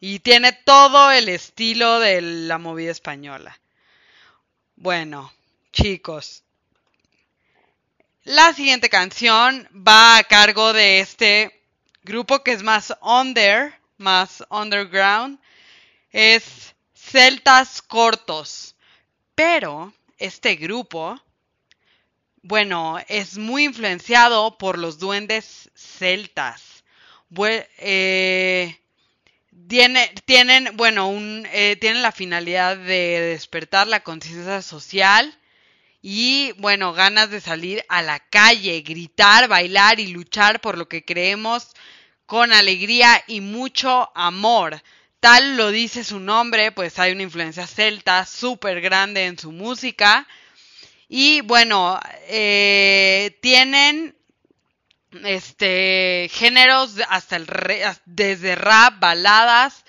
y 0.00 0.18
tiene 0.18 0.52
todo 0.52 1.12
el 1.12 1.28
estilo 1.28 2.00
de 2.00 2.20
la 2.20 2.58
movida 2.58 2.90
española. 2.90 3.60
Bueno, 4.76 5.32
chicos, 5.72 6.42
la 8.24 8.52
siguiente 8.52 8.90
canción 8.90 9.68
va 9.72 10.18
a 10.18 10.24
cargo 10.24 10.72
de 10.72 11.00
este 11.00 11.61
grupo 12.02 12.42
que 12.42 12.52
es 12.52 12.62
más 12.62 12.94
under, 13.00 13.74
más 13.96 14.44
underground. 14.50 15.38
Es 16.10 16.74
Celtas 16.94 17.82
Cortos. 17.82 18.74
Pero 19.34 19.92
este 20.18 20.56
grupo, 20.56 21.20
bueno, 22.42 22.98
es 23.08 23.38
muy 23.38 23.64
influenciado 23.64 24.58
por 24.58 24.78
los 24.78 24.98
duendes 24.98 25.70
celtas. 25.74 26.84
Eh, 27.78 28.78
tienen, 29.66 30.76
bueno, 30.76 31.08
un, 31.08 31.46
eh, 31.52 31.76
tienen 31.80 32.02
la 32.02 32.12
finalidad 32.12 32.76
de 32.76 33.20
despertar 33.20 33.86
la 33.86 34.00
conciencia 34.00 34.60
social 34.60 35.38
y 36.02 36.50
bueno, 36.58 36.92
ganas 36.92 37.30
de 37.30 37.40
salir 37.40 37.84
a 37.88 38.02
la 38.02 38.18
calle, 38.18 38.80
gritar, 38.82 39.46
bailar 39.46 40.00
y 40.00 40.08
luchar 40.08 40.60
por 40.60 40.76
lo 40.76 40.88
que 40.88 41.04
creemos 41.04 41.68
con 42.26 42.52
alegría 42.52 43.22
y 43.28 43.40
mucho 43.40 44.10
amor. 44.16 44.82
Tal 45.20 45.56
lo 45.56 45.70
dice 45.70 46.02
su 46.02 46.18
nombre, 46.18 46.72
pues 46.72 46.98
hay 46.98 47.12
una 47.12 47.22
influencia 47.22 47.68
celta 47.68 48.26
súper 48.26 48.80
grande 48.80 49.26
en 49.26 49.38
su 49.38 49.52
música. 49.52 50.26
Y 51.08 51.40
bueno, 51.42 52.00
eh, 52.26 53.38
tienen 53.40 54.16
este 55.24 56.28
géneros 56.32 56.96
hasta 57.08 57.36
el 57.36 57.46
desde 58.06 58.56
rap, 58.56 58.98
baladas, 58.98 59.84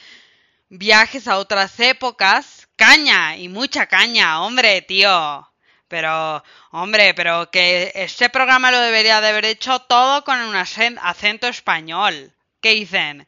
viajes 0.69 1.27
a 1.27 1.37
otras 1.37 1.79
épocas, 1.79 2.67
caña 2.75 3.37
y 3.37 3.49
mucha 3.49 3.87
caña, 3.87 4.43
hombre, 4.43 4.81
tío. 4.83 5.52
Pero, 5.87 6.43
hombre, 6.71 7.13
pero 7.13 7.51
que 7.51 7.91
este 7.95 8.29
programa 8.29 8.71
lo 8.71 8.79
debería 8.79 9.21
de 9.21 9.27
haber 9.27 9.45
hecho 9.45 9.79
todo 9.79 10.23
con 10.23 10.39
un 10.39 10.55
acento 10.55 11.47
español. 11.47 12.33
¿Qué 12.61 12.71
dicen? 12.71 13.27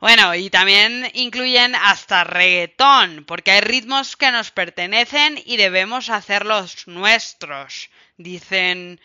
Bueno, 0.00 0.32
y 0.36 0.48
también 0.48 1.10
incluyen 1.14 1.74
hasta 1.74 2.22
reggaetón, 2.22 3.24
porque 3.24 3.50
hay 3.50 3.62
ritmos 3.62 4.16
que 4.16 4.30
nos 4.30 4.52
pertenecen 4.52 5.42
y 5.44 5.56
debemos 5.56 6.08
hacerlos 6.08 6.86
nuestros, 6.86 7.90
dicen 8.16 9.00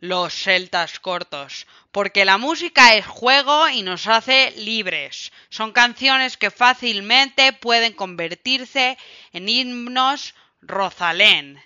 los 0.00 0.32
celtas 0.32 1.00
cortos, 1.00 1.66
porque 1.90 2.24
la 2.24 2.38
música 2.38 2.94
es 2.94 3.04
juego 3.06 3.68
y 3.68 3.82
nos 3.82 4.06
hace 4.06 4.52
libres. 4.52 5.32
Son 5.50 5.72
canciones 5.72 6.38
que 6.38 6.50
fácilmente 6.50 7.52
pueden 7.52 7.92
convertirse 7.92 8.96
en 9.32 9.50
himnos 9.50 10.34
Rosalén 10.62 11.62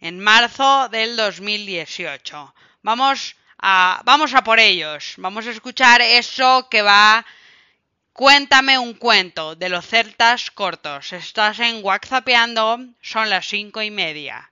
en 0.00 0.20
marzo 0.20 0.88
del 0.88 1.16
2018. 1.16 2.54
Vamos 2.82 3.36
a, 3.58 4.02
vamos 4.04 4.34
a 4.34 4.44
por 4.44 4.58
ellos. 4.58 5.14
Vamos 5.18 5.46
a 5.46 5.50
escuchar 5.50 6.00
eso 6.00 6.68
que 6.70 6.82
va. 6.82 7.24
Cuéntame 8.12 8.78
un 8.78 8.94
cuento 8.94 9.54
de 9.54 9.68
los 9.68 9.86
celtas 9.86 10.50
cortos. 10.50 11.12
Estás 11.12 11.60
en 11.60 11.84
WhatsAppeando, 11.84 12.78
son 13.00 13.28
las 13.28 13.46
cinco 13.46 13.82
y 13.82 13.90
media. 13.90 14.50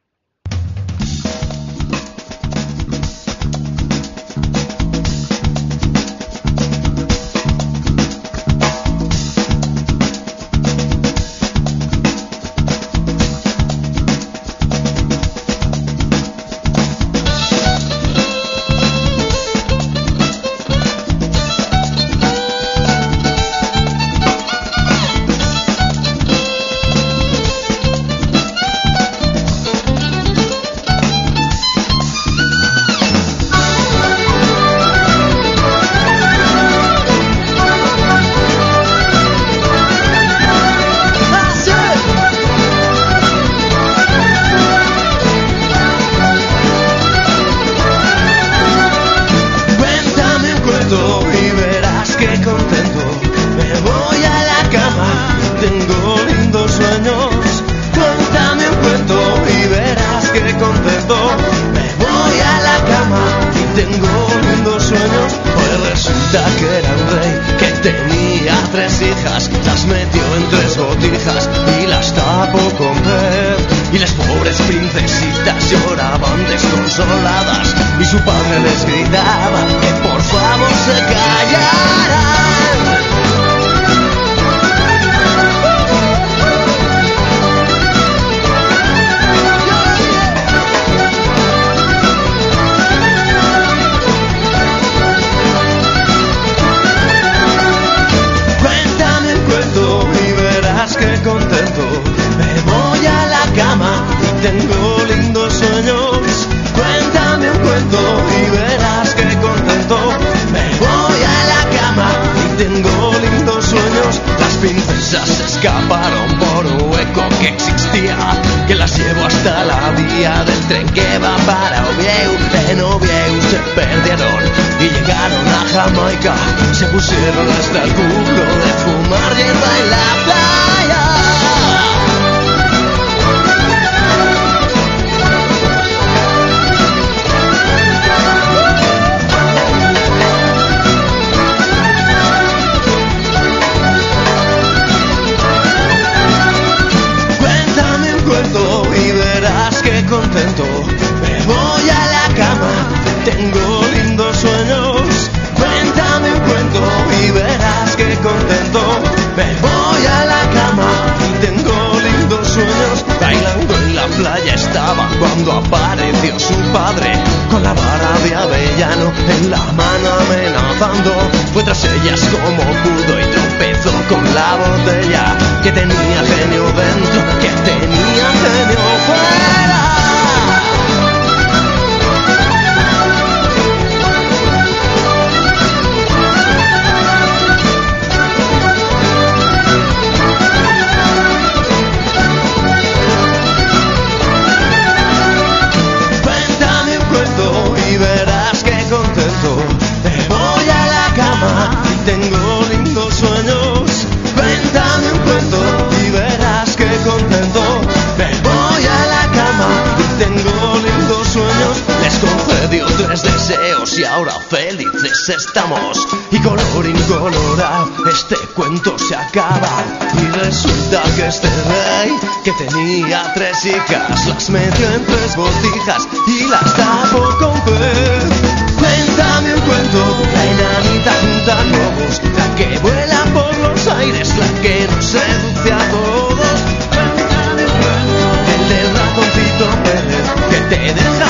Concedió 212.24 212.86
tres 212.86 213.22
deseos 213.22 213.98
y 213.98 214.04
ahora 214.04 214.32
felices 214.48 215.28
estamos. 215.28 216.06
Y 216.30 216.38
color 216.40 216.86
incolorado, 216.86 217.90
este 218.10 218.36
cuento 218.54 218.98
se 218.98 219.14
acaba. 219.14 219.84
Y 220.20 220.26
resulta 220.38 221.02
que 221.16 221.26
este 221.26 221.48
rey 221.48 222.12
que 222.44 222.52
tenía 222.52 223.32
tres 223.34 223.64
hijas 223.64 224.26
las 224.26 224.50
metió 224.50 224.86
en 224.90 225.04
tres 225.04 225.36
botijas 225.36 226.08
y 226.26 226.44
las 226.48 226.74
tapó 226.76 227.36
con 227.38 227.60
pez. 227.62 228.64
Cuéntame 228.78 229.54
un 229.54 229.60
cuento, 229.60 229.98
la 230.34 230.44
enanita 230.44 231.12
junta 231.20 231.64
lobos, 231.64 232.20
la 232.36 232.54
que 232.56 232.78
vuela 232.80 233.24
por 233.32 233.56
los 233.58 233.86
aires, 233.86 234.28
la 234.36 234.60
que 234.60 234.86
nos 234.90 235.04
seduce 235.04 235.72
a 235.72 235.90
todos. 235.90 236.58
Cuéntame 236.92 237.62
un 237.64 237.74
cuento, 237.80 238.24
el 238.54 238.62
del 238.68 238.88
ratoncito 238.96 239.66
Pérez, 239.84 240.26
que 240.50 240.60
te 240.74 240.94
deja 240.94 241.23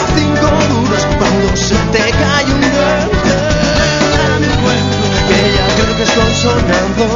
sonando. 6.23 7.14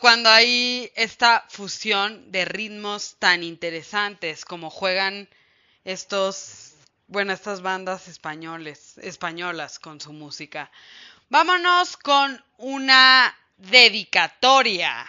Cuando 0.00 0.30
hay 0.30 0.90
esta 0.94 1.44
fusión 1.50 2.32
de 2.32 2.46
ritmos 2.46 3.16
tan 3.18 3.42
interesantes 3.42 4.46
como 4.46 4.70
juegan 4.70 5.28
estos, 5.84 6.72
bueno, 7.06 7.34
estas 7.34 7.60
bandas 7.60 8.08
españoles, 8.08 8.96
españolas 8.96 9.78
con 9.78 10.00
su 10.00 10.14
música. 10.14 10.70
Vámonos 11.28 11.98
con 11.98 12.42
una 12.56 13.36
dedicatoria 13.58 15.06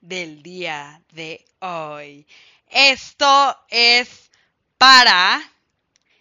del 0.00 0.40
día 0.40 1.02
de 1.10 1.44
hoy. 1.58 2.24
Esto 2.68 3.58
es 3.70 4.30
para, 4.78 5.42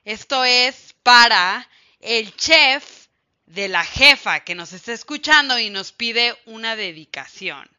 esto 0.04 0.44
es 0.44 0.96
para 1.04 1.70
el 2.00 2.36
chef 2.36 3.06
de 3.46 3.68
la 3.68 3.84
jefa 3.84 4.40
que 4.40 4.56
nos 4.56 4.74
está 4.74 4.92
escuchando 4.92 5.60
y 5.60 5.70
nos 5.70 5.92
pide 5.92 6.36
una 6.48 6.76
dedicación. 6.76 7.70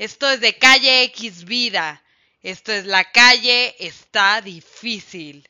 Esto 0.00 0.30
es 0.30 0.40
de 0.40 0.56
calle 0.56 1.02
X 1.02 1.44
Vida. 1.44 2.02
Esto 2.42 2.72
es 2.72 2.86
la 2.86 3.12
calle 3.12 3.76
está 3.78 4.40
difícil. 4.40 5.46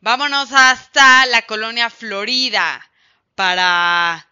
Vámonos 0.00 0.50
hasta 0.50 1.24
la 1.26 1.42
colonia 1.42 1.88
Florida 1.88 2.84
para, 3.36 4.26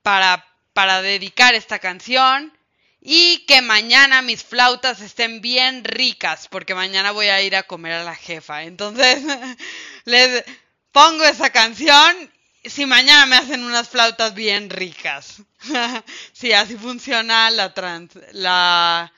para, 0.00 0.48
para 0.72 1.02
dedicar 1.02 1.54
esta 1.54 1.78
canción. 1.78 2.56
Y 3.02 3.44
que 3.44 3.60
mañana 3.60 4.22
mis 4.22 4.42
flautas 4.44 5.02
estén 5.02 5.42
bien 5.42 5.84
ricas, 5.84 6.48
porque 6.48 6.74
mañana 6.74 7.10
voy 7.10 7.26
a 7.26 7.42
ir 7.42 7.54
a 7.54 7.64
comer 7.64 7.92
a 7.92 8.04
la 8.04 8.14
jefa. 8.14 8.62
Entonces, 8.62 9.22
les 10.06 10.42
pongo 10.90 11.22
esa 11.26 11.50
canción 11.50 12.32
si 12.64 12.86
mañana 12.86 13.26
me 13.26 13.36
hacen 13.36 13.62
unas 13.62 13.90
flautas 13.90 14.32
bien 14.32 14.70
ricas. 14.70 15.42
sí, 16.32 16.52
así 16.52 16.76
funciona 16.76 17.50
la 17.50 17.72
trans, 17.74 18.18
la 18.32 19.12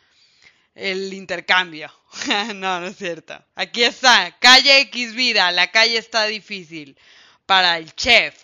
el 0.74 1.12
intercambio. 1.12 1.92
no, 2.54 2.80
no 2.80 2.86
es 2.86 2.96
cierto. 2.96 3.42
Aquí 3.54 3.82
está, 3.84 4.36
calle 4.38 4.80
X 4.80 5.14
vida, 5.14 5.50
la 5.52 5.70
calle 5.70 5.98
está 5.98 6.24
difícil 6.26 6.98
para 7.46 7.78
el 7.78 7.94
chef 7.94 8.34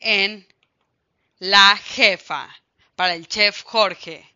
en 0.00 0.46
la 1.38 1.76
jefa, 1.76 2.48
para 2.94 3.14
el 3.14 3.26
chef 3.26 3.62
Jorge. 3.62 4.33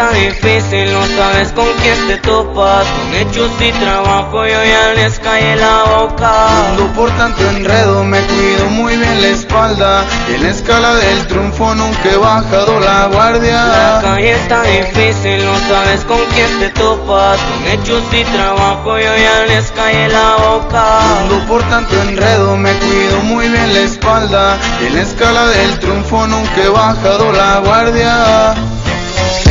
Está 0.00 0.12
difícil, 0.14 0.92
no 0.92 1.06
sabes 1.08 1.52
con 1.52 1.66
quién 1.82 2.06
te 2.06 2.16
topas. 2.18 2.86
Con 2.86 3.14
hechos 3.14 3.50
y 3.60 3.70
trabajo 3.72 4.46
yo 4.46 4.64
ya 4.64 4.94
les 4.94 5.18
cae 5.18 5.56
la 5.56 5.84
boca. 5.84 6.70
Ando 6.70 6.86
por 6.94 7.10
tanto 7.18 7.48
enredo, 7.50 8.02
me 8.04 8.20
cuido 8.22 8.66
muy 8.70 8.96
bien 8.96 9.20
la 9.20 9.28
espalda. 9.28 10.04
Y 10.30 10.34
en 10.34 10.42
la 10.44 10.48
escala 10.50 10.94
del 10.94 11.26
triunfo 11.26 11.74
nunca 11.74 12.10
he 12.10 12.16
bajado 12.16 12.80
la 12.80 13.08
guardia. 13.08 13.64
La 13.66 14.00
calle 14.02 14.32
está 14.32 14.62
difícil, 14.62 15.44
no 15.44 15.58
sabes 15.68 16.04
con 16.04 16.20
quién 16.34 16.58
te 16.60 16.70
topas. 16.70 17.38
Con 17.38 17.66
hechos 17.66 18.02
y 18.12 18.24
trabajo 18.24 18.98
yo 18.98 19.16
ya 19.16 19.46
les 19.48 19.70
cae 19.72 20.08
la 20.08 20.36
boca. 20.36 21.20
Ando 21.20 21.46
por 21.46 21.62
tanto 21.64 22.00
enredo, 22.02 22.56
me 22.56 22.72
cuido 22.72 23.20
muy 23.24 23.48
bien 23.48 23.74
la 23.74 23.80
espalda. 23.80 24.58
Y 24.82 24.86
en 24.86 24.94
la 24.94 25.02
escala 25.02 25.46
del 25.48 25.78
triunfo 25.78 26.26
nunca 26.26 26.62
he 26.64 26.68
bajado 26.68 27.32
la 27.32 27.58
guardia. 27.58 28.54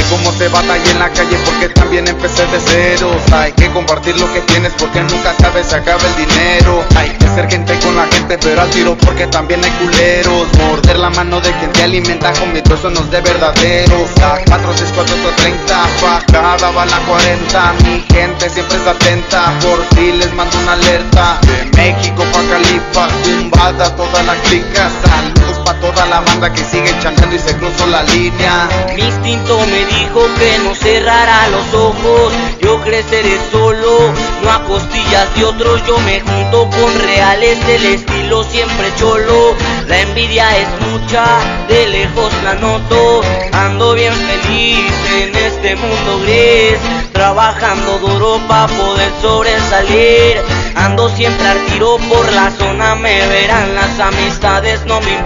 Cómo 0.09 0.31
se 0.31 0.47
batalla 0.47 0.91
en 0.91 0.99
la 0.99 1.09
calle 1.09 1.37
porque 1.45 1.69
también 1.69 2.07
empecé 2.07 2.45
de 2.47 2.59
cero. 2.65 3.11
Hay 3.31 3.51
que 3.51 3.69
compartir 3.71 4.19
lo 4.19 4.31
que 4.33 4.41
tienes 4.41 4.73
porque 4.73 5.01
nunca 5.01 5.35
sabes 5.39 5.67
se 5.67 5.75
acaba 5.75 6.01
el 6.01 6.15
dinero. 6.15 6.83
Hay 6.95 7.09
que 7.11 7.27
ser 7.27 7.49
gente 7.49 7.77
con 7.79 7.95
la 7.95 8.07
gente 8.07 8.37
pero 8.39 8.61
al 8.61 8.69
tiro 8.71 8.97
porque 8.97 9.27
también 9.27 9.63
hay 9.63 9.71
culeros. 9.71 10.47
Morder 10.57 10.97
la 10.97 11.09
mano 11.11 11.39
de 11.41 11.51
quien 11.53 11.71
te 11.71 11.83
alimenta 11.83 12.33
con 12.33 12.51
mis 12.53 12.63
no 12.69 13.01
de 13.11 13.21
verdaderos 13.21 14.09
La 14.19 14.41
46430 14.45 15.75
pa' 16.01 16.21
cada 16.31 16.71
bala 16.71 16.99
40 17.07 17.73
Mi 17.83 18.01
gente 18.13 18.49
siempre 18.49 18.77
está 18.77 18.91
atenta 18.91 19.53
por 19.61 19.79
ti 19.95 20.11
les 20.13 20.33
mando 20.33 20.57
una 20.59 20.73
alerta. 20.73 21.39
De 21.41 21.77
México 21.77 22.23
pa' 22.31 22.43
Califa 22.49 23.07
tumbada 23.23 23.95
toda 23.95 24.23
la 24.23 24.33
clica. 24.43 24.89
Saludos 25.03 25.58
pa' 25.69 25.79
toda 25.79 26.05
la 26.07 26.21
banda 26.21 26.51
que 26.51 26.63
sigue 26.63 26.91
chanteando 26.99 27.35
y 27.35 27.39
se 27.39 27.55
cruzó 27.57 27.85
la 27.87 28.01
línea. 28.03 28.67
Mi 28.95 29.03
instinto 29.03 29.59
me 29.67 29.85
dijo 29.85 30.21
que 30.39 30.57
no 30.63 30.73
cerrara 30.73 31.47
los 31.49 31.73
ojos. 31.73 32.33
Yo 32.61 32.81
creceré 32.81 33.37
solo, 33.51 34.13
no 34.43 34.51
a 34.51 34.63
costillas 34.63 35.27
de 35.35 35.45
otros. 35.45 35.85
Yo 35.85 35.97
me 35.99 36.21
junto 36.21 36.69
con 36.69 36.99
reales 36.99 37.65
del 37.67 37.85
estilo 37.85 38.43
siempre 38.45 38.91
cholo. 38.97 39.55
La 39.87 40.01
envidia 40.01 40.57
es 40.57 40.69
mucha, 40.87 41.25
de 41.67 41.87
lejos 41.87 42.31
la 42.43 42.55
noto. 42.55 43.21
Ando 43.51 43.93
bien 43.93 44.13
feliz 44.13 44.91
en 45.21 45.35
este 45.35 45.75
mundo 45.75 46.19
gris. 46.23 46.79
Trabajando 47.13 47.99
duro 47.99 48.39
para 48.47 48.67
poder 48.67 49.11
sobresalir. 49.21 50.41
Ando 50.75 51.09
siempre 51.09 51.45
al 51.47 51.65
tiro 51.65 51.97
por 52.09 52.31
la 52.31 52.51
zona, 52.51 52.95
me 52.95 53.27
verán 53.27 53.75
las 53.75 53.99
amistades, 53.99 54.85
no 54.85 55.01
me 55.01 55.19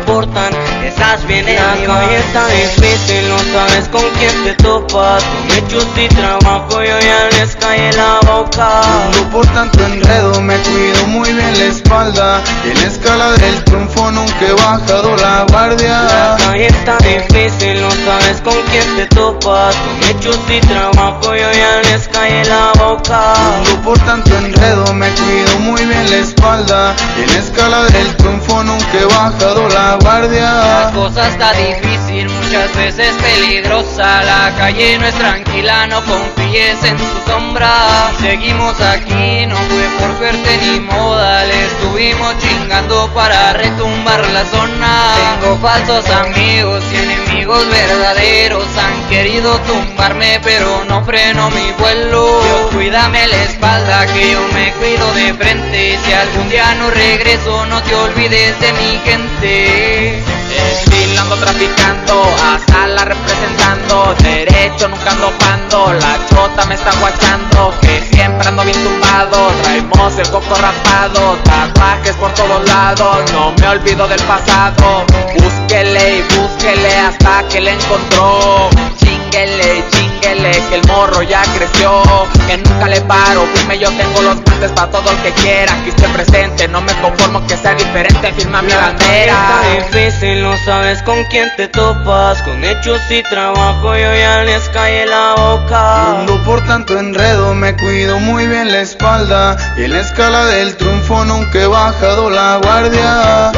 esas 0.83 1.25
vienen 1.27 1.55
La 1.55 1.93
calle 1.93 2.17
está 2.17 2.47
difícil, 2.47 3.29
no 3.29 3.37
sabes 3.53 3.87
con 3.89 4.03
quién 4.19 4.43
te 4.43 4.53
topas. 4.63 5.23
Con 5.23 5.57
hechos 5.57 5.87
y 5.95 6.07
trabajo 6.09 6.83
yo 6.83 6.99
ya 6.99 7.29
les 7.37 7.55
cae 7.55 7.91
la 7.93 8.19
boca. 8.25 8.81
No 9.15 9.29
por 9.29 9.45
tanto 9.47 9.85
enredo, 9.85 10.41
me 10.41 10.55
cuido 10.57 11.07
muy 11.07 11.31
bien 11.31 11.59
la 11.59 11.65
espalda. 11.65 12.41
Y 12.65 12.71
en 12.71 12.81
la 12.81 12.87
escala 12.87 13.31
del 13.33 13.63
triunfo 13.63 14.11
nunca 14.11 14.45
he 14.47 14.53
bajado 14.53 15.15
la 15.17 15.45
guardia. 15.49 16.01
La 16.03 16.37
calle 16.37 16.67
está 16.67 16.97
difícil, 16.97 17.81
no 17.81 17.91
sabes 17.91 18.41
con 18.41 18.55
quién 18.71 18.95
te 18.95 19.05
topas. 19.15 19.75
Hechos 20.09 20.39
y 20.49 20.59
trabajo 20.61 21.35
yo 21.35 21.51
ya 21.51 21.81
les 21.91 22.07
cae 22.07 22.43
la 22.45 22.71
boca. 22.79 23.33
No 23.69 23.81
por 23.81 23.99
tanto 23.99 24.35
enredo, 24.35 24.93
me 24.93 25.09
cuido 25.11 25.59
muy 25.59 25.85
bien 25.85 26.09
la 26.09 26.17
espalda. 26.17 26.95
Y 27.17 27.23
en 27.23 27.33
la 27.33 27.39
escala 27.39 27.83
del 27.85 28.15
triunfo 28.17 28.63
nunca 28.63 28.99
he 28.99 29.05
bajado 29.05 29.69
la 29.69 29.97
guardia. 30.01 30.22
La 30.31 30.89
cosa 30.95 31.27
está 31.27 31.51
difícil, 31.51 32.29
muchas 32.29 32.73
veces 32.77 33.13
peligrosa. 33.21 34.23
La 34.23 34.53
calle 34.57 34.97
no 34.97 35.05
es 35.05 35.15
tranquila, 35.15 35.85
no 35.87 36.01
confíes 36.05 36.81
en 36.85 36.97
su 36.97 37.29
sombra. 37.29 38.09
Seguimos 38.21 38.79
aquí, 38.79 39.45
no 39.47 39.57
fue 39.57 39.83
por 39.99 40.17
suerte 40.17 40.57
ni 40.61 40.79
moda. 40.79 41.43
Le 41.43 41.65
estuvimos 41.65 42.37
chingando 42.37 43.13
para 43.13 43.51
retumbar 43.51 44.25
la 44.29 44.45
zona. 44.45 45.13
Tengo 45.41 45.57
falsos 45.57 46.09
amigos 46.09 46.81
y 46.93 46.95
enemigos 46.95 47.69
verdaderos. 47.69 48.65
Han 48.77 49.09
querido 49.09 49.59
tumbarme, 49.67 50.39
pero 50.41 50.85
no 50.87 51.03
freno 51.03 51.49
mi 51.49 51.71
vuelo. 51.77 52.41
Yo 52.47 52.69
cuídame 52.69 53.27
la 53.27 53.43
espalda, 53.43 54.05
que 54.05 54.31
yo 54.31 54.39
me 54.53 54.71
cuido 54.75 55.13
de 55.15 55.33
frente. 55.33 55.97
Si 56.05 56.13
algún 56.13 56.49
día 56.49 56.73
no 56.75 56.89
regreso, 56.91 57.65
no 57.65 57.81
te 57.83 57.93
olvides 57.93 58.57
de 58.61 58.71
mi 58.71 58.99
gente. 59.03 60.02
Desfilando, 60.49 61.35
traficando, 61.37 62.23
hasta 62.45 62.87
la 62.87 63.05
representando. 63.05 64.15
Derecho, 64.19 64.87
nunca 64.87 65.11
ando 65.11 65.31
pando 65.39 65.93
La 65.93 66.17
chota 66.29 66.65
me 66.65 66.75
está 66.75 66.91
guachando 66.99 67.73
Que 67.81 68.01
siempre 68.11 68.47
ando 68.47 68.63
bien 68.63 68.77
tumbado. 68.83 69.51
Traemos 69.61 70.17
el 70.17 70.29
coco 70.29 70.55
rapado 70.55 71.37
Tatuajes 71.43 72.15
por 72.15 72.33
todos 72.33 72.67
lados. 72.67 73.31
No 73.31 73.53
me 73.59 73.67
olvido 73.67 74.07
del 74.07 74.21
pasado 74.23 75.05
Búsquele 75.37 76.19
y 76.19 76.21
búsquele 76.35 76.95
hasta 76.95 77.43
que 77.49 77.61
le 77.61 77.71
encontró. 77.71 78.69
Chinguele, 78.97 79.83
chinguele 79.91 80.02
Que 80.23 80.75
el 80.75 80.87
morro 80.87 81.21
ya 81.21 81.41
creció 81.55 82.01
Que 82.47 82.57
nunca 82.57 82.87
le 82.87 83.01
paro 83.01 83.45
Firme 83.53 83.77
yo 83.77 83.89
tengo 83.89 84.21
los 84.21 84.41
guantes 84.41 84.71
para 84.71 84.89
todo 84.89 85.11
el 85.11 85.17
que 85.17 85.31
quiera 85.41 85.73
Aquí 85.73 85.89
estoy 85.89 86.07
presente, 86.13 86.67
no 86.69 86.81
me 86.81 86.93
conformo 87.01 87.45
que 87.45 87.57
sea 87.57 87.73
diferente 87.73 88.31
Firma 88.33 88.61
mi 88.61 88.71
bandera 88.71 89.33
Está 89.33 89.97
difícil, 89.97 90.43
no 90.43 90.55
sabes 90.65 91.01
con 91.03 91.23
quién 91.25 91.51
te 91.55 91.67
topas. 91.67 92.41
Con 92.43 92.63
hechos 92.63 92.99
y 93.09 93.23
trabajo 93.23 93.95
yo 93.95 94.15
ya 94.15 94.43
les 94.43 94.67
cae 94.69 95.05
la 95.05 95.35
boca. 95.35 96.23
No 96.27 96.43
por 96.43 96.63
tanto 96.65 96.97
enredo, 96.97 97.53
me 97.53 97.75
cuido 97.75 98.19
muy 98.19 98.47
bien 98.47 98.71
la 98.71 98.81
espalda. 98.81 99.57
Y 99.77 99.83
en 99.83 99.93
la 99.93 100.01
escala 100.01 100.45
del 100.45 100.75
triunfo 100.75 101.25
nunca 101.25 101.61
he 101.61 101.67
bajado 101.67 102.29
la 102.29 102.57
guardia. 102.57 103.51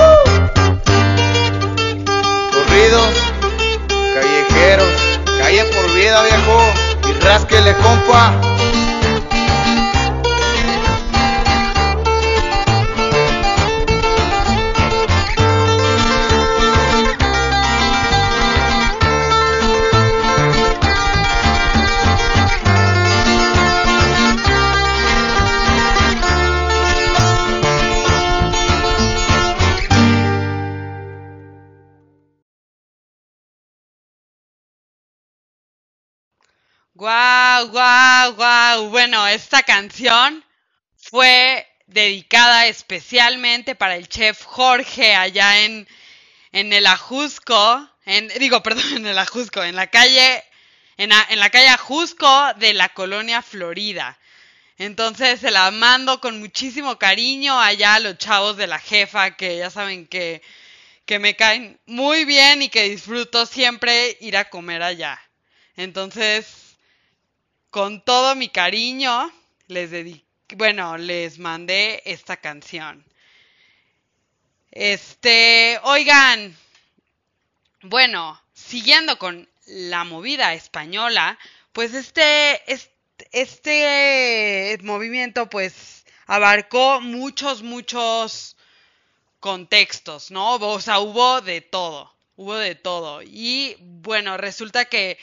Corridos, 2.53 3.15
callejeros, 4.13 5.19
calle 5.39 5.63
por 5.65 5.84
vida 5.95 6.21
viejo. 6.23 6.73
Y 7.09 7.13
rásquele 7.23 7.73
compa. 7.75 8.54
Guau, 36.97 37.67
guau, 37.71 38.35
guau. 38.35 38.89
Bueno, 38.89 39.27
esta 39.27 39.63
canción 39.63 40.45
fue 40.95 41.67
dedicada 41.87 42.67
especialmente 42.67 43.75
para 43.75 43.97
el 43.97 44.07
chef 44.07 44.45
Jorge 44.45 45.13
allá 45.13 45.65
en, 45.65 45.85
en 46.53 46.71
el 46.71 46.87
Ajusco, 46.87 47.89
en, 48.05 48.29
digo, 48.39 48.63
perdón, 48.63 48.85
en 48.95 49.07
el 49.07 49.17
Ajusco, 49.17 49.61
en 49.61 49.75
la 49.75 49.87
calle, 49.87 50.41
en 50.95 51.09
la, 51.09 51.49
calle 51.49 51.67
Ajusco 51.67 52.53
de 52.55 52.73
la 52.73 52.87
colonia 52.87 53.41
Florida. 53.41 54.17
Entonces 54.77 55.41
se 55.41 55.51
la 55.51 55.69
mando 55.71 56.21
con 56.21 56.39
muchísimo 56.39 56.97
cariño 56.97 57.59
allá 57.59 57.95
a 57.95 57.99
los 57.99 58.17
chavos 58.17 58.55
de 58.55 58.67
la 58.67 58.79
jefa, 58.79 59.35
que 59.35 59.57
ya 59.57 59.69
saben 59.69 60.07
que, 60.07 60.41
que 61.05 61.19
me 61.19 61.35
caen 61.35 61.77
muy 61.87 62.23
bien 62.23 62.61
y 62.61 62.69
que 62.69 62.89
disfruto 62.89 63.45
siempre 63.45 64.17
ir 64.21 64.37
a 64.37 64.49
comer 64.49 64.81
allá. 64.81 65.21
Entonces, 65.75 66.64
con 67.75 67.99
todo 67.99 68.35
mi 68.35 68.47
cariño, 68.47 69.29
les 69.67 69.91
dediqué, 69.91 70.55
bueno, 70.55 70.97
les 70.97 71.39
mandé 71.39 72.01
esta 72.05 72.37
canción. 72.37 73.03
Este, 74.71 75.77
oigan, 75.83 76.55
bueno, 77.81 78.41
siguiendo 78.53 79.19
con 79.19 79.49
la 79.65 80.05
movida 80.05 80.53
española, 80.53 81.37
pues 81.73 81.93
este, 81.93 82.61
este, 82.71 82.95
este 83.33 84.77
movimiento 84.83 85.49
pues 85.49 86.05
abarcó 86.27 87.01
muchos, 87.01 87.61
muchos 87.61 88.55
contextos, 89.41 90.31
¿no? 90.31 90.53
O 90.55 90.79
sea, 90.79 90.99
hubo 90.99 91.41
de 91.41 91.59
todo, 91.59 92.15
hubo 92.37 92.55
de 92.55 92.75
todo. 92.75 93.21
Y 93.21 93.75
bueno, 93.81 94.37
resulta 94.37 94.85
que 94.85 95.17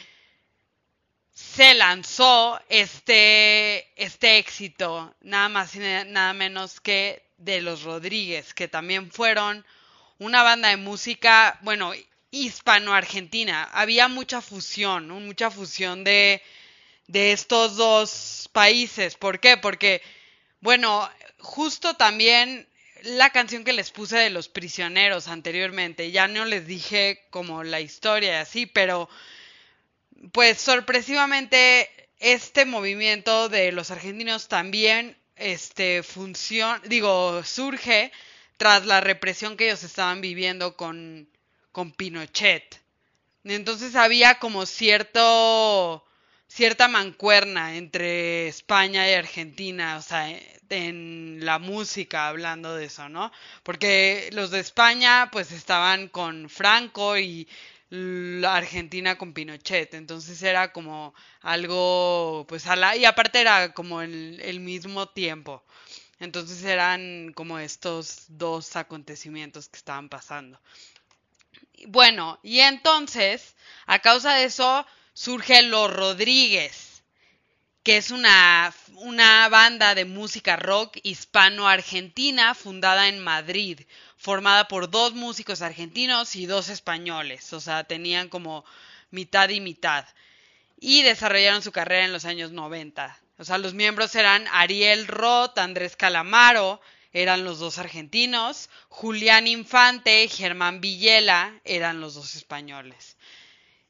se 1.43 1.75
lanzó 1.75 2.61
este, 2.69 3.89
este 3.97 4.39
éxito, 4.39 5.15
nada 5.21 5.49
más 5.49 5.75
y 5.75 5.81
nada 5.81 6.33
menos 6.33 6.81
que 6.81 7.23
de 7.37 7.61
los 7.61 7.83
Rodríguez, 7.83 8.55
que 8.55 8.69
también 8.69 9.11
fueron 9.11 9.65
una 10.19 10.43
banda 10.43 10.69
de 10.69 10.77
música, 10.77 11.59
bueno, 11.63 11.93
hispano-argentina. 12.31 13.69
Había 13.73 14.09
mucha 14.09 14.41
fusión, 14.41 15.09
mucha 15.09 15.51
fusión 15.51 16.05
de, 16.05 16.41
de 17.09 17.33
estos 17.33 17.77
dos 17.77 18.49
países. 18.53 19.17
¿Por 19.17 19.41
qué? 19.41 19.57
Porque, 19.57 20.01
bueno, 20.61 21.11
justo 21.39 21.95
también 21.95 22.67
la 23.03 23.31
canción 23.31 23.65
que 23.65 23.73
les 23.73 23.91
puse 23.91 24.17
de 24.17 24.31
los 24.31 24.49
prisioneros 24.49 25.27
anteriormente, 25.27 26.13
ya 26.13 26.29
no 26.29 26.45
les 26.45 26.67
dije 26.67 27.27
como 27.31 27.65
la 27.65 27.81
historia 27.81 28.33
y 28.33 28.37
así, 28.37 28.67
pero 28.67 29.09
pues 30.31 30.59
sorpresivamente 30.59 31.89
este 32.21 32.65
movimiento 32.65 33.49
de 33.49 33.73
los 33.73 33.91
argentinos 33.91 34.49
también 34.49 35.17
este 35.37 36.03
funciona, 36.03 36.81
digo, 36.85 37.43
surge 37.43 38.13
tras 38.57 38.87
la 38.87 39.01
represión 39.01 39.57
que 39.57 39.67
ellos 39.67 39.83
estaban 39.83 40.21
viviendo 40.21 40.77
con, 40.77 41.29
con 41.73 41.91
Pinochet. 41.91 42.81
Entonces 43.45 43.97
había 43.97 44.39
como 44.39 44.67
cierto 44.67 46.05
cierta 46.47 46.87
mancuerna 46.87 47.77
entre 47.77 48.47
España 48.47 49.09
y 49.09 49.15
Argentina, 49.15 49.97
o 49.97 50.03
sea, 50.03 50.29
en 50.69 51.39
la 51.41 51.59
música 51.59 52.29
hablando 52.29 52.77
de 52.77 52.87
eso, 52.87 53.09
¿no? 53.09 53.33
Porque 53.63 54.29
los 54.33 54.51
de 54.51 54.61
España 54.61 55.31
pues 55.33 55.51
estaban 55.51 56.09
con 56.09 56.51
Franco 56.51 57.19
y 57.19 57.49
la 57.95 58.57
Argentina 58.57 59.19
con 59.19 59.35
Pinochet, 59.35 59.93
entonces 59.93 60.43
era 60.43 60.73
como 60.73 61.15
algo, 61.43 62.47
pues 62.49 62.67
a 62.67 62.75
la, 62.75 62.97
y 62.97 63.05
aparte 63.05 63.39
era 63.39 63.75
como 63.75 64.01
el, 64.01 64.41
el 64.43 64.61
mismo 64.61 65.11
tiempo, 65.11 65.63
entonces 66.19 66.65
eran 66.65 67.33
como 67.35 67.59
estos 67.59 68.25
dos 68.29 68.77
acontecimientos 68.77 69.69
que 69.69 69.77
estaban 69.77 70.09
pasando. 70.09 70.59
Bueno, 71.87 72.39
y 72.43 72.61
entonces, 72.61 73.55
a 73.85 73.99
causa 73.99 74.37
de 74.37 74.45
eso, 74.45 74.87
surge 75.13 75.63
Los 75.63 75.93
Rodríguez, 75.93 77.03
que 77.83 77.99
es 77.99 78.11
una, 78.11 78.73
una 78.95 79.51
banda 79.51 79.95
de 79.95 80.07
música 80.07 80.57
rock 80.57 80.97
hispano-argentina 81.03 82.55
fundada 82.55 83.09
en 83.09 83.19
Madrid 83.19 83.81
formada 84.23 84.69
por 84.69 84.89
dos 84.89 85.15
músicos 85.15 85.63
argentinos 85.63 86.37
y 86.37 86.47
dos 86.47 86.69
españoles, 86.69 87.53
o 87.53 87.61
sea, 87.61 87.83
tenían 87.83 88.29
como 88.29 88.65
mitad 89.11 89.49
y 89.49 89.61
mitad. 89.61 90.07
Y 90.79 91.03
desarrollaron 91.03 91.61
su 91.61 91.73
carrera 91.73 92.05
en 92.05 92.13
los 92.13 92.25
años 92.25 92.53
90. 92.53 93.19
O 93.39 93.45
sea, 93.45 93.59
los 93.59 93.75
miembros 93.75 94.15
eran 94.15 94.47
Ariel 94.53 95.09
Roth, 95.09 95.59
Andrés 95.59 95.97
Calamaro, 95.97 96.81
eran 97.13 97.45
los 97.45 97.59
dos 97.59 97.79
argentinos, 97.79 98.71
Julián 98.89 99.49
Infante, 99.49 100.29
Germán 100.29 100.81
Villela, 100.81 101.61
eran 101.65 102.01
los 102.01 102.15
dos 102.15 102.37
españoles. 102.37 103.17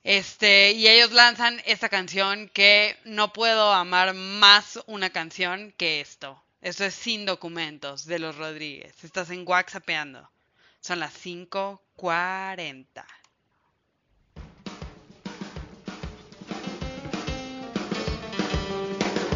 Este, 0.02 0.72
y 0.72 0.88
ellos 0.88 1.12
lanzan 1.12 1.60
esta 1.66 1.90
canción 1.90 2.48
que 2.48 2.96
no 3.04 3.34
puedo 3.34 3.72
amar 3.72 4.14
más 4.14 4.80
una 4.86 5.10
canción 5.10 5.72
que 5.76 6.00
esto. 6.00 6.41
Esto 6.62 6.84
es 6.84 6.94
sin 6.94 7.26
documentos 7.26 8.06
de 8.06 8.20
los 8.20 8.36
Rodríguez. 8.36 8.94
Estás 9.02 9.30
en 9.30 9.42
WhatsAppeando. 9.44 10.30
Son 10.78 11.00
las 11.00 11.12
5.40. 11.12 12.86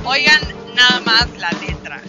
Oigan 0.04 0.40
nada 0.76 1.00
más 1.00 1.36
la 1.36 1.50
letra. 1.50 2.00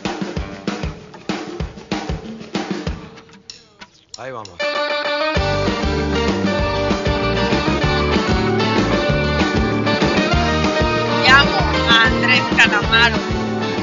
Ahí 4.20 4.32
vamos. 4.32 4.56
Llamo 11.26 11.58
a 11.90 12.04
Andrés 12.06 12.44
Calamaro 12.56 13.16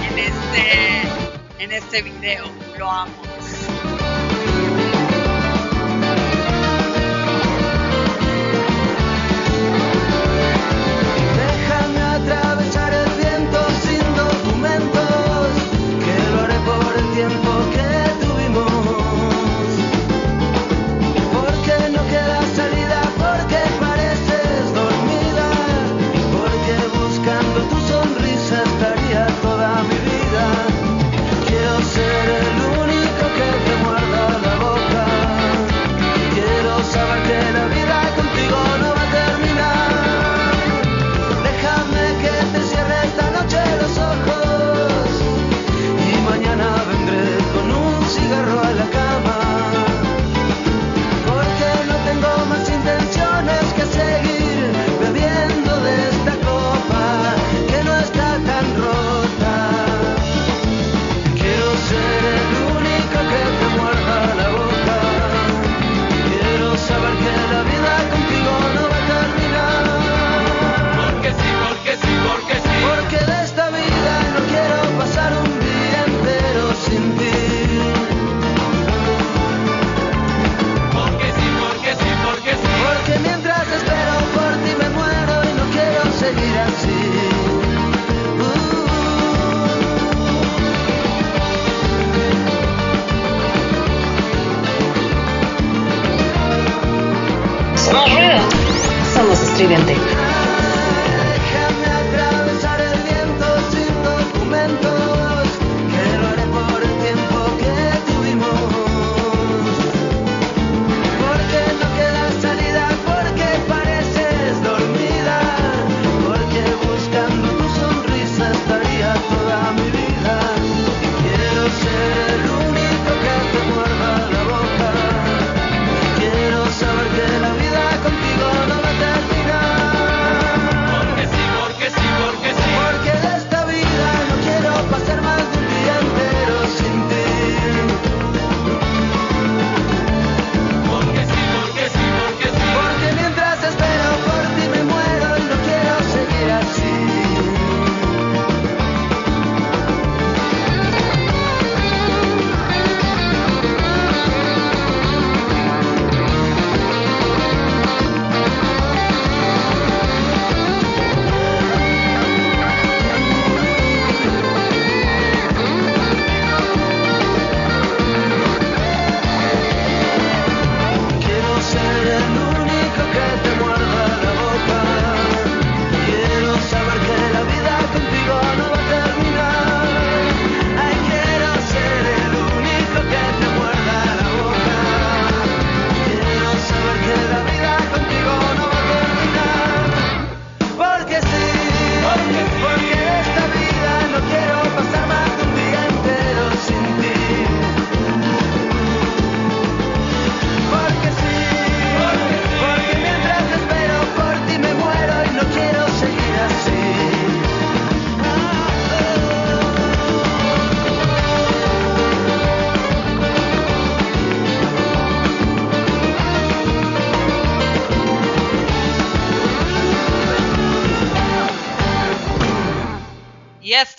en 0.08 0.18
este 0.20 1.13
en 1.58 1.72
este 1.72 2.02
video. 2.02 2.44
Lo 2.78 2.90
amo. 2.90 3.33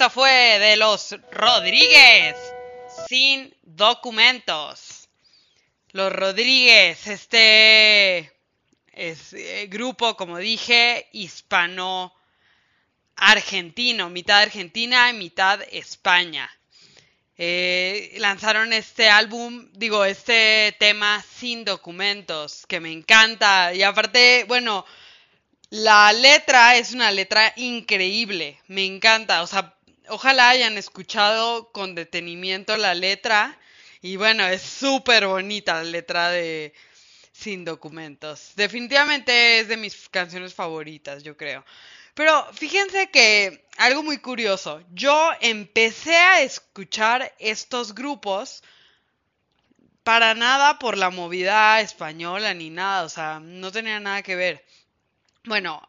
Fue 0.10 0.60
de 0.60 0.76
los 0.78 1.16
Rodríguez 1.32 2.36
sin 3.10 3.54
documentos. 3.64 5.10
Los 5.92 6.14
Rodríguez, 6.14 7.08
este 7.08 8.32
eh, 8.94 9.68
grupo, 9.70 10.16
como 10.16 10.38
dije, 10.38 11.10
hispano-argentino, 11.12 14.10
mitad 14.10 14.42
Argentina 14.42 15.10
y 15.10 15.14
mitad 15.14 15.60
España. 15.72 16.50
Eh, 17.38 18.16
lanzaron 18.20 18.72
este 18.74 19.10
álbum, 19.10 19.70
digo, 19.74 20.06
este 20.06 20.76
tema 20.80 21.24
sin 21.36 21.66
documentos, 21.66 22.66
que 22.68 22.80
me 22.80 22.92
encanta. 22.92 23.74
Y 23.74 23.82
aparte, 23.84 24.46
bueno, 24.48 24.86
la 25.70 26.14
letra 26.14 26.78
es 26.78 26.94
una 26.94 27.12
letra 27.12 27.52
increíble, 27.58 28.60
me 28.68 28.86
encanta. 28.86 29.42
O 29.42 29.48
sea, 29.48 29.75
ojalá 30.10 30.50
hayan 30.50 30.78
escuchado 30.78 31.72
con 31.72 31.96
detenimiento 31.96 32.78
la 32.78 32.94
letra. 32.94 33.58
Y 34.02 34.18
bueno, 34.18 34.46
es 34.48 34.62
súper 34.62 35.28
bonita 35.28 35.76
la 35.76 35.84
letra 35.84 36.30
de 36.30 36.74
Sin 37.32 37.66
documentos. 37.66 38.54
Definitivamente 38.56 39.60
es 39.60 39.68
de 39.68 39.78
mis 39.78 40.10
canciones 40.10 40.54
favoritas, 40.54 41.24
yo 41.24 41.36
creo. 41.36 41.66
Pero 42.14 42.48
fíjense 42.54 43.10
que 43.12 43.66
algo 43.78 44.02
muy 44.02 44.20
curioso, 44.20 44.82
yo 44.94 45.32
empecé 45.42 46.16
a 46.16 46.42
escuchar 46.42 47.36
estos 47.40 47.94
grupos 47.94 48.64
para 50.04 50.34
nada 50.34 50.80
por 50.80 50.98
la 50.98 51.10
movida 51.10 51.82
española 51.82 52.54
ni 52.54 52.70
nada, 52.70 53.04
o 53.04 53.10
sea, 53.10 53.40
no 53.42 53.72
tenía 53.72 54.00
nada 54.00 54.22
que 54.22 54.36
ver. 54.36 54.66
Bueno, 55.44 55.86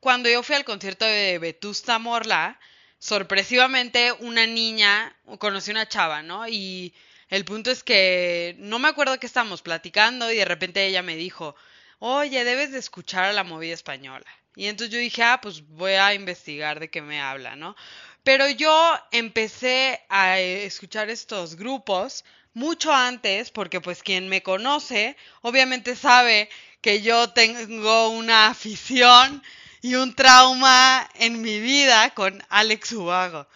cuando 0.00 0.30
yo 0.30 0.42
fui 0.42 0.54
al 0.54 0.64
concierto 0.64 1.04
de 1.04 1.38
Vetusta 1.38 1.98
Morla, 1.98 2.58
sorpresivamente 2.98 4.12
una 4.12 4.46
niña, 4.46 5.14
conocí 5.38 5.70
una 5.70 5.88
chava, 5.88 6.22
¿no? 6.22 6.48
Y 6.48 6.94
el 7.28 7.44
punto 7.44 7.70
es 7.70 7.82
que 7.82 8.56
no 8.58 8.78
me 8.78 8.88
acuerdo 8.88 9.18
que 9.18 9.26
estábamos 9.26 9.62
platicando 9.62 10.30
y 10.30 10.36
de 10.36 10.44
repente 10.44 10.86
ella 10.86 11.02
me 11.02 11.16
dijo, 11.16 11.56
oye, 11.98 12.44
debes 12.44 12.72
de 12.72 12.78
escuchar 12.78 13.24
a 13.24 13.32
la 13.32 13.44
movida 13.44 13.74
española. 13.74 14.26
Y 14.54 14.66
entonces 14.66 14.92
yo 14.92 14.98
dije, 14.98 15.22
ah, 15.22 15.40
pues 15.42 15.66
voy 15.68 15.92
a 15.92 16.14
investigar 16.14 16.80
de 16.80 16.88
qué 16.88 17.02
me 17.02 17.20
habla, 17.20 17.56
¿no? 17.56 17.76
Pero 18.22 18.48
yo 18.48 18.94
empecé 19.12 20.04
a 20.08 20.40
escuchar 20.40 21.10
estos 21.10 21.56
grupos 21.56 22.24
mucho 22.54 22.92
antes, 22.92 23.50
porque 23.50 23.80
pues 23.80 24.02
quien 24.02 24.28
me 24.28 24.42
conoce, 24.42 25.16
obviamente 25.42 25.94
sabe 25.94 26.48
que 26.80 27.02
yo 27.02 27.30
tengo 27.30 28.08
una 28.08 28.48
afición 28.48 29.42
y 29.86 29.94
un 29.94 30.16
trauma 30.16 31.08
en 31.14 31.40
mi 31.40 31.60
vida 31.60 32.10
con 32.10 32.42
Alex 32.48 32.90
Ubago. 32.90 33.46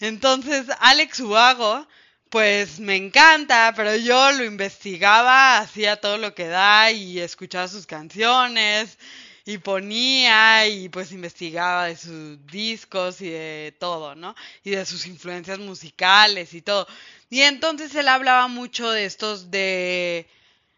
Entonces, 0.00 0.64
Alex 0.80 1.20
Ubago, 1.20 1.86
pues 2.30 2.80
me 2.80 2.96
encanta, 2.96 3.74
pero 3.76 3.94
yo 3.94 4.32
lo 4.32 4.44
investigaba, 4.44 5.58
hacía 5.58 5.96
todo 6.00 6.16
lo 6.16 6.34
que 6.34 6.46
da 6.46 6.90
y 6.90 7.20
escuchaba 7.20 7.68
sus 7.68 7.84
canciones 7.84 8.96
y 9.44 9.58
ponía 9.58 10.66
y 10.66 10.88
pues 10.88 11.12
investigaba 11.12 11.88
de 11.88 11.96
sus 11.96 12.46
discos 12.46 13.20
y 13.20 13.28
de 13.28 13.76
todo, 13.78 14.14
¿no? 14.14 14.34
Y 14.62 14.70
de 14.70 14.86
sus 14.86 15.06
influencias 15.06 15.58
musicales 15.58 16.54
y 16.54 16.62
todo. 16.62 16.86
Y 17.28 17.42
entonces 17.42 17.94
él 17.94 18.08
hablaba 18.08 18.48
mucho 18.48 18.90
de 18.90 19.04
estos 19.04 19.50
de, 19.50 20.30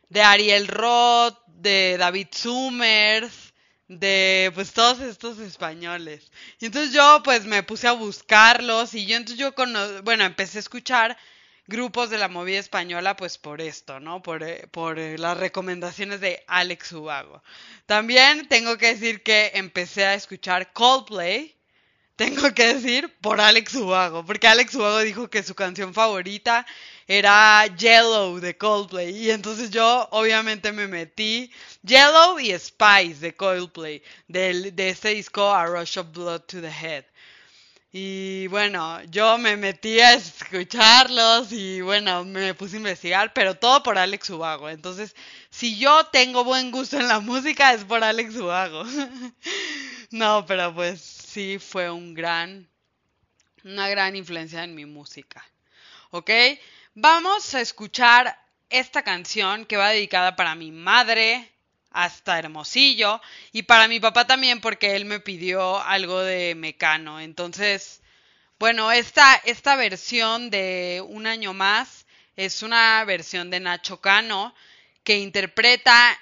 de 0.08 0.22
Ariel 0.22 0.66
Roth, 0.66 1.38
de 1.46 1.96
David 1.96 2.26
Summers, 2.32 3.45
de 3.88 4.50
pues 4.54 4.72
todos 4.72 5.00
estos 5.00 5.38
españoles. 5.38 6.30
Y 6.58 6.66
entonces 6.66 6.92
yo 6.92 7.22
pues 7.24 7.44
me 7.44 7.62
puse 7.62 7.88
a 7.88 7.92
buscarlos 7.92 8.94
y 8.94 9.06
yo 9.06 9.16
entonces 9.16 9.38
yo 9.38 9.52
bueno, 10.02 10.24
empecé 10.24 10.58
a 10.58 10.60
escuchar 10.60 11.16
grupos 11.66 12.10
de 12.10 12.18
la 12.18 12.28
movida 12.28 12.58
española, 12.58 13.16
pues 13.16 13.38
por 13.38 13.60
esto, 13.60 14.00
¿no? 14.00 14.22
Por, 14.22 14.42
eh, 14.42 14.68
por 14.70 14.98
eh, 14.98 15.18
las 15.18 15.36
recomendaciones 15.36 16.20
de 16.20 16.44
Alex 16.46 16.92
Ubago. 16.92 17.42
También 17.86 18.48
tengo 18.48 18.78
que 18.78 18.94
decir 18.94 19.22
que 19.22 19.52
empecé 19.54 20.04
a 20.04 20.14
escuchar 20.14 20.72
Coldplay, 20.72 21.54
tengo 22.16 22.54
que 22.54 22.74
decir, 22.74 23.14
por 23.20 23.40
Alex 23.40 23.74
Ubago, 23.74 24.24
porque 24.24 24.48
Alex 24.48 24.74
Ubago 24.74 25.00
dijo 25.00 25.28
que 25.28 25.42
su 25.42 25.54
canción 25.54 25.92
favorita 25.92 26.66
era 27.06 27.66
Yellow 27.76 28.40
de 28.40 28.56
Coldplay, 28.56 29.16
y 29.16 29.30
entonces 29.30 29.70
yo 29.70 30.08
obviamente 30.10 30.72
me 30.72 30.88
metí 30.88 31.50
Yellow 31.82 32.38
y 32.40 32.52
Spice 32.58 33.20
de 33.20 33.34
Coldplay, 33.34 34.02
del, 34.26 34.74
de 34.74 34.88
este 34.88 35.10
disco 35.10 35.54
A 35.54 35.66
Rush 35.66 35.98
of 35.98 36.12
Blood 36.12 36.40
to 36.42 36.60
the 36.60 36.68
Head. 36.68 37.04
Y 37.98 38.46
bueno, 38.48 39.02
yo 39.04 39.38
me 39.38 39.56
metí 39.56 40.00
a 40.00 40.12
escucharlos 40.14 41.50
y 41.50 41.80
bueno, 41.80 42.24
me 42.24 42.52
puse 42.52 42.76
a 42.76 42.78
investigar, 42.78 43.32
pero 43.32 43.54
todo 43.54 43.82
por 43.82 43.96
Alex 43.96 44.28
Ubago. 44.28 44.68
Entonces, 44.68 45.14
si 45.48 45.78
yo 45.78 46.04
tengo 46.06 46.44
buen 46.44 46.70
gusto 46.70 46.98
en 46.98 47.08
la 47.08 47.20
música 47.20 47.72
es 47.72 47.84
por 47.84 48.04
Alex 48.04 48.34
Ubago. 48.36 48.84
no, 50.10 50.44
pero 50.44 50.74
pues 50.74 51.00
sí 51.00 51.58
fue 51.58 51.90
un 51.90 52.12
gran, 52.12 52.68
una 53.64 53.88
gran 53.88 54.14
influencia 54.14 54.62
en 54.62 54.74
mi 54.74 54.84
música. 54.84 55.42
¿Ok? 56.10 56.30
Vamos 56.98 57.54
a 57.54 57.60
escuchar 57.60 58.42
esta 58.70 59.02
canción 59.02 59.66
que 59.66 59.76
va 59.76 59.90
dedicada 59.90 60.34
para 60.34 60.54
mi 60.54 60.72
madre, 60.72 61.52
hasta 61.90 62.38
Hermosillo 62.38 63.20
y 63.52 63.64
para 63.64 63.86
mi 63.86 64.00
papá 64.00 64.26
también 64.26 64.62
porque 64.62 64.96
él 64.96 65.04
me 65.04 65.20
pidió 65.20 65.78
algo 65.78 66.22
de 66.22 66.54
Mecano. 66.54 67.20
Entonces, 67.20 68.00
bueno, 68.58 68.92
esta, 68.92 69.34
esta 69.44 69.76
versión 69.76 70.48
de 70.48 71.04
Un 71.06 71.26
año 71.26 71.52
más 71.52 72.06
es 72.34 72.62
una 72.62 73.04
versión 73.04 73.50
de 73.50 73.60
Nacho 73.60 74.00
Cano 74.00 74.54
que 75.04 75.18
interpreta 75.18 76.18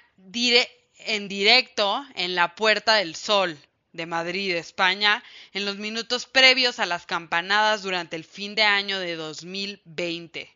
en 0.99 1.29
directo 1.29 2.05
en 2.17 2.35
la 2.35 2.57
Puerta 2.57 2.97
del 2.97 3.15
Sol 3.15 3.57
de 3.93 4.07
Madrid, 4.07 4.57
España, 4.57 5.23
en 5.53 5.67
los 5.67 5.77
minutos 5.77 6.27
previos 6.27 6.81
a 6.81 6.87
las 6.87 7.07
campanadas 7.07 7.85
durante 7.85 8.17
el 8.17 8.25
fin 8.25 8.57
de 8.57 8.65
año 8.65 8.99
de 8.99 9.15
2020. 9.15 10.51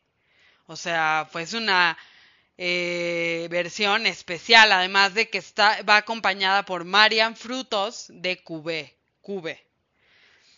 O 0.69 0.77
sea, 0.77 1.29
pues 1.33 1.55
una 1.55 1.97
eh, 2.59 3.49
versión 3.51 4.07
especial, 4.07 4.71
además 4.71 5.15
de 5.15 5.31
que 5.31 5.39
está, 5.39 5.81
va 5.83 5.97
acompañada 5.97 6.65
por 6.67 6.85
Marian 6.85 7.37
Frutos 7.37 8.07
de 8.11 8.43
Cube. 8.43 8.95
Cube. 9.23 9.65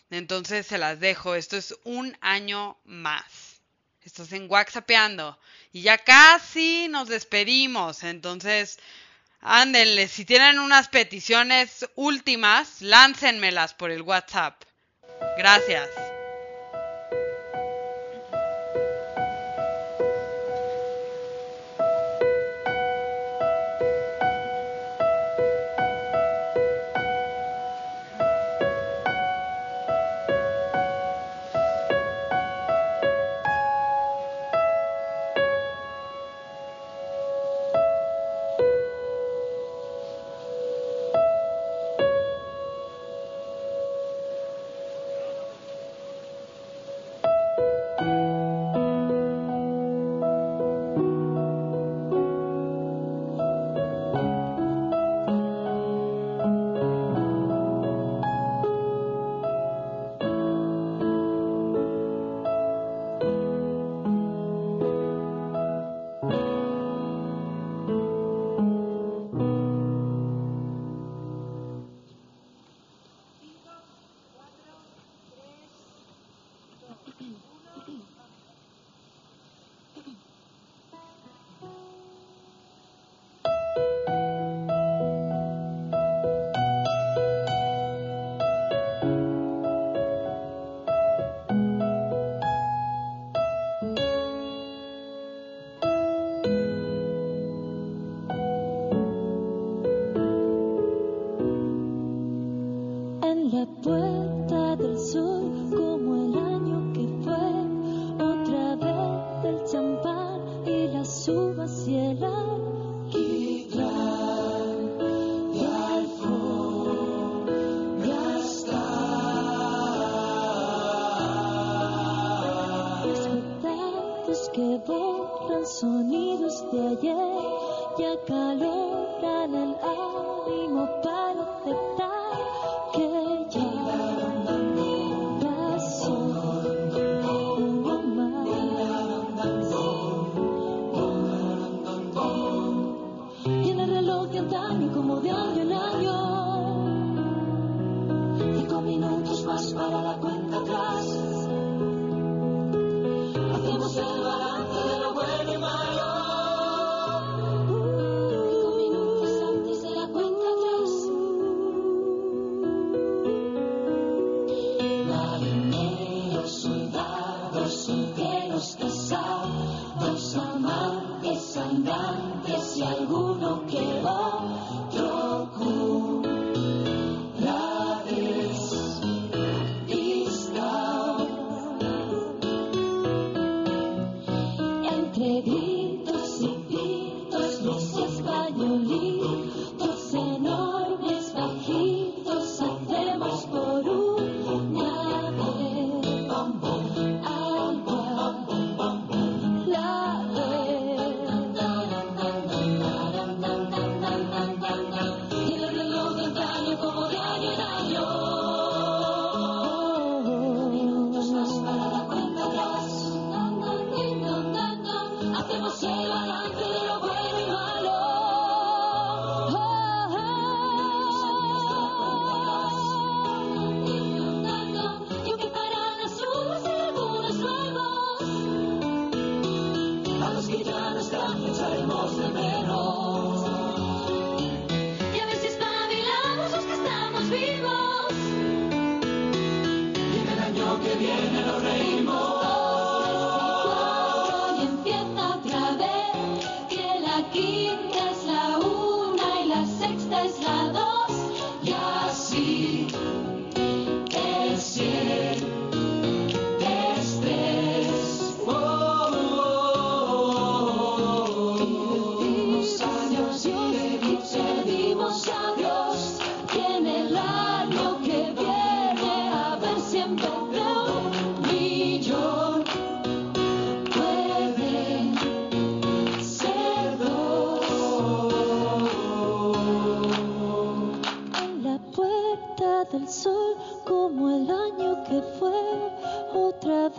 Entonces 0.09 0.67
se 0.67 0.77
las 0.77 0.99
dejo. 0.99 1.33
Esto 1.35 1.55
es 1.55 1.73
un 1.85 2.17
año 2.19 2.77
más. 2.83 3.61
Estás 4.03 4.33
en 4.33 4.51
WhatsAppeando. 4.51 5.39
Y 5.71 5.83
ya 5.83 5.97
casi 5.97 6.89
nos 6.89 7.07
despedimos. 7.07 8.03
Entonces, 8.03 8.79
ándenle. 9.39 10.09
Si 10.09 10.25
tienen 10.25 10.59
unas 10.59 10.89
peticiones 10.89 11.87
últimas, 11.95 12.81
láncenmelas 12.81 13.73
por 13.75 13.91
el 13.91 14.01
WhatsApp. 14.01 14.61
Gracias. 15.37 16.10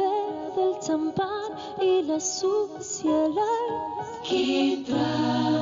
café 0.02 0.60
del 0.60 0.78
champán 0.80 1.52
y 1.80 2.02
la 2.02 2.20
suciedad. 2.20 3.32
Quita. 4.22 5.61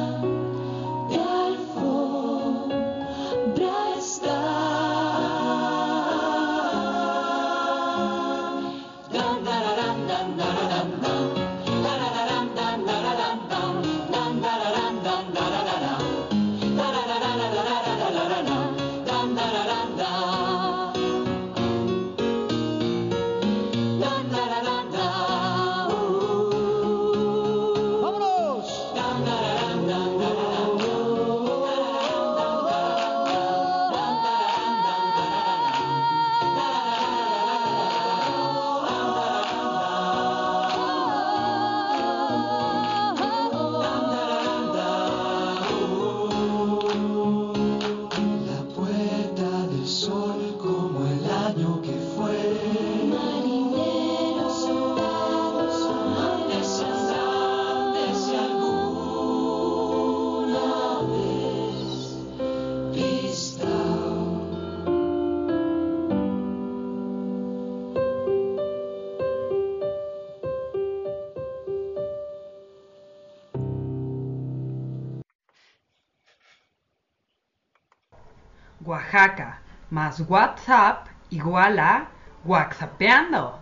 WhatsApp 80.26 81.06
igual 81.30 81.78
a 81.78 82.08
WhatsAppeando. 82.44 83.60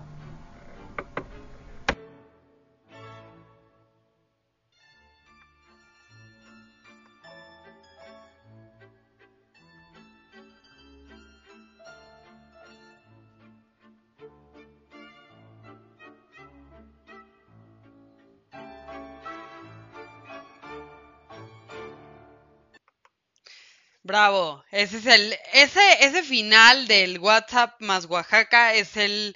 Bravo, 24.08 24.64
ese 24.70 24.98
es 24.98 25.06
el, 25.06 25.36
ese, 25.52 26.04
ese 26.04 26.22
final 26.22 26.86
del 26.86 27.18
WhatsApp 27.18 27.80
más 27.80 28.04
Oaxaca 28.06 28.74
es 28.74 28.96
el, 28.96 29.34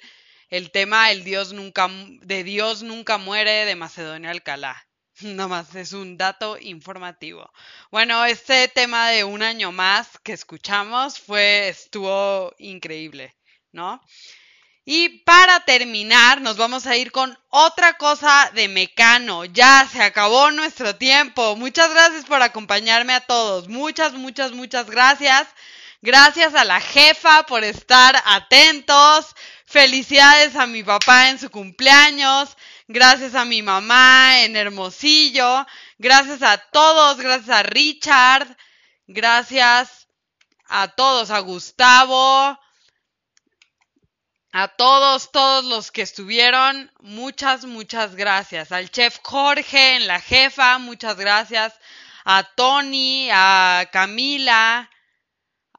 el 0.49 0.71
tema 0.71 1.11
el 1.11 1.23
Dios 1.23 1.53
nunca, 1.53 1.89
de 2.21 2.43
Dios 2.43 2.83
nunca 2.83 3.17
muere 3.17 3.65
de 3.65 3.75
Macedonia 3.75 4.31
Alcalá. 4.31 4.87
Nada 5.21 5.47
más 5.47 5.75
es 5.75 5.93
un 5.93 6.17
dato 6.17 6.57
informativo. 6.59 7.51
Bueno, 7.91 8.25
este 8.25 8.67
tema 8.67 9.09
de 9.09 9.23
un 9.23 9.41
año 9.41 9.71
más 9.71 10.19
que 10.23 10.33
escuchamos 10.33 11.19
fue, 11.19 11.69
estuvo 11.69 12.53
increíble, 12.57 13.35
¿no? 13.71 14.01
Y 14.85 15.19
para 15.19 15.61
terminar, 15.61 16.41
nos 16.41 16.57
vamos 16.57 16.85
a 16.87 16.97
ir 16.97 17.13
con 17.13 17.37
otra 17.49 17.93
cosa 17.93 18.51
de 18.53 18.67
Mecano. 18.67 19.45
Ya 19.45 19.87
se 19.89 20.03
acabó 20.03 20.51
nuestro 20.51 20.95
tiempo. 20.97 21.55
Muchas 21.55 21.89
gracias 21.91 22.25
por 22.25 22.41
acompañarme 22.41 23.13
a 23.13 23.21
todos. 23.21 23.69
Muchas, 23.69 24.13
muchas, 24.13 24.51
muchas 24.51 24.89
gracias. 24.89 25.47
Gracias 26.01 26.53
a 26.53 26.65
la 26.65 26.81
jefa 26.81 27.45
por 27.45 27.63
estar 27.63 28.21
atentos. 28.25 29.33
Felicidades 29.65 30.57
a 30.57 30.67
mi 30.67 30.83
papá 30.83 31.29
en 31.29 31.39
su 31.39 31.49
cumpleaños. 31.49 32.57
Gracias 32.89 33.35
a 33.35 33.45
mi 33.45 33.61
mamá 33.61 34.41
en 34.41 34.57
Hermosillo. 34.57 35.65
Gracias 35.97 36.43
a 36.43 36.57
todos. 36.57 37.19
Gracias 37.19 37.49
a 37.57 37.63
Richard. 37.63 38.57
Gracias 39.07 40.09
a 40.65 40.89
todos. 40.89 41.31
A 41.31 41.39
Gustavo. 41.39 42.59
A 44.55 44.67
todos, 44.67 45.31
todos 45.31 45.65
los 45.65 45.91
que 45.91 46.03
estuvieron, 46.03 46.91
muchas, 46.99 47.65
muchas 47.65 48.13
gracias. 48.13 48.71
Al 48.71 48.91
chef 48.91 49.17
Jorge 49.23 49.95
en 49.95 50.05
la 50.05 50.21
jefa, 50.21 50.77
muchas 50.77 51.17
gracias. 51.17 51.73
A 52.23 52.43
Tony, 52.43 53.29
a 53.31 53.89
Camila, 53.91 54.91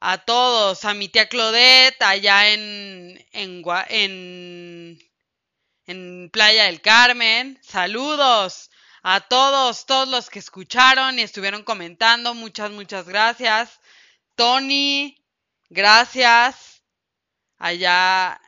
a 0.01 0.17
todos, 0.17 0.83
a 0.83 0.93
mi 0.93 1.07
tía 1.07 1.29
Claudette 1.29 2.01
allá 2.01 2.49
en, 2.49 3.25
en, 3.31 3.63
en, 3.87 4.99
en 5.85 6.29
Playa 6.29 6.65
del 6.65 6.81
Carmen. 6.81 7.57
Saludos 7.63 8.71
a 9.03 9.21
todos, 9.21 9.85
todos 9.85 10.09
los 10.09 10.29
que 10.29 10.39
escucharon 10.39 11.17
y 11.17 11.21
estuvieron 11.21 11.63
comentando. 11.63 12.33
Muchas, 12.33 12.71
muchas 12.71 13.07
gracias. 13.07 13.79
Tony, 14.35 15.17
gracias. 15.69 16.81
Allá 17.57 18.41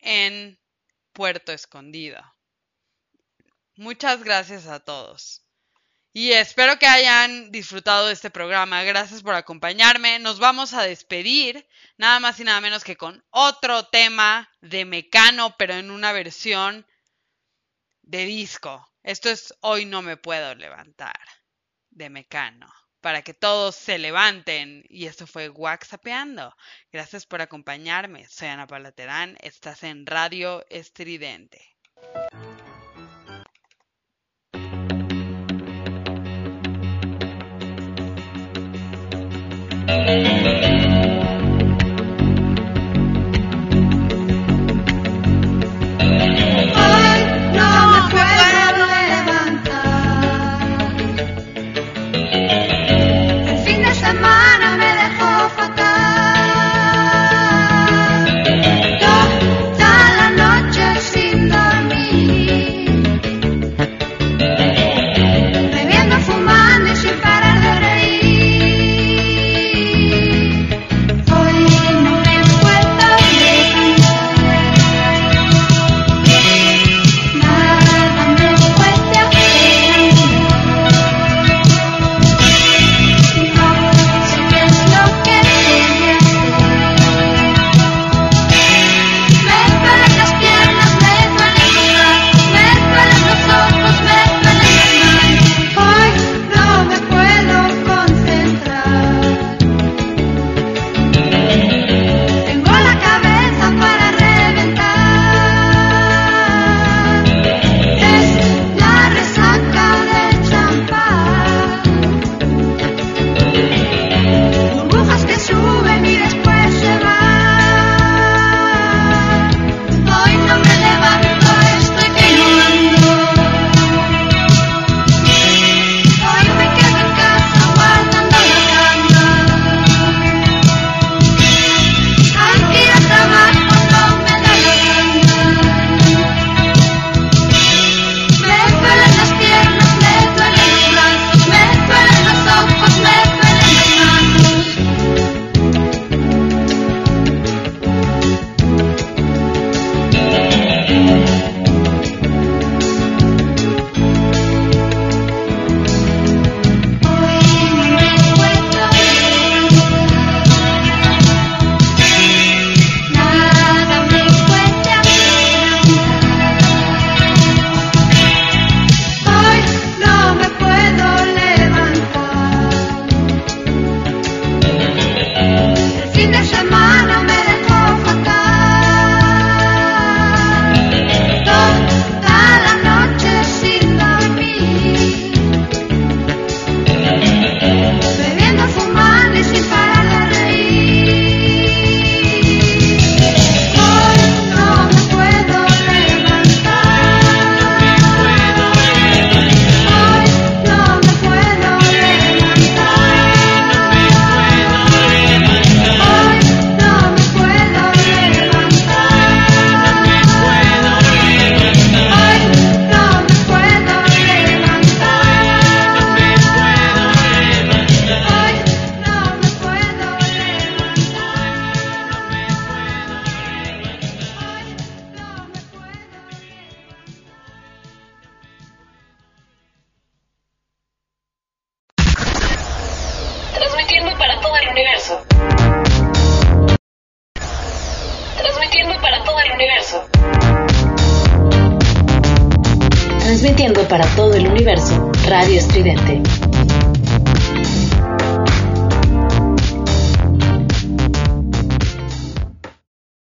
en 0.00 0.58
Puerto 1.12 1.52
Escondido. 1.52 2.20
Muchas 3.76 4.22
gracias 4.22 4.66
a 4.66 4.80
todos. 4.80 5.44
Y 6.12 6.32
espero 6.32 6.78
que 6.78 6.86
hayan 6.86 7.52
disfrutado 7.52 8.08
de 8.08 8.14
este 8.14 8.30
programa. 8.30 8.82
Gracias 8.82 9.22
por 9.22 9.34
acompañarme. 9.34 10.18
Nos 10.18 10.40
vamos 10.40 10.74
a 10.74 10.82
despedir, 10.82 11.68
nada 11.96 12.18
más 12.18 12.40
y 12.40 12.44
nada 12.44 12.60
menos 12.60 12.82
que 12.82 12.96
con 12.96 13.24
otro 13.30 13.86
tema 13.86 14.50
de 14.60 14.84
Mecano, 14.84 15.56
pero 15.56 15.74
en 15.74 15.90
una 15.90 16.12
versión 16.12 16.86
de 18.02 18.24
disco. 18.24 18.92
Esto 19.02 19.30
es 19.30 19.54
Hoy 19.60 19.86
no 19.86 20.02
me 20.02 20.16
puedo 20.16 20.54
levantar, 20.56 21.18
de 21.90 22.10
Mecano 22.10 22.70
para 23.00 23.22
que 23.22 23.34
todos 23.34 23.74
se 23.76 23.98
levanten. 23.98 24.84
Y 24.88 25.06
esto 25.06 25.26
fue 25.26 25.48
WhatsAppeando. 25.48 26.54
Gracias 26.92 27.26
por 27.26 27.40
acompañarme. 27.42 28.28
Soy 28.28 28.48
Ana 28.48 28.66
Paula 28.66 28.92
Terán. 28.92 29.36
Estás 29.40 29.82
en 29.82 30.06
Radio 30.06 30.64
Estridente. 30.70 31.79